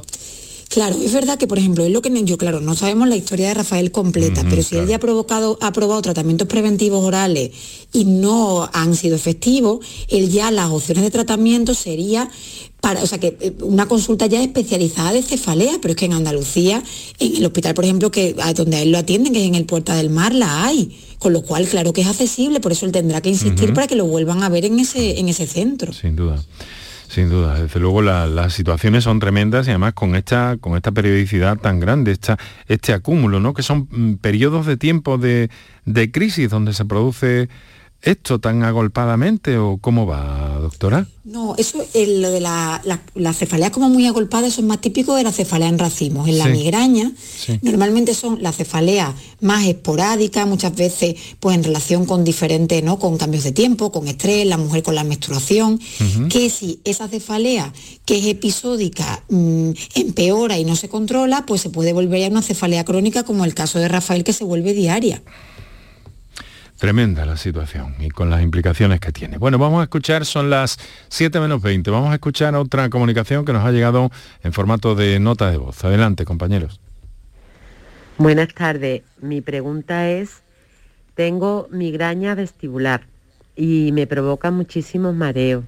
Claro, 0.72 0.96
es 1.04 1.12
verdad 1.12 1.38
que, 1.38 1.48
por 1.48 1.58
ejemplo, 1.58 1.84
es 1.84 1.92
lo 1.92 2.02
que 2.02 2.24
yo, 2.24 2.38
claro, 2.38 2.62
no 2.62 2.76
sabemos 2.76 3.10
la 3.10 3.18
historia 3.18 3.50
de 3.50 3.56
Rafael 3.56 3.92
completa, 3.92 4.46
pero 4.50 4.64
si 4.64 4.78
él 4.78 4.88
ya 4.88 4.96
ha 4.96 5.00
provocado, 5.00 5.58
ha 5.60 5.74
probado 5.74 6.02
tratamientos 6.02 6.48
preventivos 6.48 7.04
orales 7.04 7.52
y 7.92 8.06
no 8.06 8.70
han 8.72 8.96
sido 8.96 9.18
efectivos, 9.18 9.86
él 10.08 10.30
ya 10.30 10.50
las 10.50 10.70
opciones 10.70 11.04
de 11.04 11.12
tratamiento 11.12 11.74
sería 11.74 12.30
para, 12.80 13.04
o 13.04 13.06
sea, 13.06 13.20
que 13.20 13.38
eh, 13.42 13.54
una 13.62 13.88
consulta 13.90 14.28
ya 14.28 14.42
especializada 14.42 15.12
de 15.12 15.22
cefalea, 15.24 15.74
pero 15.82 15.92
es 15.92 15.98
que 15.98 16.06
en 16.06 16.14
Andalucía, 16.14 16.82
en 17.20 17.36
el 17.36 17.46
hospital, 17.46 17.74
por 17.74 17.84
ejemplo, 17.84 18.10
que 18.10 18.34
donde 18.56 18.78
a 18.78 18.82
él 18.82 18.94
lo 18.94 18.98
atienden, 18.98 19.34
que 19.34 19.42
es 19.42 19.48
en 19.48 19.56
el 19.56 19.66
Puerta 19.66 19.96
del 19.96 20.10
Mar, 20.10 20.34
la 20.34 20.66
hay. 20.66 20.98
Con 21.20 21.34
lo 21.34 21.44
cual, 21.44 21.68
claro 21.68 21.92
que 21.92 22.00
es 22.00 22.08
accesible, 22.08 22.62
por 22.62 22.72
eso 22.72 22.86
él 22.86 22.94
tendrá 22.94 23.20
que 23.20 23.30
insistir 23.30 23.74
para 23.74 23.88
que 23.88 23.96
lo 23.96 24.06
vuelvan 24.06 24.42
a 24.42 24.48
ver 24.48 24.64
en 24.64 24.80
ese, 24.80 25.20
en 25.20 25.28
ese 25.28 25.48
centro. 25.48 25.92
Sin 25.92 26.16
duda. 26.16 26.42
Sin 27.12 27.30
duda, 27.30 27.62
desde 27.62 27.82
luego 27.82 28.02
las 28.02 28.54
situaciones 28.54 29.04
son 29.04 29.20
tremendas 29.20 29.68
y 29.68 29.72
además 29.72 29.92
con 29.92 30.16
esta, 30.16 30.56
con 30.62 30.78
esta 30.78 30.94
periodicidad 30.94 31.58
tan 31.58 31.82
grande, 31.82 32.14
esta, 32.14 32.38
este 32.68 32.94
acúmulo, 32.94 33.42
¿no? 33.42 33.54
que 33.54 33.64
son 33.64 33.90
mm, 33.92 34.14
periodos 34.14 34.66
de 34.66 34.78
tiempo 34.78 35.18
de, 35.18 35.50
de 35.84 36.10
crisis 36.10 36.50
donde 36.50 36.72
se 36.72 36.86
produce 36.86 37.50
esto 38.02 38.40
tan 38.40 38.64
agolpadamente 38.64 39.58
o 39.58 39.78
cómo 39.78 40.06
va, 40.06 40.58
doctora? 40.60 41.08
No, 41.24 41.54
eso, 41.58 41.78
lo 41.94 42.32
de 42.32 42.40
la, 42.40 42.82
cefalea 43.34 43.72
como 43.72 43.90
muy 43.90 44.08
agolpada, 44.08 44.48
eso 44.48 44.62
es 44.62 44.68
más 44.68 44.82
típico 44.82 45.16
de 45.16 45.24
la 45.24 45.32
cefalea 45.32 45.70
en 45.70 45.78
racimos. 45.78 46.28
En 46.28 46.40
la 46.40 46.48
migraña, 46.48 47.12
normalmente 47.62 48.16
son 48.16 48.42
la 48.42 48.52
cefalea 48.52 49.14
más 49.40 49.66
esporádica, 49.66 50.48
muchas 50.48 50.76
veces 50.76 51.16
pues 51.40 51.56
en 51.56 51.64
relación 51.64 52.06
con 52.06 52.24
diferentes, 52.24 52.84
¿no? 52.84 52.98
Con 52.98 53.18
cambios 53.18 53.44
de 53.44 53.52
tiempo, 53.52 53.92
con 53.92 54.08
estrés, 54.08 54.48
la 54.48 54.58
mujer 54.58 54.82
con 54.82 54.96
la 54.96 55.04
menstruación, 55.04 55.80
que 56.30 56.50
si 56.50 56.80
esa 56.86 57.08
cefalea 57.08 57.72
que 58.06 58.18
es 58.18 58.26
episódica 58.26 59.24
mm, 59.30 59.72
empeora 59.94 60.58
y 60.58 60.66
no 60.66 60.76
se 60.76 60.90
controla, 60.90 61.46
pues 61.46 61.62
se 61.62 61.70
puede 61.70 61.94
volver 61.94 62.26
a 62.26 62.30
una 62.30 62.42
cefalea 62.42 62.84
crónica 62.84 63.24
como 63.24 63.46
el 63.46 63.54
caso 63.54 63.78
de 63.78 63.88
Rafael 63.88 64.24
que 64.24 64.34
se 64.34 64.44
vuelve 64.44 64.74
diaria. 64.74 65.22
Tremenda 66.82 67.28
la 67.28 67.38
situación 67.38 67.94
y 68.00 68.10
con 68.10 68.32
las 68.32 68.42
implicaciones 68.42 69.00
que 69.00 69.12
tiene. 69.12 69.38
Bueno, 69.38 69.60
vamos 69.60 69.82
a 69.82 69.84
escuchar, 69.84 70.26
son 70.26 70.50
las 70.50 70.80
7 71.10 71.40
menos 71.40 71.62
20, 71.62 71.92
vamos 71.92 72.10
a 72.10 72.16
escuchar 72.16 72.56
otra 72.56 72.90
comunicación 72.90 73.46
que 73.46 73.54
nos 73.54 73.64
ha 73.64 73.72
llegado 73.72 74.10
en 74.44 74.52
formato 74.52 74.96
de 74.96 75.20
nota 75.20 75.52
de 75.52 75.58
voz. 75.58 75.86
Adelante, 75.86 76.26
compañeros. 76.26 76.80
Buenas 78.18 78.52
tardes, 78.56 79.04
mi 79.22 79.42
pregunta 79.42 80.10
es, 80.10 80.42
tengo 81.14 81.68
migraña 81.70 82.34
vestibular 82.34 83.04
y 83.56 83.92
me 83.92 84.08
provoca 84.08 84.50
muchísimos 84.50 85.14
mareos. 85.14 85.64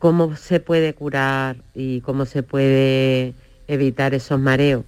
¿Cómo 0.00 0.34
se 0.34 0.58
puede 0.58 0.94
curar 0.94 1.58
y 1.76 2.00
cómo 2.00 2.26
se 2.26 2.42
puede 2.42 3.34
evitar 3.68 4.14
esos 4.14 4.40
mareos? 4.40 4.84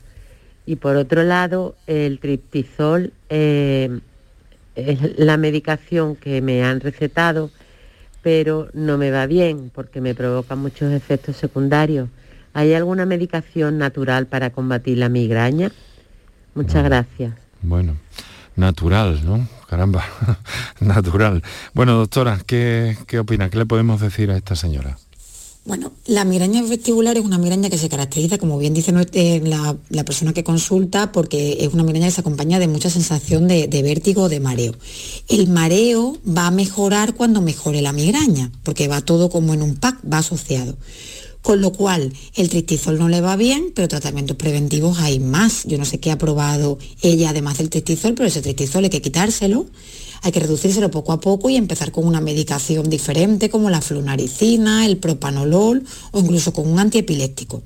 Y 0.67 0.75
por 0.75 0.97
otro 0.97 1.23
lado, 1.23 1.77
el 1.87 2.19
triptizol... 2.19 3.12
Eh, 3.29 4.01
es 4.75 5.18
la 5.18 5.37
medicación 5.37 6.16
que 6.16 6.41
me 6.41 6.64
han 6.64 6.81
recetado, 6.81 7.51
pero 8.22 8.68
no 8.72 8.99
me 8.99 9.11
va 9.11 9.27
bien 9.27 9.70
porque 9.75 10.01
me 10.01 10.14
provoca 10.14 10.57
muchos 10.57 10.93
efectos 10.93 11.37
secundarios. 11.37 12.09
¿Hay 12.53 12.72
alguna 12.72 13.05
medicación 13.05 13.79
natural 13.79 14.27
para 14.27 14.51
combatir 14.51 14.99
la 14.99 15.09
migraña? 15.09 15.72
Muchas 16.55 16.85
gracias. 16.85 17.35
Bueno, 17.62 17.97
natural, 18.57 19.25
¿no? 19.25 19.47
Caramba, 19.68 20.05
natural. 20.81 21.43
Bueno, 21.72 21.95
doctora, 21.97 22.39
¿qué, 22.47 22.97
¿qué 23.07 23.18
opina? 23.18 23.51
¿Qué 23.51 23.59
le 23.59 23.66
podemos 23.66 24.01
decir 24.01 24.31
a 24.31 24.37
esta 24.37 24.55
señora? 24.55 24.97
Bueno, 25.67 25.93
la 26.07 26.27
migraña 26.27 26.62
vestibular 26.62 27.17
es 27.17 27.25
una 27.25 27.39
migraña 27.39 27.71
que 27.71 27.79
se 27.79 27.89
caracteriza, 27.89 28.37
como 28.37 28.59
bien 28.59 28.75
dice 28.75 28.93
eh, 29.12 29.41
la, 29.43 30.05
persona 30.05 30.35
que 30.35 30.45
consulta, 30.45 31.11
porque 31.11 31.57
es 31.61 31.73
una 31.73 31.83
migraña 31.83 32.07
que 32.07 32.12
se 32.12 32.21
acompaña 32.21 32.59
de 32.59 32.69
mucha 32.69 32.91
sensación 32.91 33.49
de, 33.49 33.67
de 33.67 33.83
vértigo 33.83 34.25
o 34.25 34.29
de 34.29 34.41
mareo. 34.41 34.75
El 35.27 35.49
mareo 35.49 36.19
va 36.27 36.49
a 36.49 36.51
mejorar 36.51 37.15
cuando 37.15 37.41
mejore 37.41 37.81
la 37.81 37.95
migraña, 37.95 38.53
porque 38.62 38.89
va 38.89 39.01
todo 39.01 39.31
como 39.31 39.55
en 39.55 39.62
un 39.62 39.77
pack, 39.77 40.01
va 40.11 40.19
asociado. 40.19 40.77
Con 41.45 41.61
lo 41.61 41.72
cual, 41.72 42.11
el 42.36 42.49
tristizol 42.49 42.99
no 42.99 43.11
le 43.11 43.20
va 43.20 43.36
bien, 43.36 43.70
pero 43.74 43.86
tratamientos 43.86 44.34
preventivos 44.38 44.99
hay 45.01 45.20
más. 45.20 45.64
Yo 45.64 45.76
no 45.76 45.84
sé 45.84 46.01
qué 46.01 46.11
ha 46.11 46.16
probado 46.16 46.78
ella 47.03 47.28
además 47.28 47.59
del 47.59 47.68
tristizol, 47.68 48.14
pero 48.14 48.28
ese 48.28 48.40
tristizol 48.40 48.84
hay 48.84 48.90
que 48.90 49.03
quitárselo 49.03 49.66
hay 50.24 50.32
que 50.32 50.40
reducírselo 50.40 50.90
poco 50.90 51.12
a 51.12 51.20
poco 51.20 51.51
y 51.51 51.57
empezar 51.57 51.92
con 51.92 52.07
una 52.07 52.22
medicación 52.22 52.88
diferente 52.88 53.51
como 53.51 53.68
la 53.68 53.82
flunaricina, 53.82 54.86
el 54.86 54.97
propanolol 54.97 55.84
o 56.12 56.18
incluso 56.18 56.55
con 56.55 56.66
un 56.66 56.78
antiepiléptico. 56.78 57.62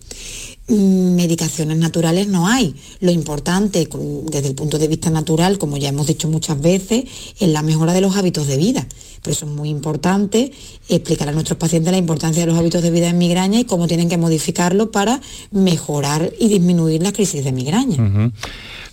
Mm, 0.66 1.14
medicaciones 1.14 1.78
naturales 1.78 2.26
no 2.26 2.48
hay. 2.48 2.74
Lo 2.98 3.12
importante 3.12 3.88
desde 4.24 4.48
el 4.48 4.56
punto 4.56 4.78
de 4.78 4.88
vista 4.88 5.08
natural, 5.08 5.56
como 5.58 5.76
ya 5.76 5.90
hemos 5.90 6.08
dicho 6.08 6.28
muchas 6.28 6.60
veces, 6.60 7.04
es 7.38 7.48
la 7.48 7.62
mejora 7.62 7.92
de 7.92 8.00
los 8.00 8.16
hábitos 8.16 8.48
de 8.48 8.56
vida. 8.56 8.88
Por 9.22 9.32
eso 9.32 9.46
es 9.46 9.52
muy 9.52 9.68
importante 9.68 10.52
explicar 10.88 11.28
a 11.28 11.32
nuestros 11.32 11.58
pacientes 11.58 11.92
la 11.92 11.98
importancia 11.98 12.42
de 12.42 12.50
los 12.50 12.58
hábitos 12.58 12.82
de 12.82 12.90
vida 12.90 13.08
en 13.08 13.18
migraña 13.18 13.60
y 13.60 13.64
cómo 13.64 13.86
tienen 13.86 14.08
que 14.08 14.16
modificarlo 14.16 14.90
para 14.90 15.20
mejorar 15.50 16.32
y 16.38 16.48
disminuir 16.48 17.02
las 17.02 17.12
crisis 17.12 17.44
de 17.44 17.52
migraña. 17.52 18.32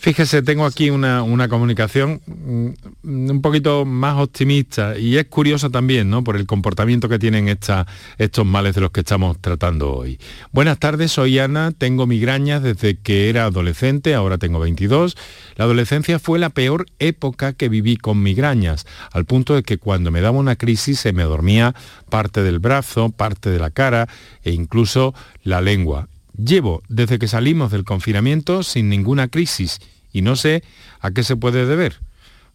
Fíjese, 0.05 0.43
tengo 0.43 0.67
aquí 0.67 0.91
una, 0.91 1.47
comunicación 1.49 2.21
mm, 2.27 3.29
un 3.31 3.41
poquito 3.41 3.85
más 3.85 4.19
optimista 4.19 4.95
y 4.99 5.17
es 5.17 5.25
curiosa 5.25 5.71
también, 5.71 6.11
¿no? 6.11 6.23
Por 6.23 6.35
el 6.35 6.45
comportamiento 6.45 7.09
que 7.09 7.17
tienen 7.17 7.47
estos 7.47 8.45
males 8.45 8.75
de 8.75 8.81
los 8.81 8.91
que 8.91 8.99
estamos 8.99 9.41
tratando 9.41 9.95
hoy. 9.95 10.19
Buenas 10.51 10.77
tardes, 10.77 11.11
soy 11.11 11.39
Ana, 11.39 11.71
tengo 11.71 12.05
migrañas 12.05 12.61
desde 12.61 12.97
que 12.97 13.29
era 13.29 13.45
adolescente, 13.45 14.13
ahora 14.13 14.37
tengo 14.37 14.59
22. 14.59 15.17
La 15.55 15.65
adolescencia 15.65 16.19
fue 16.19 16.37
la 16.37 16.51
peor 16.51 16.85
época 16.99 17.53
que 17.53 17.67
viví 17.67 17.97
con 17.97 18.21
migrañas, 18.21 18.85
al 19.11 19.25
punto 19.25 19.55
de 19.55 19.63
que 19.63 19.79
cuando 19.79 20.11
me 20.15 20.21
daba 20.21 20.39
una 20.39 20.55
crisis 20.55 21.01
se 21.01 21.11
me 21.11 21.23
dormía 21.23 21.75
parte 22.09 22.41
del 22.41 22.59
brazo, 22.59 23.09
parte 23.09 23.49
de 23.49 23.59
la 23.59 23.69
cara 23.69 24.07
e 24.45 24.53
incluso 24.53 25.13
la 25.43 25.59
lengua. 25.59 26.07
Llevo 26.37 26.83
desde 26.87 27.19
que 27.19 27.27
salimos 27.27 27.69
del 27.69 27.83
confinamiento 27.83 28.63
sin 28.63 28.87
ninguna 28.87 29.27
crisis 29.27 29.81
y 30.13 30.21
no 30.21 30.37
sé 30.37 30.63
a 31.01 31.11
qué 31.11 31.21
se 31.21 31.35
puede 31.35 31.65
deber. 31.65 31.99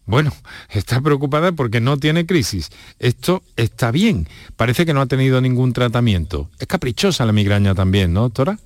Bueno, 0.07 0.33
está 0.71 1.01
preocupada 1.01 1.51
porque 1.51 1.81
no 1.81 1.97
tiene 1.97 2.25
crisis. 2.25 2.71
Esto 2.97 3.43
está 3.57 3.91
bien. 3.91 4.27
Parece 4.55 4.83
que 4.83 4.95
no 4.95 5.01
ha 5.01 5.05
tenido 5.05 5.39
ningún 5.39 5.71
tratamiento. 5.71 6.49
Es 6.57 6.65
caprichosa 6.65 7.27
la 7.27 7.31
migraña 7.31 7.75
también, 7.75 8.11
¿no, 8.11 8.21
doctora? 8.21 8.57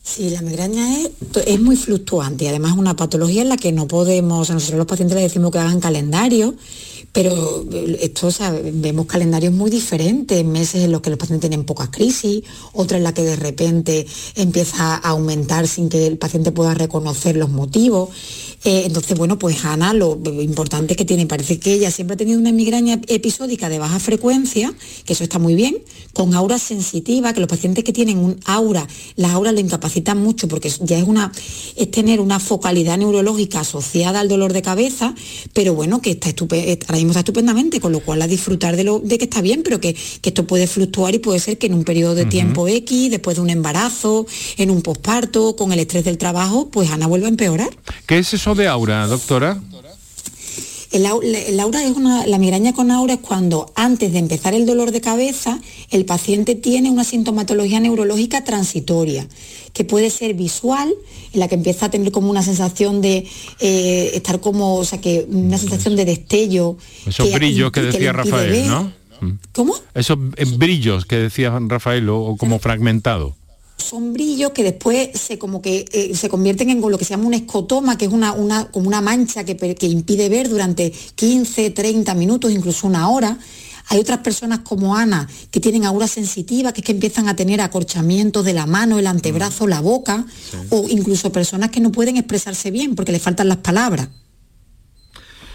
Sí, 0.00 0.30
la 0.30 0.42
migraña 0.42 1.00
es, 1.00 1.10
es, 1.44 1.60
muy 1.60 1.74
fluctuante 1.74 2.44
y 2.44 2.48
además 2.48 2.70
es 2.70 2.78
una 2.78 2.94
patología 2.94 3.42
en 3.42 3.48
la 3.48 3.56
que 3.56 3.72
no 3.72 3.88
podemos, 3.88 4.48
a 4.48 4.54
nosotros 4.54 4.78
los 4.78 4.86
pacientes 4.86 5.16
les 5.16 5.24
decimos 5.24 5.50
que 5.50 5.58
hagan 5.58 5.80
calendario 5.80 6.54
pero 7.18 7.66
esto, 7.98 8.30
vemos 8.74 9.06
calendarios 9.06 9.52
muy 9.52 9.72
diferentes, 9.72 10.44
meses 10.44 10.84
en 10.84 10.92
los 10.92 11.00
que 11.00 11.10
los 11.10 11.18
pacientes 11.18 11.50
tienen 11.50 11.66
pocas 11.66 11.88
crisis, 11.88 12.44
otras 12.72 12.98
en 12.98 13.02
las 13.02 13.12
que 13.12 13.24
de 13.24 13.34
repente 13.34 14.06
empieza 14.36 14.94
a 14.94 14.98
aumentar 14.98 15.66
sin 15.66 15.88
que 15.88 16.06
el 16.06 16.16
paciente 16.16 16.52
pueda 16.52 16.74
reconocer 16.74 17.34
los 17.34 17.50
motivos. 17.50 18.10
Eh, 18.64 18.84
entonces, 18.86 19.18
bueno, 19.18 19.36
pues 19.36 19.64
Ana, 19.64 19.92
lo, 19.94 20.16
importante 20.40 20.94
que 20.94 21.04
tiene, 21.04 21.26
parece 21.26 21.58
que 21.58 21.72
ella 21.72 21.90
siempre 21.90 22.14
ha 22.14 22.16
tenido 22.16 22.38
una 22.38 22.52
migraña 22.52 23.00
episódica 23.08 23.68
de 23.68 23.80
baja 23.80 23.98
frecuencia, 23.98 24.72
que 25.04 25.12
eso 25.12 25.24
está 25.24 25.40
muy 25.40 25.56
bien, 25.56 25.78
con 26.12 26.34
aura 26.34 26.58
sensitiva, 26.60 27.32
que 27.32 27.40
los 27.40 27.48
pacientes 27.48 27.82
que 27.82 27.92
tienen 27.92 28.18
un 28.18 28.38
aura, 28.44 28.86
las 29.16 29.32
auras 29.32 29.54
le 29.54 29.60
incapacitan 29.60 30.18
mucho 30.18 30.46
porque 30.46 30.70
ya 30.82 30.98
es, 30.98 31.04
una, 31.04 31.32
es 31.74 31.90
tener 31.90 32.20
una 32.20 32.38
focalidad 32.38 32.96
neurológica 32.96 33.60
asociada 33.60 34.20
al 34.20 34.28
dolor 34.28 34.52
de 34.52 34.62
cabeza, 34.62 35.14
pero 35.52 35.74
bueno, 35.74 36.00
que 36.00 36.12
está 36.12 36.28
ahora 36.28 37.07
está 37.12 37.20
estupendamente, 37.20 37.80
con 37.80 37.92
lo 37.92 38.00
cual 38.00 38.20
a 38.22 38.26
disfrutar 38.26 38.76
de, 38.76 38.84
lo, 38.84 38.98
de 38.98 39.18
que 39.18 39.24
está 39.24 39.40
bien, 39.40 39.62
pero 39.62 39.80
que, 39.80 39.94
que 39.94 40.28
esto 40.30 40.46
puede 40.46 40.66
fluctuar 40.66 41.14
y 41.14 41.18
puede 41.18 41.38
ser 41.38 41.58
que 41.58 41.68
en 41.68 41.74
un 41.74 41.84
periodo 41.84 42.14
de 42.14 42.24
tiempo 42.26 42.68
X, 42.68 43.10
después 43.10 43.36
de 43.36 43.42
un 43.42 43.50
embarazo, 43.50 44.26
en 44.56 44.70
un 44.70 44.82
posparto, 44.82 45.56
con 45.56 45.72
el 45.72 45.78
estrés 45.78 46.04
del 46.04 46.18
trabajo, 46.18 46.68
pues 46.70 46.90
Ana 46.90 47.06
vuelve 47.06 47.26
a 47.26 47.30
empeorar. 47.30 47.70
¿Qué 48.06 48.18
es 48.18 48.34
eso? 48.34 48.54
de 48.54 48.68
aura, 48.68 49.06
doctora? 49.06 49.60
El, 50.90 51.06
aura 51.06 51.84
es 51.84 51.96
una, 51.96 52.26
la 52.26 52.38
migraña 52.38 52.72
con 52.72 52.90
aura 52.90 53.14
es 53.14 53.20
cuando 53.20 53.70
antes 53.74 54.12
de 54.12 54.18
empezar 54.18 54.54
el 54.54 54.64
dolor 54.64 54.90
de 54.90 55.00
cabeza 55.00 55.60
el 55.90 56.06
paciente 56.06 56.54
tiene 56.54 56.90
una 56.90 57.04
sintomatología 57.04 57.78
neurológica 57.78 58.42
transitoria, 58.42 59.28
que 59.74 59.84
puede 59.84 60.08
ser 60.10 60.34
visual, 60.34 60.92
en 61.32 61.40
la 61.40 61.48
que 61.48 61.56
empieza 61.56 61.86
a 61.86 61.90
tener 61.90 62.10
como 62.10 62.30
una 62.30 62.42
sensación 62.42 63.02
de 63.02 63.26
eh, 63.60 64.10
estar 64.14 64.40
como, 64.40 64.76
o 64.76 64.84
sea, 64.84 65.00
que 65.00 65.26
una 65.28 65.58
sensación 65.58 65.94
de 65.94 66.06
destello. 66.06 66.76
Esos 67.06 67.32
brillos 67.32 67.70
que, 67.70 67.82
decía 67.82 68.12
Rafael, 68.12 68.66
¿no? 68.66 68.92
¿Cómo? 69.52 69.74
Esos 69.94 70.16
eh, 70.36 70.44
brillos 70.56 71.04
que 71.04 71.16
decía 71.16 71.58
Rafael 71.60 72.08
o, 72.08 72.20
o 72.20 72.36
como 72.36 72.58
fragmentado. 72.58 73.34
Son 73.78 74.12
brillos 74.12 74.50
que 74.50 74.64
después 74.64 75.10
se 75.14 75.38
como 75.38 75.62
que 75.62 75.86
eh, 75.92 76.14
se 76.14 76.28
convierten 76.28 76.70
en 76.70 76.80
lo 76.80 76.98
que 76.98 77.04
se 77.04 77.10
llama 77.10 77.26
un 77.26 77.34
escotoma, 77.34 77.96
que 77.96 78.06
es 78.06 78.12
una, 78.12 78.32
una, 78.32 78.66
como 78.66 78.88
una 78.88 79.00
mancha 79.00 79.44
que, 79.44 79.56
que 79.56 79.86
impide 79.86 80.28
ver 80.28 80.48
durante 80.48 80.90
15, 80.90 81.70
30 81.70 82.14
minutos, 82.14 82.52
incluso 82.52 82.86
una 82.86 83.08
hora. 83.08 83.38
Hay 83.90 83.98
otras 83.98 84.18
personas 84.18 84.60
como 84.60 84.96
Ana 84.96 85.26
que 85.50 85.60
tienen 85.60 85.86
aura 85.86 86.06
sensitiva, 86.06 86.72
que 86.72 86.80
es 86.80 86.84
que 86.84 86.92
empiezan 86.92 87.28
a 87.28 87.36
tener 87.36 87.60
acorchamientos 87.62 88.44
de 88.44 88.52
la 88.52 88.66
mano, 88.66 88.98
el 88.98 89.06
antebrazo, 89.06 89.66
la 89.66 89.80
boca, 89.80 90.26
o 90.68 90.86
incluso 90.90 91.32
personas 91.32 91.70
que 91.70 91.80
no 91.80 91.90
pueden 91.90 92.18
expresarse 92.18 92.70
bien 92.70 92.94
porque 92.94 93.12
les 93.12 93.22
faltan 93.22 93.48
las 93.48 93.58
palabras. 93.58 94.08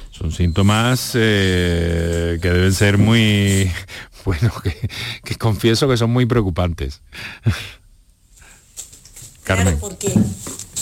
Son 0.09 0.31
síntomas 0.31 1.11
eh, 1.13 2.39
que 2.41 2.49
deben 2.49 2.73
ser 2.73 2.97
muy, 2.97 3.69
bueno, 4.25 4.51
que, 4.63 4.89
que 5.23 5.35
confieso 5.35 5.87
que 5.87 5.97
son 5.97 6.09
muy 6.09 6.25
preocupantes. 6.25 7.01
Carmen. 9.43 9.77
porque 9.79 10.11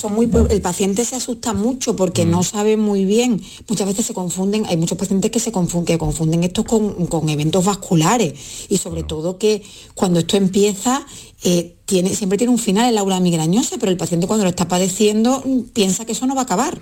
son 0.02 0.14
muy 0.14 0.30
el 0.50 0.62
paciente 0.62 1.06
se 1.06 1.16
asusta 1.16 1.54
mucho 1.54 1.96
porque 1.96 2.26
no 2.26 2.42
sabe 2.42 2.76
muy 2.76 3.06
bien. 3.06 3.42
Muchas 3.68 3.88
veces 3.88 4.06
se 4.06 4.14
confunden 4.14 4.66
hay 4.66 4.78
muchos 4.78 4.98
pacientes 4.98 5.30
que 5.30 5.40
se 5.40 5.52
confunden 5.52 5.86
que 5.86 5.98
confunden 5.98 6.44
esto 6.44 6.64
con, 6.64 7.06
con 7.06 7.30
eventos 7.30 7.64
vasculares. 7.64 8.34
Y 8.70 8.78
sobre 8.78 9.04
todo 9.04 9.38
que 9.38 9.62
cuando 9.94 10.20
esto 10.20 10.38
empieza 10.38 11.06
eh, 11.44 11.76
tiene 11.86 12.16
siempre 12.16 12.38
tiene 12.38 12.52
un 12.52 12.60
final 12.60 12.90
el 12.90 12.98
aura 12.98 13.20
migrañosa 13.20 13.78
pero 13.80 13.92
el 13.92 13.98
paciente 13.98 14.26
cuando 14.26 14.44
lo 14.46 14.50
está 14.50 14.68
padeciendo 14.68 15.44
mm, 15.46 15.60
piensa 15.74 16.06
que 16.06 16.14
eso 16.14 16.26
no 16.26 16.34
va 16.34 16.42
a 16.42 16.46
acabar. 16.46 16.80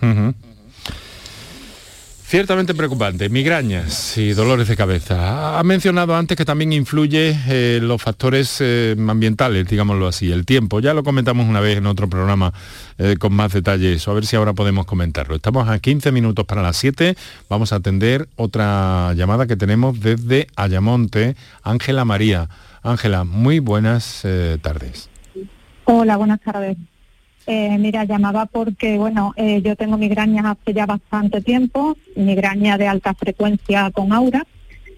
Ciertamente 2.30 2.75
preocupante, 2.75 3.27
migrañas 3.27 4.15
y 4.15 4.34
dolores 4.34 4.67
de 4.67 4.75
cabeza. 4.75 5.57
Ha 5.57 5.63
mencionado 5.63 6.15
antes 6.15 6.38
que 6.38 6.45
también 6.45 6.71
influye 6.73 7.36
eh, 7.47 7.80
los 7.82 7.99
factores 7.99 8.57
eh, 8.59 8.95
ambientales, 8.99 9.67
digámoslo 9.67 10.07
así, 10.07 10.32
el 10.32 10.45
tiempo. 10.45 10.80
Ya 10.80 10.93
lo 10.93 11.03
comentamos 11.03 11.47
una 11.47 11.59
vez 11.59 11.80
en 11.80 11.88
otro 11.88 12.07
programa 12.07 12.53
eh, 12.99 13.15
con 13.17 13.34
más 13.34 13.53
detalle 13.53 13.93
eso, 13.93 14.11
a 14.11 14.13
ver 14.13 14.27
si 14.27 14.36
ahora 14.36 14.53
podemos 14.53 14.86
comentarlo. 14.86 15.36
Estamos 15.36 15.67
a 15.67 15.80
15 15.80 16.11
minutos 16.11 16.45
para 16.45 16.61
las 16.61 16.77
7, 16.77 17.15
vamos 17.49 17.73
a 17.73 17.77
atender 17.77 18.30
otra 18.36 19.11
llamada 19.15 19.47
que 19.47 19.55
tenemos 19.55 19.99
desde 19.99 20.49
Ayamonte, 20.55 21.36
Ángela 21.63 22.05
María. 22.05 22.47
Ángela, 22.84 23.23
muy 23.23 23.57
buenas 23.57 24.21
tardes. 24.61 25.09
Hola, 25.86 26.15
buenas 26.17 26.39
tardes. 26.41 26.77
Eh, 27.47 27.77
mira, 27.79 28.03
llamaba 28.03 28.45
porque, 28.45 28.97
bueno, 28.97 29.33
eh, 29.35 29.61
yo 29.63 29.75
tengo 29.75 29.97
migrañas 29.97 30.45
hace 30.45 30.73
ya 30.73 30.85
bastante 30.85 31.41
tiempo, 31.41 31.97
migraña 32.15 32.77
de 32.77 32.87
alta 32.87 33.13
frecuencia 33.13 33.89
con 33.91 34.13
aura. 34.13 34.45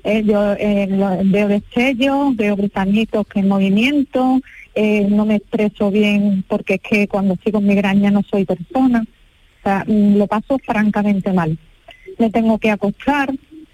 Eh, 0.03 0.23
yo 0.25 0.53
eh, 0.53 0.87
veo 1.25 1.47
destellos, 1.47 2.35
veo 2.35 2.55
gusanitos 2.57 3.25
que 3.27 3.39
en 3.39 3.47
movimiento, 3.47 4.41
eh, 4.73 5.07
no 5.09 5.25
me 5.25 5.35
expreso 5.35 5.91
bien 5.91 6.43
porque 6.47 6.75
es 6.75 6.81
que 6.81 7.07
cuando 7.07 7.33
estoy 7.33 7.51
con 7.51 7.65
migraña 7.65 8.09
no 8.09 8.21
soy 8.23 8.45
persona. 8.45 9.03
O 9.03 9.63
sea, 9.63 9.83
mm, 9.87 10.17
lo 10.17 10.27
paso 10.27 10.57
francamente 10.59 11.33
mal. 11.33 11.57
Me 12.17 12.29
tengo 12.29 12.57
que 12.57 12.71
acostar, 12.71 13.31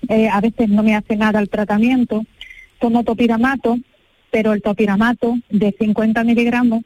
eh, 0.09 0.27
a 0.29 0.41
veces 0.41 0.69
no 0.69 0.83
me 0.83 0.95
hace 0.95 1.15
nada 1.15 1.39
el 1.39 1.49
tratamiento. 1.49 2.25
Tomo 2.79 3.03
topiramato, 3.03 3.79
pero 4.31 4.53
el 4.53 4.61
topiramato 4.61 5.37
de 5.49 5.75
50 5.79 6.23
miligramos 6.23 6.83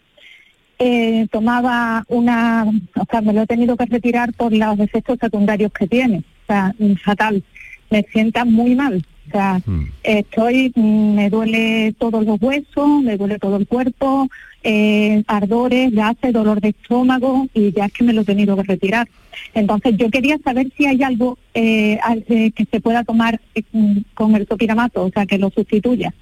eh, 0.83 1.27
tomaba 1.31 2.03
una, 2.07 2.65
o 2.95 3.05
sea, 3.09 3.21
me 3.21 3.33
lo 3.33 3.43
he 3.43 3.47
tenido 3.47 3.77
que 3.77 3.85
retirar 3.85 4.33
por 4.33 4.51
los 4.51 4.79
efectos 4.79 5.19
secundarios 5.21 5.71
que 5.71 5.87
tiene, 5.87 6.23
o 6.43 6.45
sea, 6.47 6.73
fatal, 7.03 7.43
me 7.89 8.03
sienta 8.11 8.45
muy 8.45 8.73
mal, 8.73 9.05
o 9.27 9.31
sea, 9.31 9.61
estoy, 10.03 10.71
mm, 10.75 11.13
me 11.13 11.29
duele 11.29 11.93
todos 11.97 12.25
los 12.25 12.41
huesos, 12.41 13.03
me 13.03 13.17
duele 13.17 13.37
todo 13.37 13.57
el 13.57 13.67
cuerpo, 13.67 14.27
eh, 14.63 15.23
ardores, 15.27 15.91
gases, 15.91 16.33
dolor 16.33 16.61
de 16.61 16.69
estómago 16.69 17.47
y 17.53 17.71
ya 17.71 17.85
es 17.85 17.93
que 17.93 18.03
me 18.03 18.13
lo 18.13 18.21
he 18.21 18.25
tenido 18.25 18.55
que 18.57 18.63
retirar. 18.63 19.07
Entonces 19.53 19.97
yo 19.97 20.09
quería 20.09 20.37
saber 20.43 20.71
si 20.77 20.85
hay 20.85 21.01
algo 21.03 21.37
eh, 21.53 21.99
eh, 22.27 22.51
que 22.51 22.65
se 22.65 22.79
pueda 22.79 23.03
tomar 23.03 23.39
eh, 23.55 23.63
mm, 23.71 23.97
con 24.13 24.35
el 24.35 24.47
topiramato, 24.47 25.05
o 25.05 25.11
sea, 25.11 25.25
que 25.25 25.37
lo 25.37 25.49
sustituya. 25.49 26.13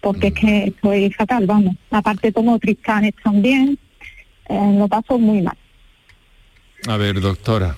Porque 0.00 0.28
es 0.28 0.34
que 0.34 0.64
estoy 0.64 1.10
fatal, 1.12 1.46
vamos. 1.46 1.76
Aparte 1.90 2.32
tomo 2.32 2.58
tristanes 2.58 3.14
también, 3.22 3.78
eh, 4.48 4.72
lo 4.74 4.88
paso 4.88 5.18
muy 5.18 5.42
mal. 5.42 5.56
A 6.88 6.96
ver, 6.96 7.20
doctora. 7.20 7.76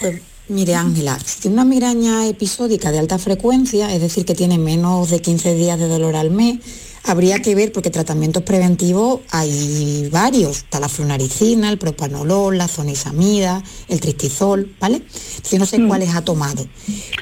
Pues 0.00 0.22
mire 0.48 0.74
Ángela, 0.74 1.18
si 1.18 1.40
tiene 1.40 1.54
una 1.54 1.64
migraña 1.64 2.26
episódica 2.26 2.92
de 2.92 2.98
alta 2.98 3.18
frecuencia, 3.18 3.92
es 3.92 4.00
decir, 4.00 4.24
que 4.24 4.34
tiene 4.34 4.58
menos 4.58 5.10
de 5.10 5.20
15 5.20 5.54
días 5.54 5.78
de 5.78 5.88
dolor 5.88 6.16
al 6.16 6.30
mes, 6.30 6.58
habría 7.04 7.40
que 7.40 7.54
ver, 7.54 7.72
porque 7.72 7.90
tratamientos 7.90 8.42
preventivos 8.42 9.20
hay 9.30 10.08
varios, 10.10 10.58
está 10.58 10.78
la 10.78 10.88
flunaricina, 10.88 11.70
el 11.70 11.78
propanolol, 11.78 12.56
la 12.56 12.68
zonisamida, 12.68 13.62
el 13.88 14.00
tristizol, 14.00 14.74
¿vale? 14.78 15.02
Yo 15.50 15.58
no 15.58 15.66
sé 15.66 15.84
cuáles 15.86 16.14
ha 16.14 16.22
tomado, 16.22 16.66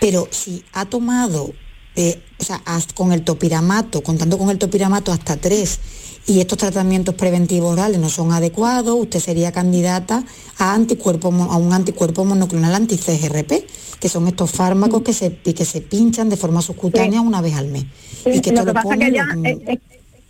pero 0.01 0.29
si 0.31 0.65
ha 0.73 0.85
tomado, 0.85 1.53
eh, 1.95 2.23
o 2.39 2.45
sea, 2.45 2.61
con 2.95 3.13
el 3.13 3.23
topiramato, 3.23 4.03
contando 4.03 4.39
con 4.39 4.51
el 4.51 4.59
topiramato 4.59 5.13
hasta 5.13 5.37
tres, 5.37 5.81
y 6.27 6.41
estos 6.41 6.59
tratamientos 6.59 7.15
preventivos 7.15 7.73
orales 7.73 8.01
no 8.01 8.09
son 8.09 8.33
adecuados, 8.33 8.97
usted 8.99 9.21
sería 9.21 9.53
candidata 9.53 10.25
a 10.59 10.75
anticuerpo, 10.75 11.29
a 11.29 11.57
un 11.57 11.73
anticuerpo 11.73 12.25
monoclonal 12.25 12.75
anti-CGRP, 12.75 13.53
que 14.01 14.09
son 14.09 14.27
estos 14.27 14.51
fármacos 14.51 15.03
que 15.03 15.13
se, 15.13 15.37
que 15.37 15.65
se 15.65 15.81
pinchan 15.81 16.29
de 16.29 16.37
forma 16.37 16.63
subcutánea 16.63 17.21
una 17.21 17.41
vez 17.41 17.55
al 17.55 17.69
mes. 17.69 17.85
y 18.27 18.41
que 18.41 18.53
lo 18.53 18.65
que 18.65 18.73
pasa 18.73 18.97
que 18.97 19.13
ya, 19.13 19.27
es, 19.45 19.79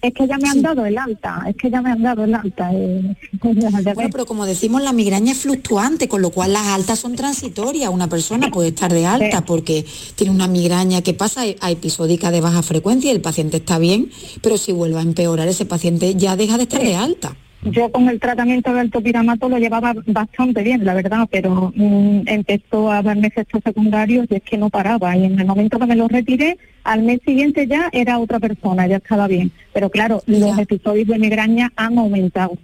es- 0.08 0.14
que 0.14 0.26
ya 0.26 0.38
me 0.38 0.48
han 0.48 0.62
dado 0.62 0.84
el 0.86 0.98
alta, 0.98 1.44
es 1.48 1.56
que 1.56 1.70
ya 1.70 1.82
me 1.82 1.90
han 1.90 2.02
dado 2.02 2.24
el 2.24 2.34
alta. 2.34 2.70
eh, 2.72 3.16
Bueno, 3.94 4.10
pero 4.12 4.26
como 4.26 4.46
decimos, 4.46 4.82
la 4.82 4.92
migraña 4.92 5.32
es 5.32 5.38
fluctuante, 5.38 6.08
con 6.08 6.22
lo 6.22 6.30
cual 6.30 6.52
las 6.52 6.66
altas 6.66 6.98
son 6.98 7.14
transitorias. 7.16 7.90
Una 7.90 8.08
persona 8.08 8.50
puede 8.50 8.68
estar 8.68 8.92
de 8.92 9.06
alta 9.06 9.44
porque 9.44 9.84
tiene 10.14 10.32
una 10.32 10.48
migraña 10.48 11.02
que 11.02 11.14
pasa 11.14 11.42
a 11.60 11.70
episódica 11.70 12.30
de 12.30 12.40
baja 12.40 12.62
frecuencia 12.62 13.10
y 13.10 13.14
el 13.14 13.20
paciente 13.20 13.58
está 13.58 13.78
bien, 13.78 14.10
pero 14.42 14.58
si 14.58 14.72
vuelve 14.72 14.98
a 14.98 15.02
empeorar, 15.02 15.48
ese 15.48 15.66
paciente 15.66 16.14
ya 16.14 16.36
deja 16.36 16.56
de 16.56 16.64
estar 16.64 16.82
de 16.82 16.96
alta. 16.96 17.36
Yo 17.70 17.90
con 17.90 18.08
el 18.08 18.20
tratamiento 18.20 18.72
del 18.72 18.90
topiramato 18.90 19.48
lo 19.48 19.58
llevaba 19.58 19.92
bastante 20.06 20.62
bien, 20.62 20.84
la 20.84 20.94
verdad, 20.94 21.26
pero 21.30 21.72
mm, 21.74 22.20
empezó 22.26 22.92
a 22.92 23.02
darme 23.02 23.26
efectos 23.26 23.60
secundarios 23.64 24.26
y 24.30 24.36
es 24.36 24.42
que 24.42 24.56
no 24.56 24.70
paraba. 24.70 25.16
Y 25.16 25.24
en 25.24 25.38
el 25.38 25.46
momento 25.46 25.78
que 25.78 25.86
me 25.86 25.96
lo 25.96 26.06
retiré, 26.06 26.58
al 26.84 27.02
mes 27.02 27.20
siguiente 27.24 27.66
ya 27.66 27.88
era 27.92 28.18
otra 28.18 28.38
persona, 28.38 28.86
ya 28.86 28.98
estaba 28.98 29.26
bien. 29.26 29.50
Pero 29.72 29.90
claro, 29.90 30.22
los 30.26 30.56
episodios 30.58 31.08
de 31.08 31.18
migraña 31.18 31.72
han 31.74 31.98
aumentado. 31.98 32.56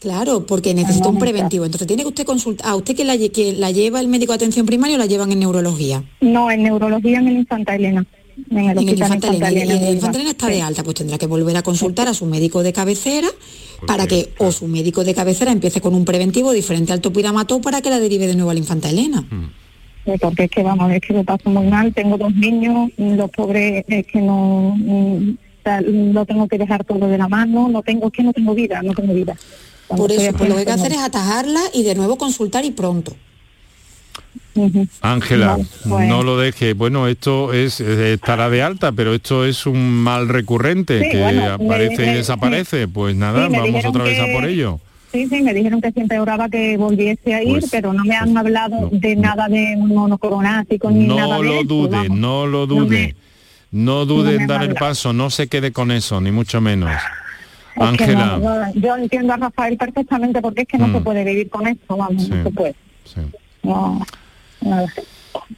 Claro, 0.00 0.46
porque 0.46 0.74
necesita 0.74 1.08
un 1.08 1.18
preventivo. 1.18 1.64
Entonces 1.64 1.86
tiene 1.86 2.02
que 2.02 2.08
usted 2.08 2.24
consultar. 2.24 2.68
¿A 2.68 2.76
usted 2.76 2.94
que 2.94 3.04
la, 3.04 3.18
que 3.18 3.52
la 3.52 3.70
lleva 3.72 4.00
el 4.00 4.08
médico 4.08 4.32
de 4.32 4.36
atención 4.36 4.64
primaria 4.64 4.96
o 4.96 4.98
la 4.98 5.06
llevan 5.06 5.32
en 5.32 5.40
neurología? 5.40 6.04
No, 6.20 6.50
en 6.50 6.62
neurología 6.62 7.18
en 7.18 7.28
el 7.28 7.36
Infanta 7.38 7.74
Elena. 7.74 8.06
En 8.50 8.58
el 8.58 8.78
En 8.78 8.88
el 8.88 8.94
Elena. 9.34 9.50
Y- 9.50 9.58
el 9.62 9.70
en 9.84 9.94
Infanta 9.94 10.16
Elena 10.18 10.30
está 10.30 10.46
de 10.48 10.62
alta, 10.62 10.82
pues 10.84 10.96
tendrá 10.96 11.18
que 11.18 11.26
volver 11.26 11.56
a 11.56 11.62
consultar 11.62 12.08
a 12.08 12.14
su 12.14 12.24
médico 12.26 12.62
de 12.62 12.72
cabecera 12.72 13.28
para 13.86 14.06
que 14.06 14.32
o 14.38 14.50
su 14.52 14.66
médico 14.68 15.04
de 15.04 15.14
cabecera 15.14 15.52
empiece 15.52 15.80
con 15.80 15.94
un 15.94 16.04
preventivo 16.04 16.52
diferente 16.52 16.92
al 16.92 17.00
topiramato 17.00 17.60
para 17.60 17.80
que 17.80 17.90
la 17.90 17.98
derive 18.00 18.26
de 18.26 18.34
nuevo 18.34 18.50
a 18.50 18.54
la 18.54 18.60
Infanta 18.60 18.90
Elena. 18.90 19.26
Sí, 20.04 20.12
porque 20.20 20.44
es 20.44 20.50
que 20.50 20.62
vamos, 20.62 20.90
es 20.92 21.00
que 21.00 21.12
lo 21.12 21.22
paso 21.24 21.50
muy 21.50 21.66
mal, 21.66 21.92
tengo 21.92 22.16
dos 22.16 22.34
niños, 22.34 22.90
los 22.96 23.30
pobres 23.30 23.84
es 23.88 24.06
que 24.06 24.20
no, 24.20 24.74
mm, 24.76 25.36
lo 26.14 26.24
tengo 26.24 26.48
que 26.48 26.56
dejar 26.58 26.82
todo 26.84 27.06
de 27.08 27.18
la 27.18 27.28
mano, 27.28 27.68
no 27.68 27.82
tengo, 27.82 28.06
es 28.06 28.12
que 28.14 28.22
no 28.22 28.32
tengo 28.32 28.54
vida, 28.54 28.80
no 28.82 28.94
tengo 28.94 29.12
vida. 29.12 29.36
Cuando 29.86 30.04
Por 30.04 30.12
eso, 30.12 30.32
pues 30.32 30.48
lo 30.48 30.54
que 30.54 30.60
hay 30.60 30.64
que 30.66 30.70
haciendo- 30.72 30.82
hacer 30.84 30.92
es 30.92 30.98
atajarla 31.04 31.60
y 31.74 31.82
de 31.82 31.94
nuevo 31.94 32.16
consultar 32.16 32.64
y 32.64 32.70
pronto. 32.70 33.14
Ángela, 35.02 35.52
Vale, 35.52 35.64
pues- 35.88 36.08
no 36.08 36.22
lo 36.22 36.36
deje. 36.36 36.72
Bueno, 36.74 37.06
esto 37.06 37.52
es 37.52 37.80
eh, 37.80 38.14
estará 38.14 38.50
de 38.50 38.62
alta, 38.62 38.92
pero 38.92 39.14
esto 39.14 39.44
es 39.44 39.66
un 39.66 39.88
mal 40.02 40.28
recurrente 40.28 41.00
Sí, 41.04 41.10
que 41.10 41.22
bueno, 41.22 41.52
aparece 41.52 41.96
me- 41.98 42.04
y 42.04 42.06
me- 42.08 42.16
desaparece. 42.16 42.88
Pues 42.88 43.14
nada, 43.14 43.46
Sí, 43.48 43.56
vamos 43.56 43.84
otra 43.84 44.04
vez 44.04 44.18
a 44.18 44.26
por 44.32 44.44
ello. 44.46 44.80
Sí, 45.12 45.26
sí, 45.28 45.40
me 45.42 45.54
dijeron 45.54 45.80
que 45.80 45.90
siempre 45.92 46.18
oraba 46.18 46.48
que 46.48 46.76
volviese 46.76 47.34
a 47.34 47.42
ir, 47.42 47.60
Pues- 47.60 47.70
pero 47.70 47.92
no 47.92 48.04
me 48.04 48.14
han 48.16 48.36
hablado 48.36 48.90
de 48.92 49.16
nada 49.16 49.48
de 49.48 49.74
monocronático 49.76 50.90
ni 50.90 51.06
nada 51.06 51.26
No 51.38 51.42
de 51.42 51.48
lo 51.48 51.64
dude, 51.64 51.90
vamos. 51.96 52.18
no 52.18 52.46
lo 52.46 52.66
dude. 52.66 53.14
No 53.70 54.04
dude 54.06 54.24
no 54.24 54.28
me 54.30 54.34
en 54.36 54.40
han 54.42 54.46
dar 54.48 54.62
el 54.64 54.74
paso, 54.74 55.12
no 55.12 55.30
se 55.30 55.46
quede 55.46 55.72
con 55.72 55.90
eso, 55.92 56.20
ni 56.20 56.30
mucho 56.32 56.60
menos. 56.60 56.90
Ángela, 57.76 58.38
no, 58.42 58.58
no, 58.66 58.74
yo 58.74 58.96
entiendo 58.96 59.34
a 59.34 59.36
Rafael 59.36 59.76
perfectamente 59.76 60.40
porque 60.42 60.62
es 60.62 60.68
que 60.68 60.78
no 60.78 60.88
Mm. 60.88 60.94
se 60.94 61.00
puede 61.00 61.24
vivir 61.24 61.48
con 61.48 61.66
esto, 61.66 61.96
vamos, 61.96 62.24
Sí, 62.24 62.30
no 62.30 62.42
se 62.42 62.50
puede. 62.50 62.74
sí. 63.04 63.20
No, 63.68 64.06
nada. 64.60 64.86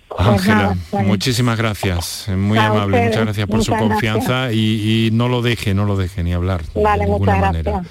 Pues 0.09 0.29
Ángela, 0.29 0.77
muchísimas 1.05 1.57
gracias, 1.57 2.29
eh, 2.29 2.37
muy 2.37 2.59
A 2.59 2.67
amable, 2.67 2.97
ustedes, 2.97 3.07
muchas 3.11 3.25
gracias 3.25 3.47
por 3.47 3.65
su 3.65 3.73
confianza 3.73 4.53
y, 4.53 5.07
y 5.07 5.11
no 5.13 5.29
lo 5.29 5.41
deje, 5.43 5.73
no 5.75 5.85
lo 5.85 5.97
deje 5.97 6.23
ni 6.25 6.33
hablar. 6.35 6.65
de 6.75 6.83
Vale, 6.83 7.07
muchas 7.07 7.41
manera. 7.41 7.83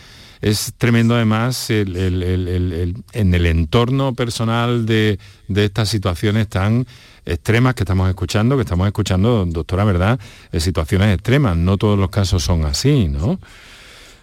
es 0.42 0.74
tremendo 0.78 1.16
además 1.16 1.70
en 1.70 3.34
el 3.34 3.46
entorno 3.46 4.14
personal 4.14 4.86
de, 4.86 5.18
de 5.48 5.66
estas 5.66 5.90
situaciones 5.90 6.48
tan 6.50 6.86
extremas 7.26 7.76
que 7.76 7.84
estamos 7.84 8.10
escuchando, 8.10 8.56
que 8.58 8.64
estamos 8.64 8.86
escuchando, 8.88 9.46
doctora, 9.46 9.84
¿verdad? 9.86 10.20
situaciones 10.58 11.14
extremas. 11.14 11.56
No 11.58 11.78
todos 11.78 11.98
los 11.98 12.10
casos 12.10 12.44
son 12.44 12.66
así, 12.66 13.08
¿no? 13.08 13.40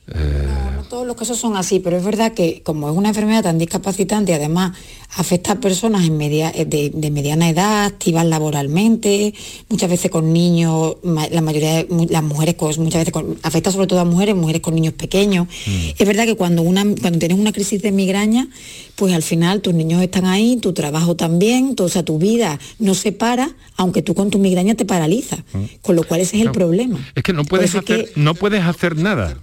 No, 0.06 0.84
todos 0.84 1.04
los 1.06 1.16
casos 1.16 1.38
son 1.38 1.56
así, 1.56 1.80
pero 1.80 1.96
es 1.96 2.04
verdad 2.04 2.32
que 2.32 2.62
como 2.62 2.88
es 2.88 2.96
una 2.96 3.08
enfermedad 3.08 3.42
tan 3.42 3.58
discapacitante 3.58 4.34
además 4.34 4.72
afecta 5.16 5.52
a 5.52 5.60
personas 5.60 6.04
en 6.04 6.16
media, 6.16 6.52
eh, 6.54 6.64
de, 6.64 7.10
mediana 7.10 7.48
edad, 7.48 7.86
activas 7.86 8.24
laboralmente, 8.26 9.34
muchas 9.68 9.90
veces 9.90 10.10
con 10.10 10.32
niños, 10.32 10.96
la 11.02 11.40
mayoría 11.40 11.84
de 11.84 12.06
las 12.10 12.22
mujeres 12.22 12.56
muchas 12.78 13.04
veces 13.04 13.14
afecta 13.42 13.72
sobre 13.72 13.86
todo 13.86 14.00
a 14.00 14.04
mujeres, 14.04 14.36
mujeres 14.36 14.62
con 14.62 14.74
niños 14.74 14.94
pequeños. 14.94 15.48
Mm. 15.66 15.88
Es 15.98 16.06
verdad 16.06 16.24
que 16.24 16.36
cuando, 16.36 16.62
una, 16.62 16.84
cuando 17.00 17.18
tienes 17.18 17.38
una 17.38 17.52
crisis 17.52 17.82
de 17.82 17.90
migraña, 17.90 18.48
pues 18.94 19.14
al 19.14 19.22
final 19.22 19.62
tus 19.62 19.74
niños 19.74 20.02
están 20.02 20.26
ahí, 20.26 20.56
tu 20.56 20.72
trabajo 20.72 21.16
también, 21.16 21.74
o 21.78 21.88
sea, 21.88 22.04
tu 22.04 22.18
vida 22.18 22.58
no 22.78 22.94
se 22.94 23.12
para, 23.12 23.56
aunque 23.76 24.02
tú 24.02 24.14
con 24.14 24.30
tu 24.30 24.38
migraña 24.38 24.74
te 24.74 24.84
paralizas. 24.84 25.40
Mm. 25.52 25.64
Con 25.82 25.96
lo 25.96 26.04
cual 26.04 26.20
ese 26.20 26.36
es 26.36 26.42
el 26.42 26.52
problema. 26.52 26.98
Es 27.14 27.22
que 27.22 27.32
no 27.32 27.44
puedes, 27.44 27.74
hacer, 27.74 28.12
no 28.16 28.34
puedes 28.34 28.62
hacer 28.62 28.96
nada. 28.96 29.36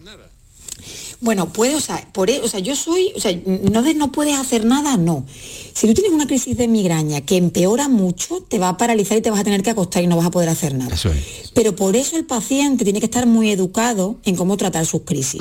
Bueno, 1.23 1.53
puede, 1.53 1.73
o 1.75 1.79
sea, 1.79 2.05
por, 2.11 2.29
e, 2.29 2.41
o 2.41 2.49
sea, 2.49 2.59
yo 2.59 2.75
soy, 2.75 3.13
o 3.15 3.19
sea, 3.21 3.33
no 3.45 3.81
de 3.81 3.93
no 3.93 4.11
puedes 4.11 4.37
hacer 4.37 4.65
nada, 4.65 4.97
no. 4.97 5.25
Si 5.73 5.87
tú 5.87 5.93
tienes 5.93 6.11
una 6.11 6.27
crisis 6.27 6.57
de 6.57 6.67
migraña 6.67 7.21
que 7.21 7.37
empeora 7.37 7.87
mucho, 7.87 8.41
te 8.41 8.59
va 8.59 8.67
a 8.67 8.75
paralizar 8.75 9.17
y 9.17 9.21
te 9.21 9.31
vas 9.31 9.39
a 9.39 9.45
tener 9.45 9.63
que 9.63 9.69
acostar 9.69 10.03
y 10.03 10.07
no 10.07 10.17
vas 10.17 10.25
a 10.25 10.31
poder 10.31 10.49
hacer 10.49 10.75
nada. 10.75 10.93
Eso 10.93 11.13
es. 11.13 11.51
Pero 11.53 11.77
por 11.77 11.95
eso 11.95 12.17
el 12.17 12.25
paciente 12.25 12.83
tiene 12.83 12.99
que 12.99 13.05
estar 13.05 13.25
muy 13.25 13.51
educado 13.51 14.17
en 14.25 14.35
cómo 14.35 14.57
tratar 14.57 14.85
sus 14.85 15.03
crisis. 15.03 15.39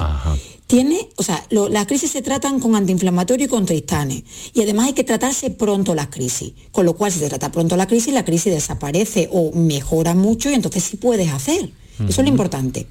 Tiene, 0.68 1.08
o 1.16 1.24
sea, 1.24 1.44
las 1.50 1.86
crisis 1.88 2.12
se 2.12 2.22
tratan 2.22 2.60
con 2.60 2.76
antiinflamatorio 2.76 3.46
y 3.46 3.48
con 3.48 3.66
tristanes. 3.66 4.22
Y 4.54 4.62
además 4.62 4.86
hay 4.86 4.92
que 4.92 5.02
tratarse 5.02 5.50
pronto 5.50 5.96
las 5.96 6.06
crisis. 6.06 6.52
Con 6.70 6.86
lo 6.86 6.94
cual, 6.94 7.10
si 7.10 7.18
se 7.18 7.28
trata 7.28 7.50
pronto 7.50 7.76
la 7.76 7.88
crisis, 7.88 8.14
la 8.14 8.24
crisis 8.24 8.54
desaparece 8.54 9.28
o 9.32 9.50
mejora 9.50 10.14
mucho 10.14 10.48
y 10.48 10.54
entonces 10.54 10.84
sí 10.84 10.96
puedes 10.96 11.32
hacer. 11.32 11.70
Eso 12.08 12.20
es 12.20 12.24
lo 12.24 12.28
importante. 12.28 12.86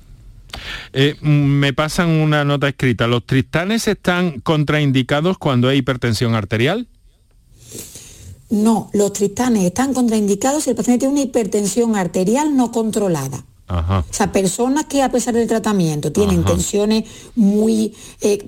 Eh, 0.94 1.16
me 1.22 1.74
pasan 1.74 2.10
una 2.10 2.44
nota 2.44 2.68
escrita. 2.68 3.08
¿Los 3.08 3.26
tristanes 3.26 3.88
están 3.88 4.40
contraindicados 4.40 5.38
cuando 5.38 5.70
hay 5.70 5.80
hipertensión 5.80 6.36
arterial? 6.36 6.88
No, 8.50 8.90
los 8.94 9.14
tristanes 9.14 9.64
están 9.64 9.94
contraindicados 9.94 10.66
si 10.66 10.72
el 10.72 10.76
paciente 10.76 11.00
tiene 11.00 11.14
una 11.14 11.24
hipertensión 11.24 11.96
arterial 11.96 12.56
no 12.56 12.72
controlada. 12.72 13.46
O 13.74 14.04
sea, 14.14 14.34
personas 14.34 14.86
que 14.86 15.02
a 15.02 15.10
pesar 15.10 15.34
del 15.34 15.48
tratamiento 15.48 16.12
tienen 16.12 16.44
tensiones 16.44 17.06
muy, 17.36 17.96
eh, 18.20 18.46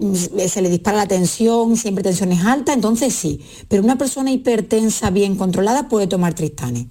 se 0.50 0.62
le 0.62 0.70
dispara 0.70 0.98
la 0.98 1.08
tensión, 1.08 1.78
siempre 1.78 2.04
tensiones 2.04 2.44
altas, 2.44 2.76
entonces 2.76 3.14
sí. 3.14 3.40
Pero 3.70 3.84
una 3.84 3.98
persona 3.98 4.32
hipertensa 4.32 5.12
bien 5.12 5.38
controlada 5.38 5.88
puede 5.88 6.08
tomar 6.08 6.34
tristanes. 6.34 6.88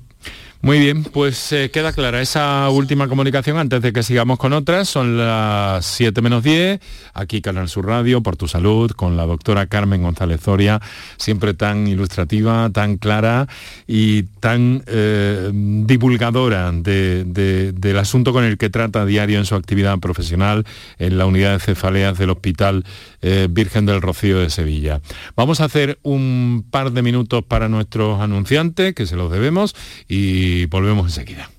Muy 0.64 0.78
bien, 0.78 1.02
pues 1.02 1.50
eh, 1.50 1.72
queda 1.72 1.92
clara 1.92 2.22
esa 2.22 2.70
última 2.70 3.08
comunicación 3.08 3.58
antes 3.58 3.82
de 3.82 3.92
que 3.92 4.04
sigamos 4.04 4.38
con 4.38 4.52
otras. 4.52 4.88
Son 4.88 5.18
las 5.18 5.84
7 5.84 6.22
menos 6.22 6.44
10, 6.44 6.78
aquí 7.14 7.42
Canal 7.42 7.68
Sur 7.68 7.86
Radio, 7.86 8.22
por 8.22 8.36
tu 8.36 8.46
salud, 8.46 8.92
con 8.92 9.16
la 9.16 9.26
doctora 9.26 9.66
Carmen 9.66 10.04
González 10.04 10.40
Zoria, 10.40 10.80
siempre 11.16 11.54
tan 11.54 11.88
ilustrativa, 11.88 12.70
tan 12.70 12.96
clara 12.96 13.48
y 13.88 14.22
tan 14.22 14.84
eh, 14.86 15.50
divulgadora 15.52 16.70
del 16.70 17.98
asunto 17.98 18.32
con 18.32 18.44
el 18.44 18.56
que 18.56 18.70
trata 18.70 19.02
a 19.02 19.04
diario 19.04 19.40
en 19.40 19.46
su 19.46 19.56
actividad 19.56 19.98
profesional 19.98 20.64
en 21.00 21.18
la 21.18 21.26
unidad 21.26 21.54
de 21.54 21.58
cefaleas 21.58 22.16
del 22.18 22.30
Hospital 22.30 22.84
eh, 23.22 23.48
Virgen 23.50 23.86
del 23.86 24.02
Rocío 24.02 24.40
de 24.40 24.50
Sevilla. 24.50 25.00
Vamos 25.36 25.60
a 25.60 25.64
hacer 25.64 25.98
un 26.02 26.66
par 26.70 26.92
de 26.92 27.02
minutos 27.02 27.44
para 27.44 27.68
nuestros 27.68 28.20
anunciantes, 28.20 28.94
que 28.94 29.06
se 29.06 29.16
los 29.16 29.30
debemos, 29.30 29.74
y 30.08 30.32
y 30.42 30.66
volvemos 30.66 31.06
enseguida. 31.06 31.50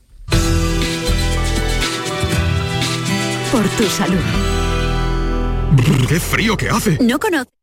Por 3.52 3.68
tu 3.70 3.84
salud. 3.86 4.18
¡Qué 6.08 6.20
frío 6.20 6.58
que 6.58 6.70
hace! 6.70 6.98
No 7.02 7.20
conozco. 7.20 7.63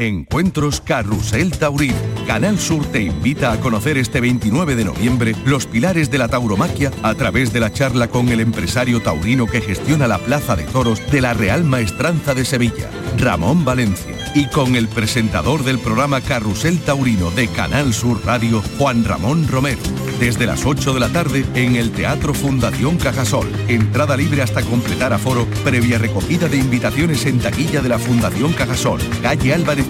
Encuentros 0.00 0.80
Carrusel 0.80 1.50
Taurín. 1.50 1.92
Canal 2.26 2.58
Sur 2.58 2.86
te 2.86 3.02
invita 3.02 3.52
a 3.52 3.60
conocer 3.60 3.98
este 3.98 4.22
29 4.22 4.74
de 4.74 4.86
noviembre 4.86 5.36
los 5.44 5.66
pilares 5.66 6.10
de 6.10 6.16
la 6.16 6.28
tauromaquia 6.28 6.90
a 7.02 7.14
través 7.14 7.52
de 7.52 7.60
la 7.60 7.70
charla 7.70 8.08
con 8.08 8.30
el 8.30 8.40
empresario 8.40 9.02
taurino 9.02 9.44
que 9.44 9.60
gestiona 9.60 10.08
la 10.08 10.16
Plaza 10.16 10.56
de 10.56 10.62
Toros 10.64 11.02
de 11.12 11.20
la 11.20 11.34
Real 11.34 11.64
Maestranza 11.64 12.34
de 12.34 12.46
Sevilla, 12.46 12.88
Ramón 13.18 13.66
Valencia, 13.66 14.16
y 14.34 14.46
con 14.46 14.74
el 14.74 14.88
presentador 14.88 15.64
del 15.64 15.78
programa 15.78 16.22
Carrusel 16.22 16.78
Taurino 16.78 17.30
de 17.32 17.48
Canal 17.48 17.92
Sur 17.92 18.24
Radio, 18.24 18.62
Juan 18.78 19.04
Ramón 19.04 19.48
Romero, 19.48 19.82
desde 20.18 20.46
las 20.46 20.64
8 20.64 20.94
de 20.94 21.00
la 21.00 21.08
tarde 21.10 21.44
en 21.54 21.76
el 21.76 21.90
Teatro 21.90 22.32
Fundación 22.32 22.96
Cajasol. 22.96 23.48
Entrada 23.68 24.16
libre 24.16 24.40
hasta 24.40 24.62
completar 24.62 25.12
aforo, 25.12 25.46
previa 25.62 25.98
recogida 25.98 26.48
de 26.48 26.56
invitaciones 26.56 27.26
en 27.26 27.38
taquilla 27.38 27.82
de 27.82 27.90
la 27.90 27.98
Fundación 27.98 28.54
Cajasol, 28.54 29.00
calle 29.20 29.52
Álvarez 29.52 29.89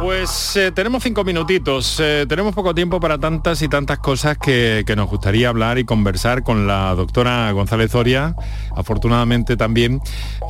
Pues 0.00 0.56
eh, 0.56 0.70
tenemos 0.70 1.02
cinco 1.02 1.24
minutitos, 1.24 1.98
eh, 1.98 2.24
tenemos 2.28 2.54
poco 2.54 2.72
tiempo 2.72 3.00
para 3.00 3.18
tantas 3.18 3.62
y 3.62 3.68
tantas 3.68 3.98
cosas 3.98 4.38
que, 4.38 4.84
nos 4.96 5.10
gustaría 5.10 5.48
hablar 5.48 5.78
y 5.78 5.84
conversar 5.84 6.44
con 6.44 6.68
la 6.68 6.94
doctora 6.94 7.50
González 7.50 7.90
Zoria. 7.90 8.36
Afortunadamente 8.76 9.56
también 9.56 10.00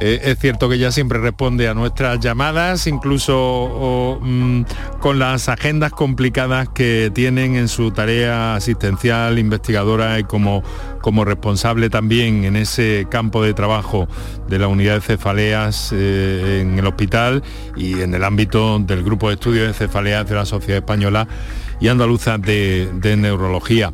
eh, 0.00 0.20
es 0.22 0.38
cierto 0.38 0.68
que 0.68 0.74
ella 0.74 0.92
siempre 0.92 1.18
responde 1.18 1.66
a 1.66 1.72
nuestras 1.72 2.20
llamadas, 2.20 2.86
incluso 2.86 4.18
mm, 4.20 4.62
con 5.00 5.18
las 5.18 5.48
agendas 5.48 5.92
complicadas 5.92 6.68
que 6.68 7.10
tienen 7.14 7.56
en 7.56 7.68
su 7.68 7.90
tarea 7.90 8.54
asistencial, 8.54 9.38
investigadora 9.38 10.18
y 10.18 10.24
como, 10.24 10.62
como 11.00 11.24
responsable 11.24 11.88
también 11.88 12.44
en 12.44 12.54
ese 12.56 13.06
campo 13.10 13.42
de 13.42 13.54
trabajo 13.54 14.08
de 14.46 14.58
la 14.58 14.68
unidad 14.68 14.96
de 14.96 15.00
cefaleas 15.00 15.92
en 15.92 16.78
el 16.78 16.86
hospital 16.86 17.42
y 17.76 18.00
en 18.00 18.12
el 18.14 18.24
ámbito 18.24 18.78
del 18.78 19.02
grupo 19.02 19.30
de 19.30 19.37
estudios 19.38 19.68
de 19.68 19.72
cefaleas 19.72 20.28
de 20.28 20.34
la 20.34 20.44
Sociedad 20.44 20.78
Española 20.78 21.28
y 21.80 21.86
Andaluza 21.86 22.38
de, 22.38 23.14
Neurología. 23.16 23.92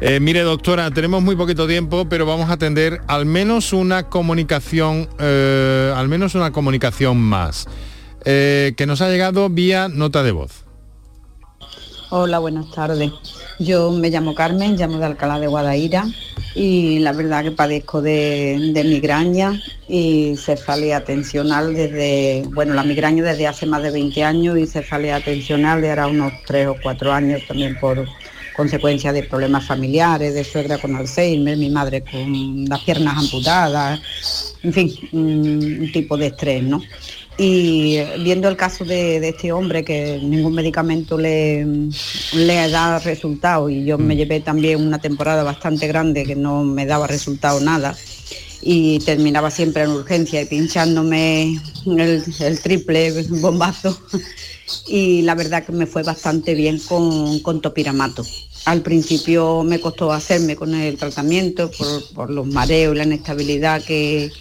Eh, 0.00 0.20
mire, 0.20 0.42
doctora, 0.42 0.90
tenemos 0.92 1.22
muy 1.22 1.34
poquito 1.34 1.66
tiempo, 1.66 2.08
pero 2.08 2.24
vamos 2.24 2.50
a 2.50 2.52
atender 2.52 3.00
al 3.08 3.26
menos 3.26 3.72
una 3.72 4.08
comunicación, 4.08 5.08
eh, 5.18 5.92
al 5.96 6.06
menos 6.08 6.36
una 6.36 6.52
comunicación 6.52 7.18
más, 7.18 7.66
eh, 8.24 8.74
que 8.76 8.86
nos 8.86 9.00
ha 9.00 9.08
llegado 9.08 9.48
vía 9.48 9.88
nota 9.88 10.22
de 10.22 10.30
voz. 10.30 10.64
Hola, 12.10 12.38
buenas 12.38 12.70
tardes. 12.70 13.10
Yo 13.58 13.90
me 13.90 14.10
llamo 14.10 14.34
Carmen, 14.34 14.76
llamo 14.76 14.98
de 14.98 15.06
Alcalá 15.06 15.40
de 15.40 15.48
Guadaira 15.48 16.04
y 16.56 17.00
la 17.00 17.12
verdad 17.12 17.44
que 17.44 17.50
padezco 17.50 18.00
de, 18.00 18.72
migraña 18.82 19.60
y 19.86 20.36
cefalea 20.38 21.04
tensional 21.04 21.74
desde, 21.74 22.44
bueno, 22.48 22.72
la 22.72 22.82
migraña 22.82 23.22
desde 23.22 23.46
hace 23.46 23.66
más 23.66 23.82
de 23.82 23.90
20 23.90 24.24
años 24.24 24.58
y 24.58 24.66
cefalea 24.66 25.20
tensional 25.20 25.82
de 25.82 25.90
ahora 25.90 26.06
unos 26.06 26.32
3 26.46 26.68
o 26.68 26.76
4 26.82 27.12
años 27.12 27.42
también 27.46 27.78
por 27.78 28.08
consecuencia 28.56 29.12
de 29.12 29.24
problemas 29.24 29.66
familiares, 29.66 30.32
de 30.32 30.44
suegra 30.44 30.78
con 30.78 30.96
Alzheimer, 30.96 31.58
mi 31.58 31.68
madre 31.68 32.02
con 32.02 32.64
las 32.64 32.80
piernas 32.80 33.18
amputadas, 33.18 34.56
en 34.62 34.72
fin, 34.72 34.92
un 35.12 35.90
tipo 35.92 36.16
de 36.16 36.28
estrés, 36.28 36.62
¿no? 36.62 36.82
Y 37.38 37.98
viendo 38.20 38.48
el 38.48 38.56
caso 38.56 38.84
de, 38.84 39.20
de, 39.20 39.28
este 39.28 39.52
hombre 39.52 39.84
que 39.84 40.18
ningún 40.22 40.54
medicamento 40.54 41.18
le, 41.18 41.66
le 42.32 42.70
da 42.70 42.98
resultado 42.98 43.68
y 43.68 43.84
yo 43.84 43.98
me 43.98 44.16
llevé 44.16 44.40
también 44.40 44.80
una 44.80 44.98
temporada 44.98 45.42
bastante 45.42 45.86
grande 45.86 46.24
que 46.24 46.34
no 46.34 46.64
me 46.64 46.86
daba 46.86 47.06
resultado 47.06 47.60
nada 47.60 47.94
y 48.62 48.98
terminaba 49.00 49.50
siempre 49.50 49.82
en 49.82 49.90
urgencia 49.90 50.42
y 50.42 50.46
pinchándome 50.46 51.60
el, 51.86 52.24
el 52.40 52.60
triple 52.60 53.12
bombazo 53.28 54.00
y 54.88 55.22
la 55.22 55.34
verdad 55.34 55.64
que 55.64 55.72
me 55.72 55.86
fue 55.86 56.02
bastante 56.02 56.54
bien 56.54 56.80
con, 56.80 57.40
con 57.40 57.60
topiramato. 57.60 58.24
Al 58.64 58.82
principio 58.82 59.62
me 59.62 59.78
costó 59.78 60.10
hacerme 60.10 60.56
con 60.56 60.74
el 60.74 60.96
tratamiento 60.96 61.70
por, 61.70 62.12
por 62.14 62.30
los 62.30 62.46
mareos 62.46 62.94
y 62.94 62.98
la 62.98 63.04
inestabilidad 63.04 63.84
que, 63.84 64.32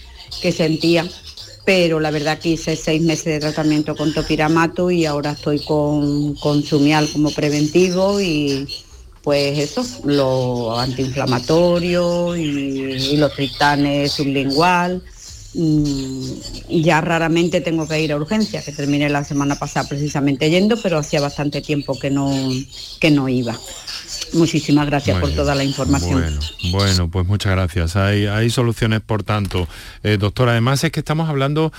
que 0.42 0.52
sentía 0.52 1.08
pero 1.66 2.00
la 2.00 2.12
verdad 2.12 2.38
que 2.38 2.50
hice 2.50 2.76
seis 2.76 3.02
meses 3.02 3.26
de 3.26 3.40
tratamiento 3.40 3.96
con 3.96 4.14
topiramato 4.14 4.92
y 4.92 5.06
ahora 5.06 5.32
estoy 5.32 5.60
con, 5.60 6.36
con 6.36 6.64
Sumial 6.64 7.10
como 7.12 7.32
preventivo 7.32 8.22
y 8.22 8.68
pues 9.26 9.58
eso, 9.58 9.84
lo 10.04 10.80
antiinflamatorio 10.80 12.38
y, 12.38 13.18
los 13.18 13.34
tritanes 13.34 14.12
sublingual. 14.12 15.02
Mm, 15.56 16.32
ya 16.70 17.02
raramente 17.02 17.62
tengo 17.62 17.88
que 17.88 18.00
ir 18.00 18.12
a 18.12 18.18
urgencia, 18.18 18.62
que 18.62 18.72
terminé 18.72 19.10
la 19.10 19.24
semana 19.24 19.56
pasada 19.56 19.90
precisamente 19.90 20.52
yendo, 20.52 20.78
pero 20.78 21.00
hacía 21.00 21.22
bastante 21.22 21.62
tiempo 21.62 21.98
que 21.98 22.12
no, 22.12 22.32
que 23.00 23.10
no 23.10 23.28
iba. 23.28 23.60
Muchísimas 24.34 24.86
gracias 24.86 25.18
Muy 25.18 25.28
por 25.28 25.36
toda 25.36 25.56
la 25.56 25.64
información. 25.64 26.22
Bueno, 26.22 26.40
bueno, 26.72 27.10
pues 27.10 27.28
muchas 27.28 27.52
gracias. 27.52 27.96
Hay, 27.96 28.26
hay 28.26 28.50
soluciones, 28.50 29.02
por 29.02 29.24
tanto. 29.24 29.68
Eh, 30.04 30.18
doctora, 30.18 30.52
además 30.52 30.84
es 30.84 30.92
que 30.92 31.00
estamos 31.00 31.30
hablando 31.30 31.72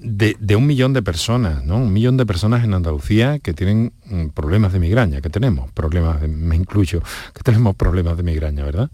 de, 0.00 0.36
de, 0.38 0.56
un 0.56 0.66
millón 0.66 0.92
de 0.92 1.02
personas, 1.02 1.64
¿no? 1.64 1.76
Un 1.76 1.92
millón 1.92 2.16
de 2.16 2.26
personas 2.26 2.64
en 2.64 2.74
Andalucía 2.74 3.38
que 3.38 3.54
tienen 3.54 3.92
mm, 4.06 4.28
problemas 4.28 4.72
de 4.72 4.78
migraña, 4.78 5.20
que 5.20 5.30
tenemos 5.30 5.70
problemas, 5.72 6.20
de, 6.20 6.28
me 6.28 6.56
incluyo, 6.56 7.02
que 7.34 7.42
tenemos 7.42 7.76
problemas 7.76 8.16
de 8.16 8.22
migraña, 8.22 8.64
¿verdad? 8.64 8.90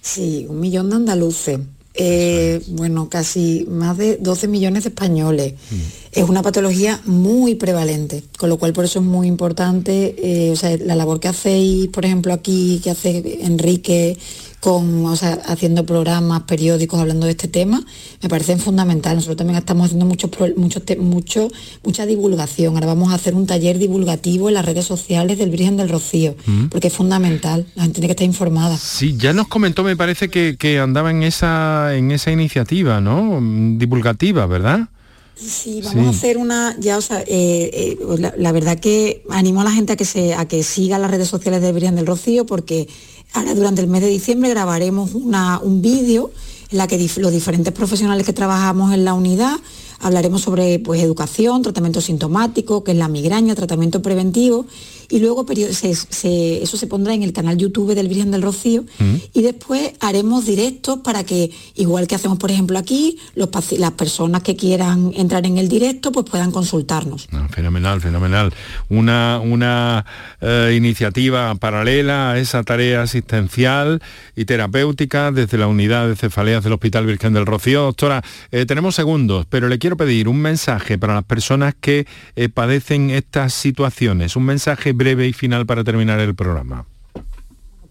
Sí, 0.00 0.46
un 0.48 0.60
millón 0.60 0.90
de 0.90 0.96
andaluces. 0.96 1.58
Eh, 1.98 2.62
bueno, 2.68 3.08
casi 3.08 3.66
más 3.70 3.96
de 3.96 4.18
12 4.18 4.48
millones 4.48 4.84
de 4.84 4.90
españoles. 4.90 5.54
Mm. 5.70 5.76
Es 6.16 6.26
una 6.26 6.40
patología 6.40 6.98
muy 7.04 7.56
prevalente, 7.56 8.24
con 8.38 8.48
lo 8.48 8.56
cual 8.56 8.72
por 8.72 8.86
eso 8.86 9.00
es 9.00 9.04
muy 9.04 9.28
importante, 9.28 10.16
eh, 10.18 10.50
o 10.50 10.56
sea, 10.56 10.74
la 10.78 10.94
labor 10.94 11.20
que 11.20 11.28
hacéis, 11.28 11.88
por 11.88 12.06
ejemplo, 12.06 12.32
aquí, 12.32 12.80
que 12.82 12.90
hace 12.90 13.40
Enrique, 13.42 14.16
con, 14.58 15.04
o 15.04 15.14
sea, 15.14 15.34
haciendo 15.44 15.84
programas, 15.84 16.44
periódicos, 16.44 16.98
hablando 16.98 17.26
de 17.26 17.32
este 17.32 17.48
tema, 17.48 17.84
me 18.22 18.30
parece 18.30 18.56
fundamental. 18.56 19.16
Nosotros 19.16 19.36
también 19.36 19.58
estamos 19.58 19.84
haciendo 19.84 20.06
mucho, 20.06 20.30
mucho, 20.56 20.80
mucho, 21.00 21.48
mucha 21.84 22.06
divulgación. 22.06 22.72
Ahora 22.72 22.86
vamos 22.86 23.12
a 23.12 23.16
hacer 23.16 23.34
un 23.34 23.46
taller 23.46 23.78
divulgativo 23.78 24.48
en 24.48 24.54
las 24.54 24.64
redes 24.64 24.86
sociales 24.86 25.36
del 25.36 25.50
Virgen 25.50 25.76
del 25.76 25.90
Rocío, 25.90 26.34
mm. 26.46 26.68
porque 26.68 26.88
es 26.88 26.94
fundamental, 26.94 27.66
la 27.74 27.82
gente 27.82 27.96
tiene 27.96 28.06
que 28.06 28.12
estar 28.12 28.26
informada. 28.26 28.78
Sí, 28.78 29.18
ya 29.18 29.34
nos 29.34 29.48
comentó, 29.48 29.84
me 29.84 29.96
parece 29.96 30.30
que, 30.30 30.56
que 30.58 30.78
andaba 30.78 31.10
en 31.10 31.22
esa, 31.24 31.94
en 31.94 32.10
esa 32.10 32.32
iniciativa, 32.32 33.02
¿no? 33.02 33.38
Divulgativa, 33.76 34.46
¿verdad? 34.46 34.88
Sí, 35.36 35.82
vamos 35.84 36.02
sí. 36.02 36.06
a 36.06 36.10
hacer 36.10 36.38
una, 36.38 36.74
ya, 36.78 36.96
o 36.96 37.02
sea, 37.02 37.20
eh, 37.20 37.26
eh, 37.28 37.98
la, 38.18 38.32
la, 38.38 38.52
verdad 38.52 38.78
que 38.78 39.22
animo 39.28 39.60
a 39.60 39.64
la 39.64 39.70
gente 39.70 39.92
a 39.92 39.96
que 39.96 40.06
se, 40.06 40.34
a 40.34 40.48
que 40.48 40.62
siga 40.62 40.98
las 40.98 41.10
redes 41.10 41.28
sociales 41.28 41.60
de 41.60 41.72
Virgen 41.72 41.94
del 41.94 42.06
Rocío 42.06 42.46
porque 42.46 42.88
ahora 43.34 43.54
durante 43.54 43.82
el 43.82 43.86
mes 43.86 44.00
de 44.00 44.08
diciembre 44.08 44.48
grabaremos 44.48 45.14
una, 45.14 45.60
un 45.60 45.82
vídeo 45.82 46.30
en 46.70 46.78
la 46.78 46.86
que 46.86 46.96
dif 46.96 47.18
los 47.18 47.32
diferentes 47.32 47.72
profesionales 47.72 48.24
que 48.24 48.32
trabajamos 48.32 48.94
en 48.94 49.04
la 49.04 49.12
unidad 49.12 49.56
hablaremos 50.00 50.42
sobre 50.42 50.78
pues 50.78 51.02
educación, 51.02 51.62
tratamiento 51.62 52.00
sintomático, 52.00 52.84
que 52.84 52.92
es 52.92 52.98
la 52.98 53.08
migraña, 53.08 53.54
tratamiento 53.54 54.02
preventivo 54.02 54.66
y 55.08 55.20
luego 55.20 55.46
eso 55.48 56.76
se 56.76 56.86
pondrá 56.88 57.14
en 57.14 57.22
el 57.22 57.32
canal 57.32 57.56
YouTube 57.56 57.94
del 57.94 58.08
Virgen 58.08 58.30
del 58.30 58.42
Rocío 58.42 58.84
mm. 58.98 59.14
y 59.34 59.42
después 59.42 59.92
haremos 60.00 60.46
directos 60.46 60.98
para 60.98 61.24
que, 61.24 61.50
igual 61.74 62.06
que 62.06 62.14
hacemos 62.14 62.38
por 62.38 62.50
ejemplo 62.50 62.78
aquí, 62.78 63.18
las 63.34 63.92
personas 63.92 64.42
que 64.42 64.56
quieran 64.56 65.12
entrar 65.14 65.46
en 65.46 65.58
el 65.58 65.68
directo 65.68 66.12
pues 66.12 66.26
puedan 66.28 66.50
consultarnos. 66.50 67.28
Ah, 67.32 67.48
fenomenal, 67.50 68.00
fenomenal. 68.00 68.52
Una, 68.88 69.40
una 69.42 70.04
eh, 70.40 70.74
iniciativa 70.76 71.54
paralela 71.54 72.32
a 72.32 72.38
esa 72.38 72.62
tarea 72.62 73.02
asistencial 73.02 74.02
y 74.34 74.44
terapéutica 74.44 75.30
desde 75.30 75.58
la 75.58 75.68
unidad 75.68 76.08
de 76.08 76.16
cefaleas 76.16 76.64
del 76.64 76.72
Hospital 76.72 77.06
Virgen 77.06 77.32
del 77.32 77.46
Rocío. 77.46 77.82
Doctora, 77.82 78.22
eh, 78.50 78.66
tenemos 78.66 78.94
segundos, 78.94 79.46
pero 79.48 79.68
le 79.68 79.78
quiero 79.78 79.85
pedir 79.94 80.26
un 80.28 80.40
mensaje 80.40 80.98
para 80.98 81.14
las 81.14 81.24
personas 81.24 81.74
que 81.78 82.06
eh, 82.34 82.48
padecen 82.48 83.10
estas 83.10 83.52
situaciones, 83.52 84.34
un 84.34 84.44
mensaje 84.44 84.92
breve 84.92 85.28
y 85.28 85.32
final 85.32 85.66
para 85.66 85.84
terminar 85.84 86.18
el 86.18 86.34
programa. 86.34 86.86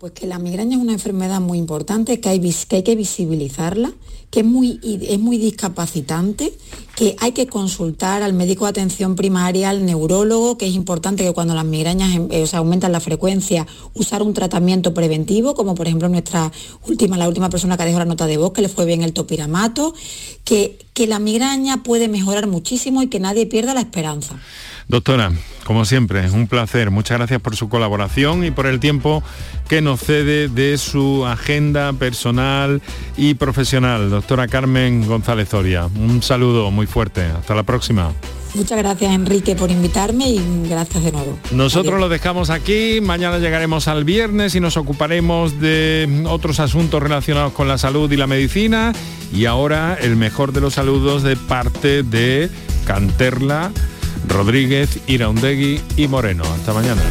Pues 0.05 0.13
que 0.13 0.27
la 0.27 0.37
migraña 0.37 0.77
es 0.77 0.83
una 0.83 0.93
enfermedad 0.93 1.41
muy 1.41 1.57
importante, 1.57 2.19
que 2.19 2.29
hay, 2.29 2.39
que, 2.39 2.83
que 2.83 2.95
visibilizarla, 2.95 3.91
que 4.29 4.41
es 4.41 4.45
muy, 4.45 4.79
es 4.83 5.17
muy 5.17 5.39
discapacitante, 5.39 6.53
que 6.95 7.15
hay 7.19 7.31
que 7.31 7.47
consultar 7.47 8.21
al 8.21 8.33
médico 8.33 8.65
de 8.65 8.69
atención 8.69 9.15
primaria, 9.15 9.71
al 9.71 9.83
neurólogo, 9.83 10.59
que 10.59 10.67
es 10.67 10.75
importante 10.75 11.23
que 11.23 11.33
cuando 11.33 11.55
las 11.55 11.65
migrañas 11.65 12.15
em, 12.15 12.27
eh, 12.29 12.45
aumentan 12.53 12.91
la 12.91 12.99
frecuencia, 12.99 13.65
usar 13.95 14.21
un 14.21 14.35
tratamiento 14.35 14.93
preventivo, 14.93 15.55
como 15.55 15.73
por 15.73 15.87
ejemplo 15.87 16.07
nuestra 16.07 16.51
última, 16.87 17.17
la 17.17 17.27
última 17.27 17.49
persona 17.49 17.75
que 17.75 17.85
dejó 17.85 17.97
la 17.97 18.05
nota 18.05 18.27
de 18.27 18.37
voz, 18.37 18.53
que 18.53 18.61
le 18.61 18.69
fue 18.69 18.85
bien 18.85 19.01
el 19.01 19.11
topiramato, 19.11 19.95
que, 20.43 20.77
que 20.93 21.07
la 21.07 21.17
migraña 21.17 21.81
puede 21.81 22.09
mejorar 22.09 22.45
muchísimo 22.45 23.01
y 23.01 23.07
que 23.07 23.19
nadie 23.19 23.47
pierda 23.47 23.73
la 23.73 23.81
esperanza. 23.81 24.39
Doctora, 24.87 25.31
como 25.63 25.83
siempre, 25.83 26.29
un 26.29 26.47
placer. 26.47 26.91
Muchas 26.91 27.17
gracias 27.17 27.41
por 27.41 27.55
su 27.55 27.69
colaboración 27.69 28.43
y 28.45 28.51
por 28.51 28.67
el 28.67 28.79
tiempo 28.79 29.23
que 29.67 29.81
nos 29.81 29.99
cede 29.99 30.47
de 30.47 30.77
su 30.77 31.25
agenda 31.25 31.91
personal 31.93 32.81
y 33.17 33.33
profesional. 33.33 34.11
Doctora 34.11 34.47
Carmen 34.47 35.07
González 35.07 35.49
Zoria, 35.49 35.87
un 35.87 36.21
saludo 36.21 36.69
muy 36.69 36.85
fuerte. 36.85 37.23
Hasta 37.23 37.55
la 37.55 37.63
próxima. 37.63 38.11
Muchas 38.53 38.77
gracias 38.77 39.11
Enrique 39.11 39.55
por 39.55 39.69
invitarme 39.69 40.29
y 40.29 40.67
gracias 40.69 41.03
de 41.03 41.11
nuevo. 41.11 41.37
Nosotros 41.51 41.99
lo 41.99 42.07
dejamos 42.07 42.49
aquí, 42.49 43.01
mañana 43.01 43.39
llegaremos 43.39 43.89
al 43.89 44.05
viernes 44.05 44.55
y 44.55 44.61
nos 44.61 44.77
ocuparemos 44.77 45.59
de 45.59 46.23
otros 46.29 46.61
asuntos 46.61 47.03
relacionados 47.03 47.51
con 47.51 47.67
la 47.67 47.77
salud 47.77 48.09
y 48.11 48.17
la 48.17 48.27
medicina. 48.27 48.93
Y 49.33 49.45
ahora 49.45 49.97
el 49.99 50.15
mejor 50.15 50.53
de 50.53 50.61
los 50.61 50.75
saludos 50.75 51.23
de 51.23 51.35
parte 51.35 52.03
de 52.03 52.49
Canterla 52.85 53.71
Rodríguez, 54.27 54.99
Iraundegui 55.07 55.81
y 55.97 56.07
Moreno. 56.07 56.43
Hasta 56.43 56.73
mañana. 56.73 57.01